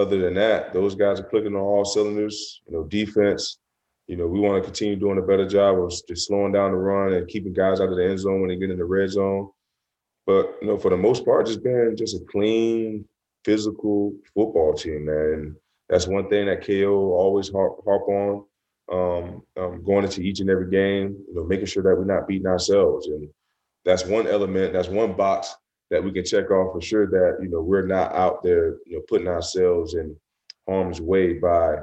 other 0.00 0.18
than 0.18 0.34
that, 0.34 0.72
those 0.72 0.94
guys 0.94 1.20
are 1.20 1.24
clicking 1.24 1.54
on 1.54 1.60
all 1.60 1.84
cylinders. 1.84 2.60
You 2.66 2.74
know, 2.74 2.84
defense. 2.84 3.58
You 4.08 4.16
know, 4.16 4.26
we 4.26 4.40
want 4.40 4.62
to 4.62 4.64
continue 4.64 4.96
doing 4.96 5.18
a 5.18 5.22
better 5.22 5.46
job 5.46 5.78
of 5.78 5.90
just 6.08 6.26
slowing 6.26 6.52
down 6.52 6.72
the 6.72 6.76
run 6.76 7.12
and 7.12 7.28
keeping 7.28 7.52
guys 7.52 7.80
out 7.80 7.88
of 7.88 7.96
the 7.96 8.04
end 8.04 8.18
zone 8.18 8.40
when 8.40 8.48
they 8.48 8.56
get 8.56 8.70
in 8.70 8.78
the 8.78 8.84
red 8.84 9.10
zone. 9.10 9.50
But 10.26 10.56
you 10.60 10.68
know, 10.68 10.78
for 10.78 10.90
the 10.90 10.96
most 10.96 11.24
part, 11.24 11.46
just 11.46 11.64
being 11.64 11.96
just 11.96 12.16
a 12.16 12.24
clean, 12.24 13.04
physical 13.44 14.14
football 14.34 14.74
team, 14.74 15.06
man. 15.06 15.32
And 15.34 15.56
that's 15.88 16.06
one 16.06 16.28
thing 16.28 16.46
that 16.46 16.66
KO 16.66 17.12
always 17.12 17.50
harp, 17.50 17.82
harp 17.84 18.08
on 18.08 18.44
um, 18.90 19.42
um, 19.56 19.84
going 19.84 20.04
into 20.04 20.20
each 20.20 20.40
and 20.40 20.50
every 20.50 20.70
game, 20.70 21.16
you 21.28 21.34
know, 21.34 21.44
making 21.44 21.66
sure 21.66 21.82
that 21.82 21.96
we're 21.96 22.04
not 22.04 22.28
beating 22.28 22.46
ourselves. 22.46 23.08
And 23.08 23.28
that's 23.84 24.04
one 24.04 24.26
element, 24.26 24.72
that's 24.72 24.88
one 24.88 25.14
box 25.14 25.54
that 25.90 26.02
we 26.02 26.12
can 26.12 26.24
check 26.24 26.50
off 26.50 26.72
for 26.72 26.80
sure 26.80 27.06
that, 27.06 27.38
you 27.42 27.48
know, 27.48 27.60
we're 27.60 27.86
not 27.86 28.14
out 28.14 28.42
there, 28.42 28.76
you 28.86 28.96
know, 28.96 29.02
putting 29.08 29.28
ourselves 29.28 29.94
in 29.94 30.16
harm's 30.68 31.00
way 31.00 31.34
by 31.34 31.76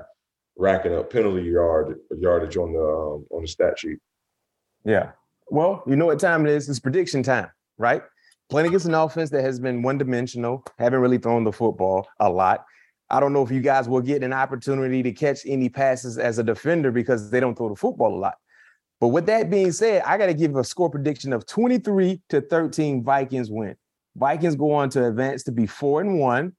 racking 0.58 0.94
up 0.94 1.12
penalty 1.12 1.44
yard 1.44 2.00
yardage 2.20 2.58
on 2.58 2.74
the 2.74 2.80
um, 2.80 3.26
on 3.32 3.42
the 3.42 3.48
stat 3.48 3.80
sheet. 3.80 3.98
Yeah. 4.84 5.12
Well, 5.48 5.84
you 5.88 5.96
know 5.96 6.06
what 6.06 6.20
time 6.20 6.46
it 6.46 6.52
is? 6.52 6.70
It's 6.70 6.80
prediction 6.80 7.24
time, 7.24 7.50
right? 7.78 8.04
Playing 8.50 8.68
against 8.70 8.88
an 8.88 8.96
offense 8.96 9.30
that 9.30 9.44
has 9.44 9.60
been 9.60 9.84
one 9.84 10.00
dimensional, 10.00 10.64
haven't 10.80 11.00
really 11.00 11.20
thrown 11.20 11.44
the 11.44 11.52
football 11.52 12.08
a 12.20 12.30
lot. 12.30 12.66
I 13.12 13.20
don't 13.20 13.32
know 13.32 13.44
if 13.44 13.52
you 13.52 13.62
guys 13.62 13.88
will 13.88 14.02
get 14.02 14.24
an 14.24 14.34
opportunity 14.34 15.04
to 15.04 15.12
catch 15.12 15.40
any 15.46 15.70
passes 15.70 16.18
as 16.18 16.40
a 16.40 16.44
defender 16.44 16.92
because 16.92 17.30
they 17.30 17.40
don't 17.40 17.56
throw 17.56 17.70
the 17.70 17.76
football 17.76 18.16
a 18.16 18.18
lot. 18.18 18.36
But 19.00 19.10
with 19.10 19.28
that 19.28 19.50
being 19.50 19.72
said, 19.72 20.02
I 20.06 20.18
got 20.18 20.28
to 20.28 20.34
give 20.34 20.56
a 20.56 20.64
score 20.64 20.90
prediction 20.90 21.32
of 21.32 21.46
23 21.46 22.22
to 22.30 22.42
13 22.42 23.04
Vikings 23.04 23.52
win. 23.52 23.76
Vikings 24.16 24.56
go 24.56 24.74
on 24.74 24.90
to 24.92 25.08
advance 25.08 25.44
to 25.44 25.52
be 25.52 25.66
4 25.66 26.02
and 26.02 26.20
1, 26.20 26.54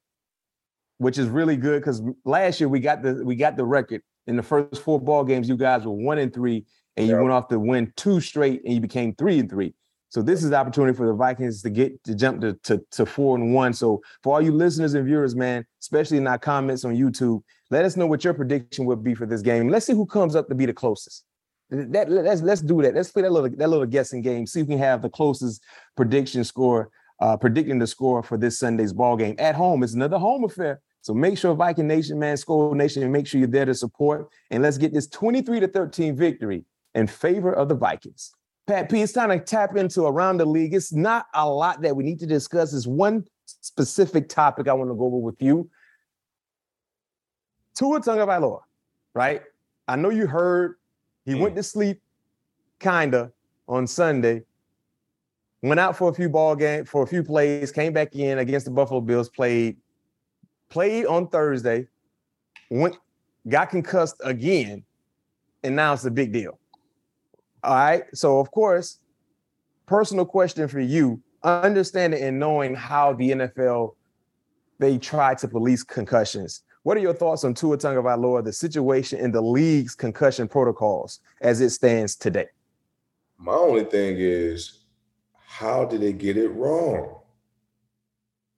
which 0.99 1.18
is 1.18 1.28
really 1.28 1.57
good 1.57 1.82
cuz 1.82 2.01
last 2.24 2.61
year 2.61 2.68
we 2.68 2.78
got 2.78 3.03
the 3.03 3.24
we 3.24 3.34
got 3.34 3.57
the 3.57 3.64
record 3.64 4.03
in 4.26 4.36
the 4.36 4.43
first 4.43 4.82
four 4.82 5.01
ball 5.01 5.24
games 5.24 5.49
you 5.49 5.57
guys 5.57 5.84
were 5.84 5.93
1 5.93 6.18
and 6.18 6.32
3 6.32 6.64
and 6.97 7.09
you 7.09 7.16
went 7.16 7.30
off 7.30 7.49
to 7.49 7.59
win 7.59 7.93
two 7.97 8.20
straight 8.20 8.62
and 8.64 8.74
you 8.74 8.80
became 8.80 9.14
3 9.14 9.41
and 9.41 9.51
3. 9.51 9.74
So 10.11 10.22
this 10.22 10.42
is 10.42 10.50
the 10.50 10.56
opportunity 10.56 10.96
for 10.96 11.06
the 11.06 11.12
Vikings 11.12 11.62
to 11.62 11.70
get 11.70 12.02
to 12.02 12.16
jump 12.16 12.40
to, 12.40 12.54
to, 12.64 12.84
to 12.90 13.06
four 13.06 13.36
and 13.36 13.54
one. 13.54 13.72
So 13.72 14.02
for 14.24 14.34
all 14.34 14.42
you 14.42 14.50
listeners 14.50 14.94
and 14.94 15.06
viewers, 15.06 15.36
man, 15.36 15.64
especially 15.80 16.18
in 16.18 16.26
our 16.26 16.38
comments 16.38 16.84
on 16.84 16.96
YouTube, 16.96 17.42
let 17.70 17.84
us 17.84 17.96
know 17.96 18.08
what 18.08 18.24
your 18.24 18.34
prediction 18.34 18.86
would 18.86 19.04
be 19.04 19.14
for 19.14 19.24
this 19.24 19.40
game. 19.40 19.68
Let's 19.68 19.86
see 19.86 19.92
who 19.92 20.06
comes 20.06 20.34
up 20.34 20.48
to 20.48 20.54
be 20.56 20.66
the 20.66 20.72
closest. 20.72 21.24
that 21.70 22.11
let's 22.11 22.42
let's 22.42 22.61
do 22.61 22.82
that. 22.82 22.96
Let's 22.96 23.12
play 23.12 23.22
that 23.22 23.30
little 23.30 23.48
that 23.48 23.70
little 23.70 23.86
guessing 23.86 24.20
game. 24.20 24.46
See 24.46 24.61
if 24.61 24.66
we 24.66 24.74
can 24.74 24.82
have 24.82 25.00
the 25.00 25.11
closest 25.11 25.62
prediction 25.96 26.42
score, 26.42 26.90
uh, 27.20 27.36
predicting 27.36 27.78
the 27.78 27.86
score 27.86 28.24
for 28.24 28.36
this 28.36 28.58
Sunday's 28.58 28.92
ball 28.92 29.16
game 29.16 29.36
at 29.38 29.54
home. 29.54 29.84
It's 29.84 29.94
another 29.94 30.18
home 30.18 30.42
affair. 30.42 30.80
So 31.02 31.14
make 31.14 31.38
sure 31.38 31.54
Viking 31.54 31.86
Nation, 31.86 32.18
man, 32.18 32.36
Skol 32.36 32.74
Nation, 32.74 33.04
and 33.04 33.12
make 33.12 33.28
sure 33.28 33.38
you're 33.38 33.48
there 33.48 33.64
to 33.64 33.74
support. 33.74 34.28
And 34.50 34.62
let's 34.62 34.76
get 34.76 34.92
this 34.92 35.06
23 35.06 35.61
to 35.61 35.68
13 35.68 36.16
victory 36.16 36.64
in 36.96 37.06
favor 37.06 37.52
of 37.52 37.68
the 37.68 37.76
Vikings. 37.76 38.32
Pat 38.71 38.89
P, 38.89 39.03
it's 39.03 39.12
time 39.12 39.31
to 39.31 39.41
tap 39.41 39.77
into 39.77 40.05
around 40.05 40.37
the 40.37 40.45
league. 40.45 40.75
It's 40.75 40.93
not 40.93 41.27
a 41.35 41.49
lot 41.49 41.83
that 41.83 41.97
we 41.97 42.05
need 42.05 42.21
to 42.21 42.27
discuss. 42.27 42.73
It's 42.73 42.87
one 42.87 43.27
specific 43.45 44.29
topic 44.29 44.68
I 44.68 44.73
want 44.75 44.91
to 44.91 44.95
go 44.95 45.07
over 45.07 45.16
with 45.16 45.43
you. 45.43 45.68
Tua 47.75 48.01
Tagovailoa, 48.01 48.61
right? 49.12 49.43
I 49.89 49.97
know 49.97 50.11
you 50.11 50.29
heard 50.29 50.77
he 51.25 51.35
went 51.35 51.55
mm. 51.55 51.57
to 51.57 51.62
sleep, 51.64 52.01
kinda, 52.79 53.33
on 53.66 53.89
Sunday. 53.89 54.43
Went 55.62 55.81
out 55.81 55.97
for 55.97 56.09
a 56.09 56.14
few 56.14 56.29
ball 56.29 56.55
game 56.55 56.85
for 56.85 57.03
a 57.03 57.07
few 57.09 57.25
plays, 57.25 57.73
came 57.73 57.93
back 57.93 58.14
in 58.14 58.39
against 58.39 58.66
the 58.66 58.71
Buffalo 58.71 59.01
Bills, 59.01 59.29
played, 59.29 59.79
played 60.68 61.07
on 61.07 61.27
Thursday, 61.27 61.89
went, 62.71 62.97
got 63.49 63.68
concussed 63.71 64.21
again, 64.23 64.85
and 65.64 65.75
now 65.75 65.93
it's 65.93 66.05
a 66.05 66.11
big 66.11 66.33
deal. 66.33 66.61
All 67.62 67.74
right. 67.74 68.04
So 68.14 68.38
of 68.38 68.50
course, 68.50 68.98
personal 69.86 70.24
question 70.24 70.68
for 70.68 70.80
you: 70.80 71.22
understanding 71.42 72.22
and 72.22 72.38
knowing 72.38 72.74
how 72.74 73.12
the 73.12 73.30
NFL 73.30 73.94
they 74.78 74.98
try 74.98 75.34
to 75.34 75.46
police 75.46 75.82
concussions. 75.82 76.62
What 76.82 76.96
are 76.96 77.00
your 77.00 77.12
thoughts 77.12 77.44
on 77.44 77.52
Tua 77.52 77.76
Tagovailoa, 77.76 78.42
the 78.42 78.52
situation 78.52 79.20
in 79.20 79.30
the 79.30 79.42
league's 79.42 79.94
concussion 79.94 80.48
protocols 80.48 81.20
as 81.42 81.61
it 81.61 81.70
stands 81.70 82.16
today? 82.16 82.46
My 83.36 83.52
only 83.52 83.84
thing 83.84 84.16
is, 84.18 84.80
how 85.46 85.84
did 85.84 86.00
they 86.00 86.14
get 86.14 86.38
it 86.38 86.48
wrong? 86.48 87.16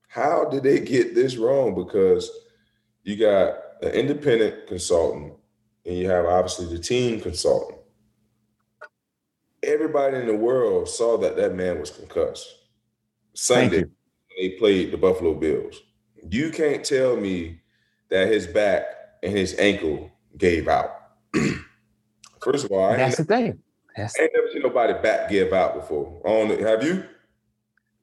How 0.07 0.45
did 0.45 0.63
they 0.63 0.79
get 0.79 1.15
this 1.17 1.37
wrong? 1.37 1.75
Because 1.75 2.31
you 3.03 3.17
got 3.17 3.55
an 3.83 3.91
independent 3.91 4.69
consultant 4.69 5.35
and 5.85 5.97
you 5.97 6.09
have 6.09 6.27
obviously 6.27 6.67
the 6.67 6.79
team 6.79 7.21
consultant. 7.21 7.81
Everybody 9.95 10.23
in 10.23 10.27
the 10.27 10.43
world 10.43 10.89
saw 10.89 11.19
that 11.19 11.37
that 11.37 11.55
man 11.55 11.79
was 11.79 11.91
concussed. 11.91 12.51
Sunday, 13.35 13.85
they 14.39 14.49
played 14.59 14.91
the 14.91 14.97
Buffalo 14.97 15.35
Bills. 15.35 15.83
You 16.31 16.51
can't 16.51 16.83
tell 16.83 17.15
me 17.15 17.61
that 18.09 18.29
his 18.29 18.47
back 18.47 18.85
and 19.23 19.37
his 19.37 19.55
ankle 19.59 20.11
gave 20.39 20.67
out. 20.67 20.97
First 22.41 22.65
of 22.65 22.73
all, 22.73 22.91
I 22.91 22.97
that's 22.97 23.19
the 23.19 23.25
thing. 23.25 23.59
That's 23.95 24.19
I 24.19 24.23
ain't 24.23 24.33
never 24.35 24.49
seen 24.51 24.63
nobody 24.63 24.95
back 24.95 25.29
give 25.29 25.53
out 25.53 25.75
before. 25.75 26.27
On 26.27 26.49
have 26.49 26.83
you? 26.83 27.05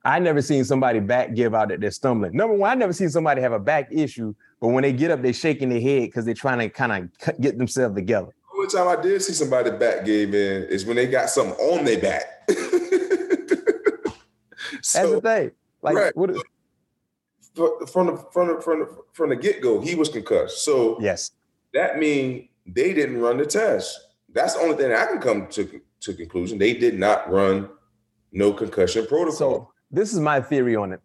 I 0.05 0.19
never 0.19 0.43
seen 0.43 0.65
somebody 0.65 0.99
back 0.99 1.33
give 1.33 1.55
out 1.55 1.69
that 1.69 1.81
they're 1.81 1.89
stumbling. 1.89 2.37
Number 2.37 2.53
one, 2.53 2.69
I 2.69 2.75
never 2.75 2.93
seen 2.93 3.09
somebody 3.09 3.41
have 3.41 3.53
a 3.53 3.59
back 3.59 3.87
issue, 3.91 4.35
but 4.61 4.67
when 4.67 4.83
they 4.83 4.93
get 4.93 5.09
up, 5.09 5.23
they're 5.23 5.33
shaking 5.33 5.69
their 5.69 5.81
head 5.81 6.03
because 6.03 6.25
they're 6.25 6.35
trying 6.35 6.59
to 6.59 6.69
kind 6.69 7.09
of 7.25 7.41
get 7.41 7.57
themselves 7.57 7.95
together. 7.95 8.29
Only 8.75 8.87
time 8.87 8.99
I 8.99 9.01
did 9.01 9.21
see 9.21 9.33
somebody 9.33 9.71
back 9.71 10.05
gave 10.05 10.33
in 10.33 10.63
is 10.63 10.85
when 10.85 10.95
they 10.95 11.07
got 11.07 11.29
something 11.29 11.55
on 11.55 11.85
their 11.85 11.99
back. 11.99 12.49
so, 12.49 12.55
That's 14.71 15.11
the 15.11 15.21
thing. 15.21 15.51
Like 15.81 15.95
right. 15.95 16.15
what? 16.15 16.31
Is, 16.31 16.41
from 17.91 18.07
the 18.07 18.25
from 18.31 18.47
the 18.47 18.61
from 18.61 18.79
the, 18.79 18.97
from 19.13 19.29
the 19.29 19.35
get 19.35 19.61
go, 19.61 19.81
he 19.81 19.95
was 19.95 20.09
concussed. 20.09 20.63
So 20.63 20.99
yes, 21.01 21.31
that 21.73 21.97
means 21.97 22.47
they 22.65 22.93
didn't 22.93 23.19
run 23.19 23.37
the 23.37 23.45
test. 23.45 23.99
That's 24.31 24.53
the 24.53 24.61
only 24.61 24.77
thing 24.77 24.93
I 24.93 25.05
can 25.05 25.19
come 25.19 25.47
to 25.47 25.81
to 26.01 26.13
conclusion. 26.13 26.57
They 26.57 26.73
did 26.73 26.99
not 26.99 27.31
run 27.31 27.69
no 28.31 28.53
concussion 28.53 29.07
protocol. 29.07 29.31
So 29.35 29.71
this 29.89 30.13
is 30.13 30.19
my 30.19 30.41
theory 30.41 30.75
on 30.75 30.93
it. 30.93 31.01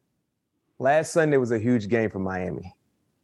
Last 0.79 1.13
Sunday 1.13 1.37
was 1.39 1.51
a 1.51 1.59
huge 1.59 1.89
game 1.89 2.11
for 2.11 2.19
Miami. 2.19 2.75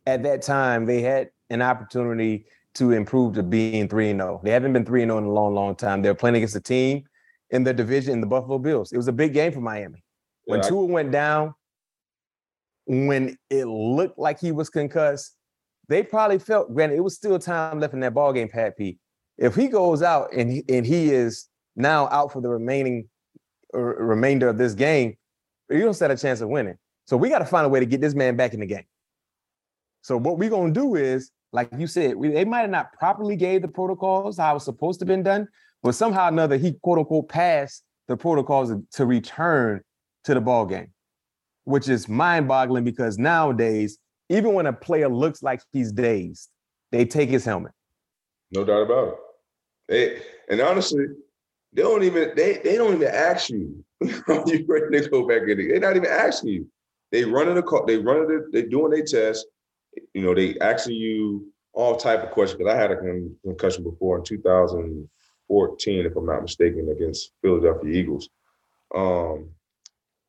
At 0.06 0.22
that 0.22 0.42
time, 0.42 0.86
they 0.86 1.02
had 1.02 1.30
an 1.50 1.60
opportunity 1.62 2.46
to 2.74 2.92
improve 2.92 3.34
to 3.34 3.42
being 3.42 3.88
3 3.88 4.12
0. 4.12 4.40
They 4.44 4.50
haven't 4.50 4.72
been 4.72 4.84
3 4.84 5.02
0 5.02 5.18
in 5.18 5.24
a 5.24 5.30
long, 5.30 5.54
long 5.54 5.74
time. 5.76 6.02
They're 6.02 6.14
playing 6.14 6.36
against 6.36 6.56
a 6.56 6.60
team 6.60 7.04
in 7.50 7.64
the 7.64 7.72
division 7.72 8.14
in 8.14 8.20
the 8.20 8.26
Buffalo 8.26 8.58
Bills. 8.58 8.92
It 8.92 8.96
was 8.96 9.08
a 9.08 9.12
big 9.12 9.32
game 9.32 9.52
for 9.52 9.60
Miami. 9.60 10.04
When 10.44 10.60
yeah, 10.60 10.68
Tua 10.68 10.84
went 10.84 11.10
down, 11.10 11.54
when 12.86 13.36
it 13.50 13.66
looked 13.66 14.18
like 14.18 14.40
he 14.40 14.52
was 14.52 14.70
concussed, 14.70 15.36
they 15.88 16.02
probably 16.02 16.38
felt, 16.38 16.72
granted, 16.72 16.96
it 16.96 17.00
was 17.00 17.16
still 17.16 17.38
time 17.38 17.80
left 17.80 17.94
in 17.94 18.00
that 18.00 18.14
ball 18.14 18.32
game, 18.32 18.48
Pat 18.48 18.76
P. 18.76 18.98
If 19.38 19.54
he 19.54 19.68
goes 19.68 20.02
out 20.02 20.32
and 20.32 20.50
he, 20.50 20.64
and 20.68 20.86
he 20.86 21.10
is 21.10 21.48
now 21.74 22.08
out 22.08 22.32
for 22.32 22.40
the 22.40 22.48
remaining 22.48 23.08
remainder 23.72 24.48
of 24.48 24.58
this 24.58 24.74
game, 24.74 25.16
you 25.68 25.80
don't 25.80 25.94
stand 25.94 26.12
a 26.12 26.16
chance 26.16 26.40
of 26.40 26.48
winning. 26.48 26.76
So 27.06 27.16
we 27.16 27.28
got 27.28 27.40
to 27.40 27.44
find 27.44 27.66
a 27.66 27.68
way 27.68 27.80
to 27.80 27.86
get 27.86 28.00
this 28.00 28.14
man 28.14 28.36
back 28.36 28.54
in 28.54 28.60
the 28.60 28.66
game. 28.66 28.84
So 30.02 30.16
what 30.16 30.38
we're 30.38 30.50
gonna 30.50 30.72
do 30.72 30.94
is, 30.94 31.30
like 31.52 31.70
you 31.76 31.86
said, 31.86 32.16
we, 32.16 32.28
they 32.28 32.44
might 32.44 32.60
have 32.60 32.70
not 32.70 32.92
properly 32.92 33.36
gave 33.36 33.62
the 33.62 33.68
protocols 33.68 34.38
how 34.38 34.56
it's 34.56 34.64
supposed 34.64 35.00
to 35.00 35.04
have 35.04 35.08
been 35.08 35.22
done, 35.22 35.48
but 35.82 35.92
somehow 35.94 36.26
or 36.26 36.28
another 36.28 36.56
he 36.56 36.72
quote 36.82 36.98
unquote 36.98 37.28
passed 37.28 37.84
the 38.08 38.16
protocols 38.16 38.72
to 38.92 39.06
return 39.06 39.80
to 40.24 40.34
the 40.34 40.40
ball 40.40 40.66
game 40.66 40.92
which 41.64 41.88
is 41.88 42.08
mind 42.08 42.48
boggling 42.48 42.84
because 42.84 43.18
nowadays, 43.18 43.98
even 44.28 44.54
when 44.54 44.66
a 44.66 44.72
player 44.72 45.08
looks 45.08 45.42
like 45.42 45.62
he's 45.72 45.92
dazed, 45.92 46.50
they 46.90 47.04
take 47.04 47.28
his 47.28 47.44
helmet. 47.44 47.72
No 48.52 48.64
doubt 48.64 48.82
about 48.82 49.08
it. 49.08 49.14
They, 49.88 50.22
and 50.50 50.60
honestly, 50.60 51.06
they 51.72 51.82
don't 51.82 52.02
even 52.02 52.32
they 52.36 52.60
they 52.64 52.76
don't 52.76 52.94
even 52.94 53.08
ask 53.08 53.50
you. 53.50 53.84
you 54.00 54.64
ready 54.66 55.00
to 55.00 55.08
go 55.10 55.26
back 55.26 55.42
in? 55.42 55.58
They're 55.58 55.80
not 55.80 55.96
even 55.96 56.10
asking 56.10 56.50
you. 56.50 56.66
They 57.12 57.24
running 57.24 57.54
the 57.54 57.62
call. 57.62 57.86
They 57.86 57.98
running 57.98 58.28
the. 58.28 58.48
They 58.52 58.62
doing 58.68 58.90
their 58.90 59.04
test. 59.04 59.46
You 60.14 60.22
know, 60.22 60.34
they 60.34 60.58
asking 60.60 60.96
you 60.96 61.52
all 61.72 61.96
type 61.96 62.22
of 62.22 62.30
questions. 62.30 62.58
Because 62.58 62.74
I 62.74 62.80
had 62.80 62.90
a 62.90 62.96
concussion 63.44 63.84
before 63.84 64.18
in 64.18 64.24
2014, 64.24 66.06
if 66.06 66.16
I'm 66.16 66.26
not 66.26 66.42
mistaken, 66.42 66.88
against 66.90 67.32
Philadelphia 67.42 67.92
Eagles. 67.92 68.28
Um, 68.94 69.50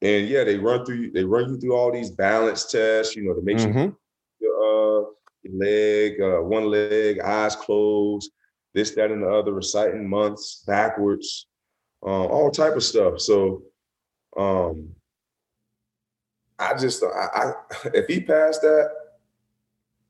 and 0.02 0.28
yeah, 0.28 0.44
they 0.44 0.58
run 0.58 0.86
through 0.86 1.12
they 1.12 1.24
run 1.24 1.50
you 1.50 1.60
through 1.60 1.76
all 1.76 1.92
these 1.92 2.12
balance 2.12 2.66
tests, 2.66 3.16
you 3.16 3.24
know, 3.24 3.34
to 3.34 3.42
make 3.42 3.58
mm-hmm. 3.58 3.80
sure 3.80 3.98
your, 4.40 5.04
uh, 5.04 5.06
your 5.44 5.54
leg, 5.54 6.22
uh, 6.22 6.42
one 6.42 6.66
leg, 6.66 7.20
eyes 7.20 7.56
closed, 7.56 8.32
this, 8.74 8.92
that, 8.92 9.12
and 9.12 9.24
the 9.24 9.30
other, 9.30 9.54
reciting 9.54 10.10
months 10.10 10.64
backwards, 10.66 11.48
uh, 12.04 12.26
all 12.26 12.50
type 12.50 12.76
of 12.76 12.84
stuff. 12.84 13.20
So, 13.20 13.64
um, 14.38 14.90
I 16.58 16.76
just, 16.76 17.04
I, 17.04 17.28
I, 17.34 17.54
if 17.94 18.08
he 18.08 18.22
passed 18.22 18.62
that, 18.62 18.90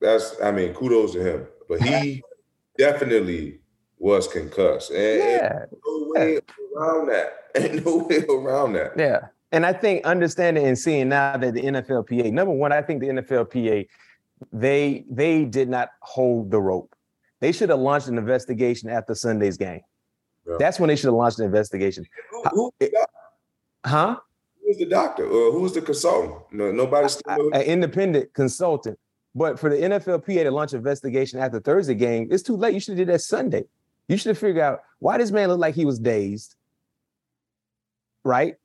that's, 0.01 0.35
I 0.43 0.51
mean, 0.51 0.73
kudos 0.73 1.13
to 1.13 1.21
him. 1.21 1.47
But 1.69 1.81
he 1.81 2.23
definitely 2.77 3.59
was 3.97 4.27
concussed, 4.27 4.89
and, 4.91 5.19
yeah. 5.19 5.59
and 5.61 5.71
no 5.85 6.05
way 6.09 6.39
around 6.75 7.07
that. 7.07 7.33
Ain't 7.55 7.85
no 7.85 7.97
way 7.97 8.25
around 8.27 8.73
that. 8.73 8.93
Yeah. 8.97 9.27
And 9.51 9.65
I 9.65 9.73
think 9.73 10.05
understanding 10.05 10.65
and 10.65 10.77
seeing 10.77 11.09
now 11.09 11.37
that 11.37 11.53
the 11.53 11.61
NFLPA, 11.61 12.31
number 12.31 12.53
one, 12.53 12.71
I 12.71 12.81
think 12.81 13.01
the 13.01 13.07
NFLPA, 13.07 13.87
they 14.51 15.05
they 15.09 15.45
did 15.45 15.69
not 15.69 15.89
hold 16.01 16.51
the 16.51 16.59
rope. 16.59 16.95
They 17.41 17.51
should 17.51 17.69
have 17.69 17.79
launched 17.79 18.07
an 18.07 18.17
investigation 18.17 18.89
after 18.89 19.13
Sunday's 19.13 19.57
game. 19.57 19.81
Yeah. 20.47 20.55
That's 20.57 20.79
when 20.79 20.87
they 20.87 20.95
should 20.95 21.07
have 21.07 21.15
launched 21.15 21.39
an 21.39 21.45
investigation. 21.45 22.05
Who, 22.31 22.71
who 22.79 22.89
huh? 23.85 24.17
Who's 24.63 24.77
the 24.77 24.85
doctor? 24.85 25.25
Or 25.25 25.51
who's 25.51 25.73
the 25.73 25.81
consultant? 25.81 26.35
No, 26.51 26.71
nobody's 26.71 27.13
still 27.13 27.53
an 27.53 27.61
independent 27.61 28.33
consultant. 28.33 28.97
But 29.33 29.59
for 29.59 29.69
the 29.69 29.77
NFLPA 29.77 30.43
to 30.43 30.51
launch 30.51 30.73
investigation 30.73 31.39
after 31.39 31.59
Thursday 31.59 31.95
game, 31.95 32.27
it's 32.31 32.43
too 32.43 32.55
late. 32.55 32.73
You 32.73 32.79
should 32.79 32.97
have 32.97 33.07
did 33.07 33.13
that 33.13 33.21
Sunday. 33.21 33.63
You 34.07 34.17
should 34.17 34.29
have 34.29 34.37
figured 34.37 34.63
out 34.63 34.81
why 34.99 35.17
this 35.17 35.31
man 35.31 35.47
looked 35.47 35.61
like 35.61 35.75
he 35.75 35.85
was 35.85 35.99
dazed. 35.99 36.55
Right? 38.23 38.55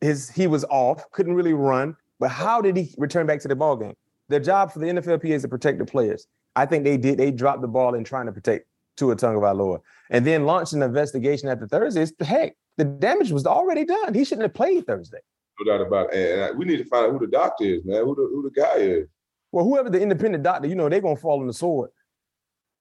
his 0.00 0.30
he 0.30 0.46
was 0.46 0.64
off, 0.64 1.10
couldn't 1.10 1.34
really 1.34 1.52
run. 1.52 1.96
But 2.18 2.30
how 2.30 2.60
did 2.60 2.76
he 2.76 2.94
return 2.96 3.26
back 3.26 3.40
to 3.40 3.48
the 3.48 3.56
ball 3.56 3.76
game? 3.76 3.94
Their 4.28 4.40
job 4.40 4.72
for 4.72 4.78
the 4.78 4.86
NFLPA 4.86 5.30
is 5.30 5.42
to 5.42 5.48
protect 5.48 5.78
the 5.78 5.84
players. 5.84 6.26
I 6.54 6.66
think 6.66 6.84
they 6.84 6.96
did. 6.96 7.18
They 7.18 7.30
dropped 7.30 7.60
the 7.60 7.68
ball 7.68 7.94
in 7.94 8.04
trying 8.04 8.26
to 8.26 8.32
protect 8.32 8.66
Tua 8.96 9.16
Tagovailoa, 9.16 9.80
and 10.10 10.26
then 10.26 10.46
launched 10.46 10.72
an 10.72 10.82
investigation 10.82 11.48
after 11.48 11.68
Thursday. 11.68 12.02
It's, 12.02 12.12
heck, 12.20 12.56
the 12.78 12.84
damage 12.84 13.30
was 13.30 13.46
already 13.46 13.84
done. 13.84 14.14
He 14.14 14.24
shouldn't 14.24 14.44
have 14.44 14.54
played 14.54 14.86
Thursday. 14.86 15.18
No 15.58 15.72
doubt 15.72 15.86
about 15.86 16.12
it. 16.12 16.38
And 16.38 16.58
we 16.58 16.64
need 16.64 16.78
to 16.78 16.84
find 16.84 17.06
out 17.06 17.12
who 17.12 17.18
the 17.18 17.30
doctor 17.30 17.64
is, 17.64 17.84
man. 17.84 18.04
Who 18.04 18.14
the 18.14 18.22
who 18.22 18.42
the 18.42 18.60
guy 18.60 18.76
is. 18.76 19.08
Well, 19.52 19.64
whoever 19.64 19.88
the 19.88 20.00
independent 20.00 20.44
doctor, 20.44 20.68
you 20.68 20.74
know, 20.74 20.88
they're 20.88 21.00
gonna 21.00 21.16
fall 21.16 21.40
on 21.40 21.46
the 21.46 21.52
sword 21.52 21.90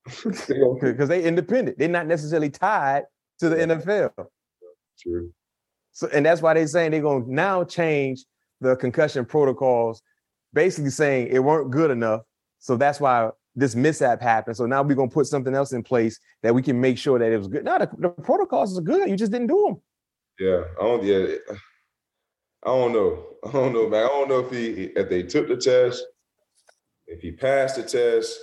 because 0.24 1.08
they 1.10 1.24
independent. 1.24 1.78
They're 1.78 1.88
not 1.88 2.08
necessarily 2.08 2.50
tied 2.50 3.04
to 3.40 3.50
the 3.50 3.56
NFL. 3.56 4.12
True. 5.02 5.32
So, 5.92 6.10
and 6.14 6.26
that's 6.26 6.42
why 6.42 6.54
they're 6.54 6.68
saying 6.68 6.92
they're 6.92 7.02
going 7.02 7.26
to 7.26 7.34
now 7.34 7.64
change 7.64 8.26
the 8.60 8.76
concussion 8.76 9.26
protocols, 9.26 10.02
basically 10.54 10.90
saying 10.90 11.30
it 11.32 11.40
weren't 11.40 11.72
good 11.72 11.92
enough. 11.92 12.22
So 12.60 12.76
that's 12.76 13.00
why 13.00 13.30
this 13.56 13.76
mishap 13.76 14.22
happened. 14.22 14.58
So 14.58 14.66
now 14.66 14.84
we're 14.84 14.96
gonna 14.96 15.10
put 15.10 15.28
something 15.28 15.56
else 15.56 15.72
in 15.72 15.84
place 15.84 16.20
that 16.44 16.54
we 16.54 16.62
can 16.62 16.80
make 16.80 16.98
sure 16.98 17.18
that 17.20 17.32
it 17.32 17.38
was 17.38 17.48
good. 17.48 17.64
No, 17.64 17.78
the, 17.80 17.90
the 17.98 18.10
protocols 18.10 18.78
are 18.78 18.82
good. 18.82 19.10
You 19.10 19.16
just 19.16 19.32
didn't 19.32 19.48
do 19.48 19.64
them. 19.68 19.82
Yeah, 20.40 20.64
I 20.80 20.84
don't. 20.84 21.04
Yeah, 21.04 21.36
I 22.66 22.70
don't 22.70 22.94
know. 22.94 23.24
I 23.48 23.52
don't 23.52 23.74
know, 23.74 23.88
man. 23.88 24.04
I 24.04 24.08
don't 24.08 24.28
know 24.28 24.40
if 24.40 24.52
he 24.52 24.86
if 24.96 25.10
they 25.10 25.22
took 25.24 25.48
the 25.48 25.56
test, 25.56 26.04
if 27.06 27.22
he 27.22 27.32
passed 27.32 27.76
the 27.76 27.84
test, 27.84 28.40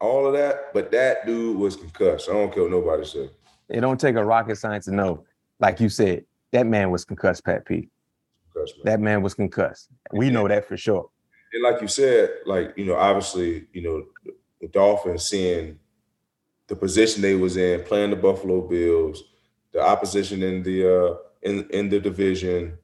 all 0.00 0.26
of 0.26 0.34
that. 0.34 0.74
But 0.74 0.90
that 0.92 1.26
dude 1.26 1.56
was 1.56 1.76
concussed. 1.76 2.28
I 2.28 2.34
don't 2.34 2.52
care 2.52 2.62
what 2.62 2.72
nobody 2.72 3.04
said. 3.06 3.30
It 3.70 3.80
don't 3.80 3.98
take 3.98 4.16
a 4.16 4.24
rocket 4.24 4.56
science 4.56 4.84
to 4.84 4.94
know. 4.94 5.24
Like 5.60 5.80
you 5.80 5.88
said, 5.88 6.24
that 6.52 6.66
man 6.66 6.90
was 6.90 7.04
concussed, 7.04 7.44
Pat 7.44 7.64
P. 7.64 7.88
Concussed, 8.52 8.76
man. 8.76 8.84
That 8.84 9.00
man 9.00 9.22
was 9.22 9.34
concussed. 9.34 9.88
We 10.12 10.28
know 10.28 10.46
that 10.48 10.66
for 10.66 10.76
sure. 10.76 11.08
And 11.52 11.62
like 11.62 11.80
you 11.80 11.88
said, 11.88 12.30
like 12.44 12.74
you 12.76 12.84
know, 12.84 12.96
obviously, 12.96 13.66
you 13.72 13.82
know, 13.82 14.32
the 14.60 14.68
Dolphins 14.68 15.24
seeing 15.24 15.78
the 16.66 16.76
position 16.76 17.22
they 17.22 17.34
was 17.34 17.56
in, 17.56 17.82
playing 17.82 18.10
the 18.10 18.16
Buffalo 18.16 18.60
Bills, 18.60 19.24
the 19.72 19.80
opposition 19.80 20.42
in 20.42 20.62
the 20.62 20.86
uh 20.86 21.16
in 21.42 21.68
in 21.70 21.88
the 21.88 21.98
division, 21.98 22.76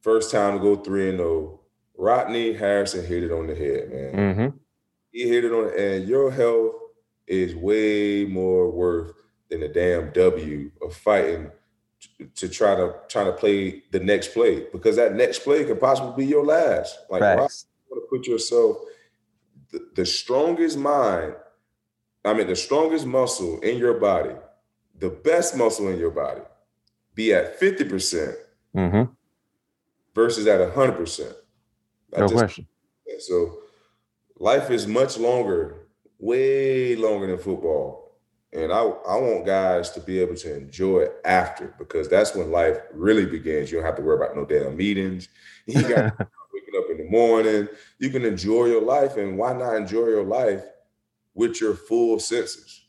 first 0.00 0.30
time 0.30 0.58
to 0.58 0.62
go 0.62 0.76
three 0.76 1.08
and 1.08 1.18
zero. 1.18 1.60
Rodney 1.96 2.52
Harrison 2.52 3.04
hit 3.04 3.24
it 3.24 3.32
on 3.32 3.46
the 3.46 3.54
head, 3.54 3.90
man. 3.90 4.12
Mm-hmm. 4.14 4.56
He 5.10 5.28
hit 5.28 5.44
it 5.44 5.52
on, 5.52 5.72
and 5.76 6.08
your 6.08 6.30
health 6.30 6.74
is 7.26 7.54
way 7.54 8.24
more 8.24 8.70
worth 8.70 9.12
than 9.50 9.62
a 9.62 9.68
damn 9.68 10.12
W 10.12 10.70
of 10.80 10.94
fighting 10.94 11.50
to, 12.00 12.26
to 12.26 12.48
try 12.48 12.74
to 12.76 12.94
try 13.08 13.24
to 13.24 13.32
play 13.32 13.82
the 13.90 14.00
next 14.00 14.32
play 14.32 14.66
because 14.72 14.96
that 14.96 15.14
next 15.14 15.40
play 15.40 15.64
could 15.64 15.80
possibly 15.80 16.24
be 16.24 16.30
your 16.30 16.44
last. 16.44 16.98
Like, 17.10 17.20
why 17.20 17.36
Facts. 17.36 17.66
you 17.90 17.96
want 17.96 18.04
to 18.04 18.16
put 18.16 18.26
yourself 18.26 18.76
the, 19.72 19.88
the 19.96 20.06
strongest 20.06 20.78
mind, 20.78 21.34
I 22.24 22.32
mean, 22.34 22.46
the 22.46 22.56
strongest 22.56 23.06
muscle 23.06 23.58
in 23.60 23.78
your 23.78 23.94
body, 23.94 24.34
the 24.98 25.10
best 25.10 25.56
muscle 25.56 25.88
in 25.88 25.98
your 25.98 26.10
body, 26.10 26.42
be 27.14 27.34
at 27.34 27.58
fifty 27.58 27.84
percent 27.84 28.36
Mm-hmm. 28.76 29.12
Versus 30.18 30.48
at 30.48 30.74
hundred 30.74 30.96
percent. 30.96 31.32
No 32.16 32.28
question. 32.28 32.66
So 33.20 33.60
life 34.36 34.68
is 34.70 34.86
much 34.86 35.16
longer, 35.16 35.86
way 36.18 36.96
longer 36.96 37.28
than 37.28 37.38
football. 37.38 38.16
And 38.52 38.72
I, 38.72 38.80
I 38.80 39.16
want 39.16 39.46
guys 39.46 39.90
to 39.90 40.00
be 40.00 40.18
able 40.18 40.34
to 40.36 40.56
enjoy 40.56 41.00
it 41.00 41.12
after 41.24 41.72
because 41.78 42.08
that's 42.08 42.34
when 42.34 42.50
life 42.50 42.78
really 42.92 43.26
begins. 43.26 43.70
You 43.70 43.78
don't 43.78 43.86
have 43.86 43.96
to 43.96 44.02
worry 44.02 44.16
about 44.16 44.34
no 44.36 44.44
damn 44.44 44.76
meetings. 44.76 45.28
You 45.66 45.82
got 45.82 46.18
waking 46.54 46.78
up 46.78 46.90
in 46.90 46.96
the 46.96 47.10
morning. 47.10 47.68
You 47.98 48.08
can 48.08 48.24
enjoy 48.24 48.64
your 48.64 48.80
life. 48.80 49.18
And 49.18 49.36
why 49.36 49.52
not 49.52 49.76
enjoy 49.76 50.06
your 50.06 50.24
life 50.24 50.64
with 51.34 51.60
your 51.60 51.74
full 51.74 52.18
senses? 52.18 52.86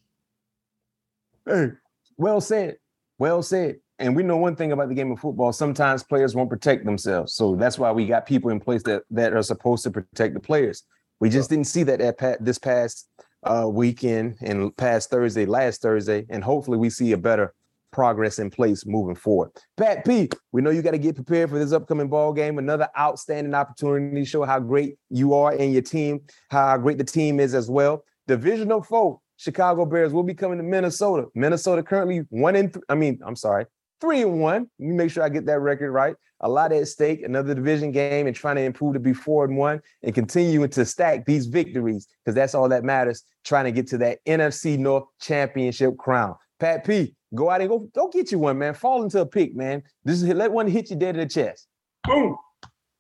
Hey, 1.46 1.72
well 2.16 2.40
said. 2.40 2.78
Well 3.18 3.44
said. 3.44 3.82
And 4.00 4.16
we 4.16 4.24
know 4.24 4.38
one 4.38 4.56
thing 4.56 4.72
about 4.72 4.88
the 4.88 4.96
game 4.96 5.12
of 5.12 5.20
football. 5.20 5.52
Sometimes 5.52 6.04
players 6.04 6.34
won't 6.34 6.50
protect 6.50 6.86
themselves. 6.86 7.34
So 7.34 7.56
that's 7.56 7.78
why 7.78 7.92
we 7.92 8.06
got 8.06 8.26
people 8.26 8.50
in 8.50 8.60
place 8.60 8.82
that, 8.84 9.04
that 9.12 9.34
are 9.34 9.44
supposed 9.44 9.84
to 9.84 9.92
protect 9.92 10.34
the 10.34 10.40
players. 10.40 10.84
We 11.20 11.30
just 11.30 11.50
didn't 11.50 11.68
see 11.68 11.84
that 11.84 12.00
at 12.00 12.44
this 12.44 12.58
past 12.58 13.10
uh, 13.44 13.68
weekend 13.70 14.38
and 14.42 14.76
past 14.78 15.10
Thursday, 15.10 15.46
last 15.46 15.82
Thursday. 15.82 16.26
And 16.30 16.42
hopefully 16.42 16.78
we 16.78 16.90
see 16.90 17.12
a 17.12 17.18
better 17.18 17.54
progress 17.92 18.40
in 18.40 18.50
place 18.50 18.86
moving 18.86 19.16
forward. 19.16 19.52
Pat 19.76 20.06
P, 20.06 20.30
we 20.54 20.62
know 20.62 20.70
you 20.70 20.82
got 20.82 20.92
to 20.92 20.98
get 20.98 21.16
prepared 21.16 21.50
for 21.50 21.60
this 21.60 21.74
upcoming 21.74 22.08
ball 22.08 22.32
game. 22.32 22.58
Another 22.58 22.88
outstanding 22.98 23.54
opportunity 23.54 24.22
to 24.22 24.26
show 24.26 24.44
how 24.44 24.60
great 24.60 24.96
you 25.10 25.34
are 25.34 25.52
and 25.52 25.74
your 25.74 25.82
team, 25.82 26.22
how 26.52 26.78
great 26.78 26.98
the 26.98 27.04
team 27.04 27.40
is 27.40 27.54
as 27.54 27.70
well. 27.70 28.06
Divisional 28.28 28.82
foe, 28.82 29.22
Chicago 29.38 29.86
Bears 29.86 30.14
will 30.14 30.24
be 30.24 30.36
coming 30.36 30.58
to 30.58 30.64
Minnesota. 30.64 31.28
Minnesota 31.34 31.82
currently 31.82 32.20
one 32.30 32.56
in, 32.56 32.72
I 32.88 32.96
mean, 32.96 33.20
I'm 33.26 33.36
sorry, 33.36 33.66
three 34.02 34.22
and 34.22 34.40
one. 34.40 34.68
Let 34.80 34.90
me 34.90 34.96
make 34.96 35.12
sure 35.12 35.24
I 35.24 35.30
get 35.30 35.46
that 35.46 35.60
record 35.60 35.92
right. 35.92 36.16
A 36.42 36.50
lot 36.50 36.72
at 36.72 36.88
stake, 36.88 37.22
another 37.24 37.54
division 37.54 37.92
game, 37.92 38.28
and 38.28 38.36
trying 38.36 38.56
to 38.56 38.62
improve 38.62 38.94
to 38.94 39.00
be 39.00 39.14
four 39.14 39.46
and 39.46 39.58
one 39.58 39.82
and 40.04 40.16
continuing 40.16 40.70
to 40.70 40.86
stack 40.86 41.26
these 41.26 41.48
victories 41.48 42.08
because 42.24 42.36
that's 42.36 42.56
all 42.56 42.70
that 42.70 42.84
matters. 42.84 43.24
Trying 43.44 43.66
to 43.66 43.72
get 43.72 43.88
to 43.88 43.98
that 44.00 44.20
NFC 44.26 44.78
North 44.78 45.04
Championship 45.20 45.98
crown. 45.98 46.36
Pat 46.60 46.86
P, 46.86 47.16
go 47.36 47.50
out 47.50 47.62
and 47.62 47.70
go 47.70 47.80
go 47.94 48.08
get 48.08 48.32
you 48.32 48.40
one, 48.40 48.58
man. 48.58 48.74
Fall 48.74 49.04
into 49.04 49.20
a 49.22 49.26
pick, 49.26 49.56
man. 49.56 49.84
This 50.06 50.22
is 50.22 50.30
let 50.30 50.52
one 50.52 50.68
hit 50.68 50.90
you 50.90 50.96
dead 50.96 51.16
in 51.16 51.22
the 51.22 51.34
chest. 51.34 51.68
Boom. 52.06 52.38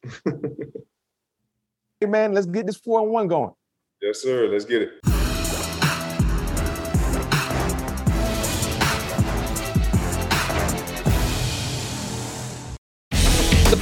Hey, 2.01 2.07
man, 2.07 2.33
let's 2.33 2.47
get 2.47 2.65
this 2.65 2.77
four 2.77 3.01
and 3.01 3.11
one 3.11 3.27
going. 3.27 3.51
Yes, 4.01 4.21
sir. 4.21 4.47
Let's 4.47 4.63
get 4.63 4.83
it. 4.83 5.18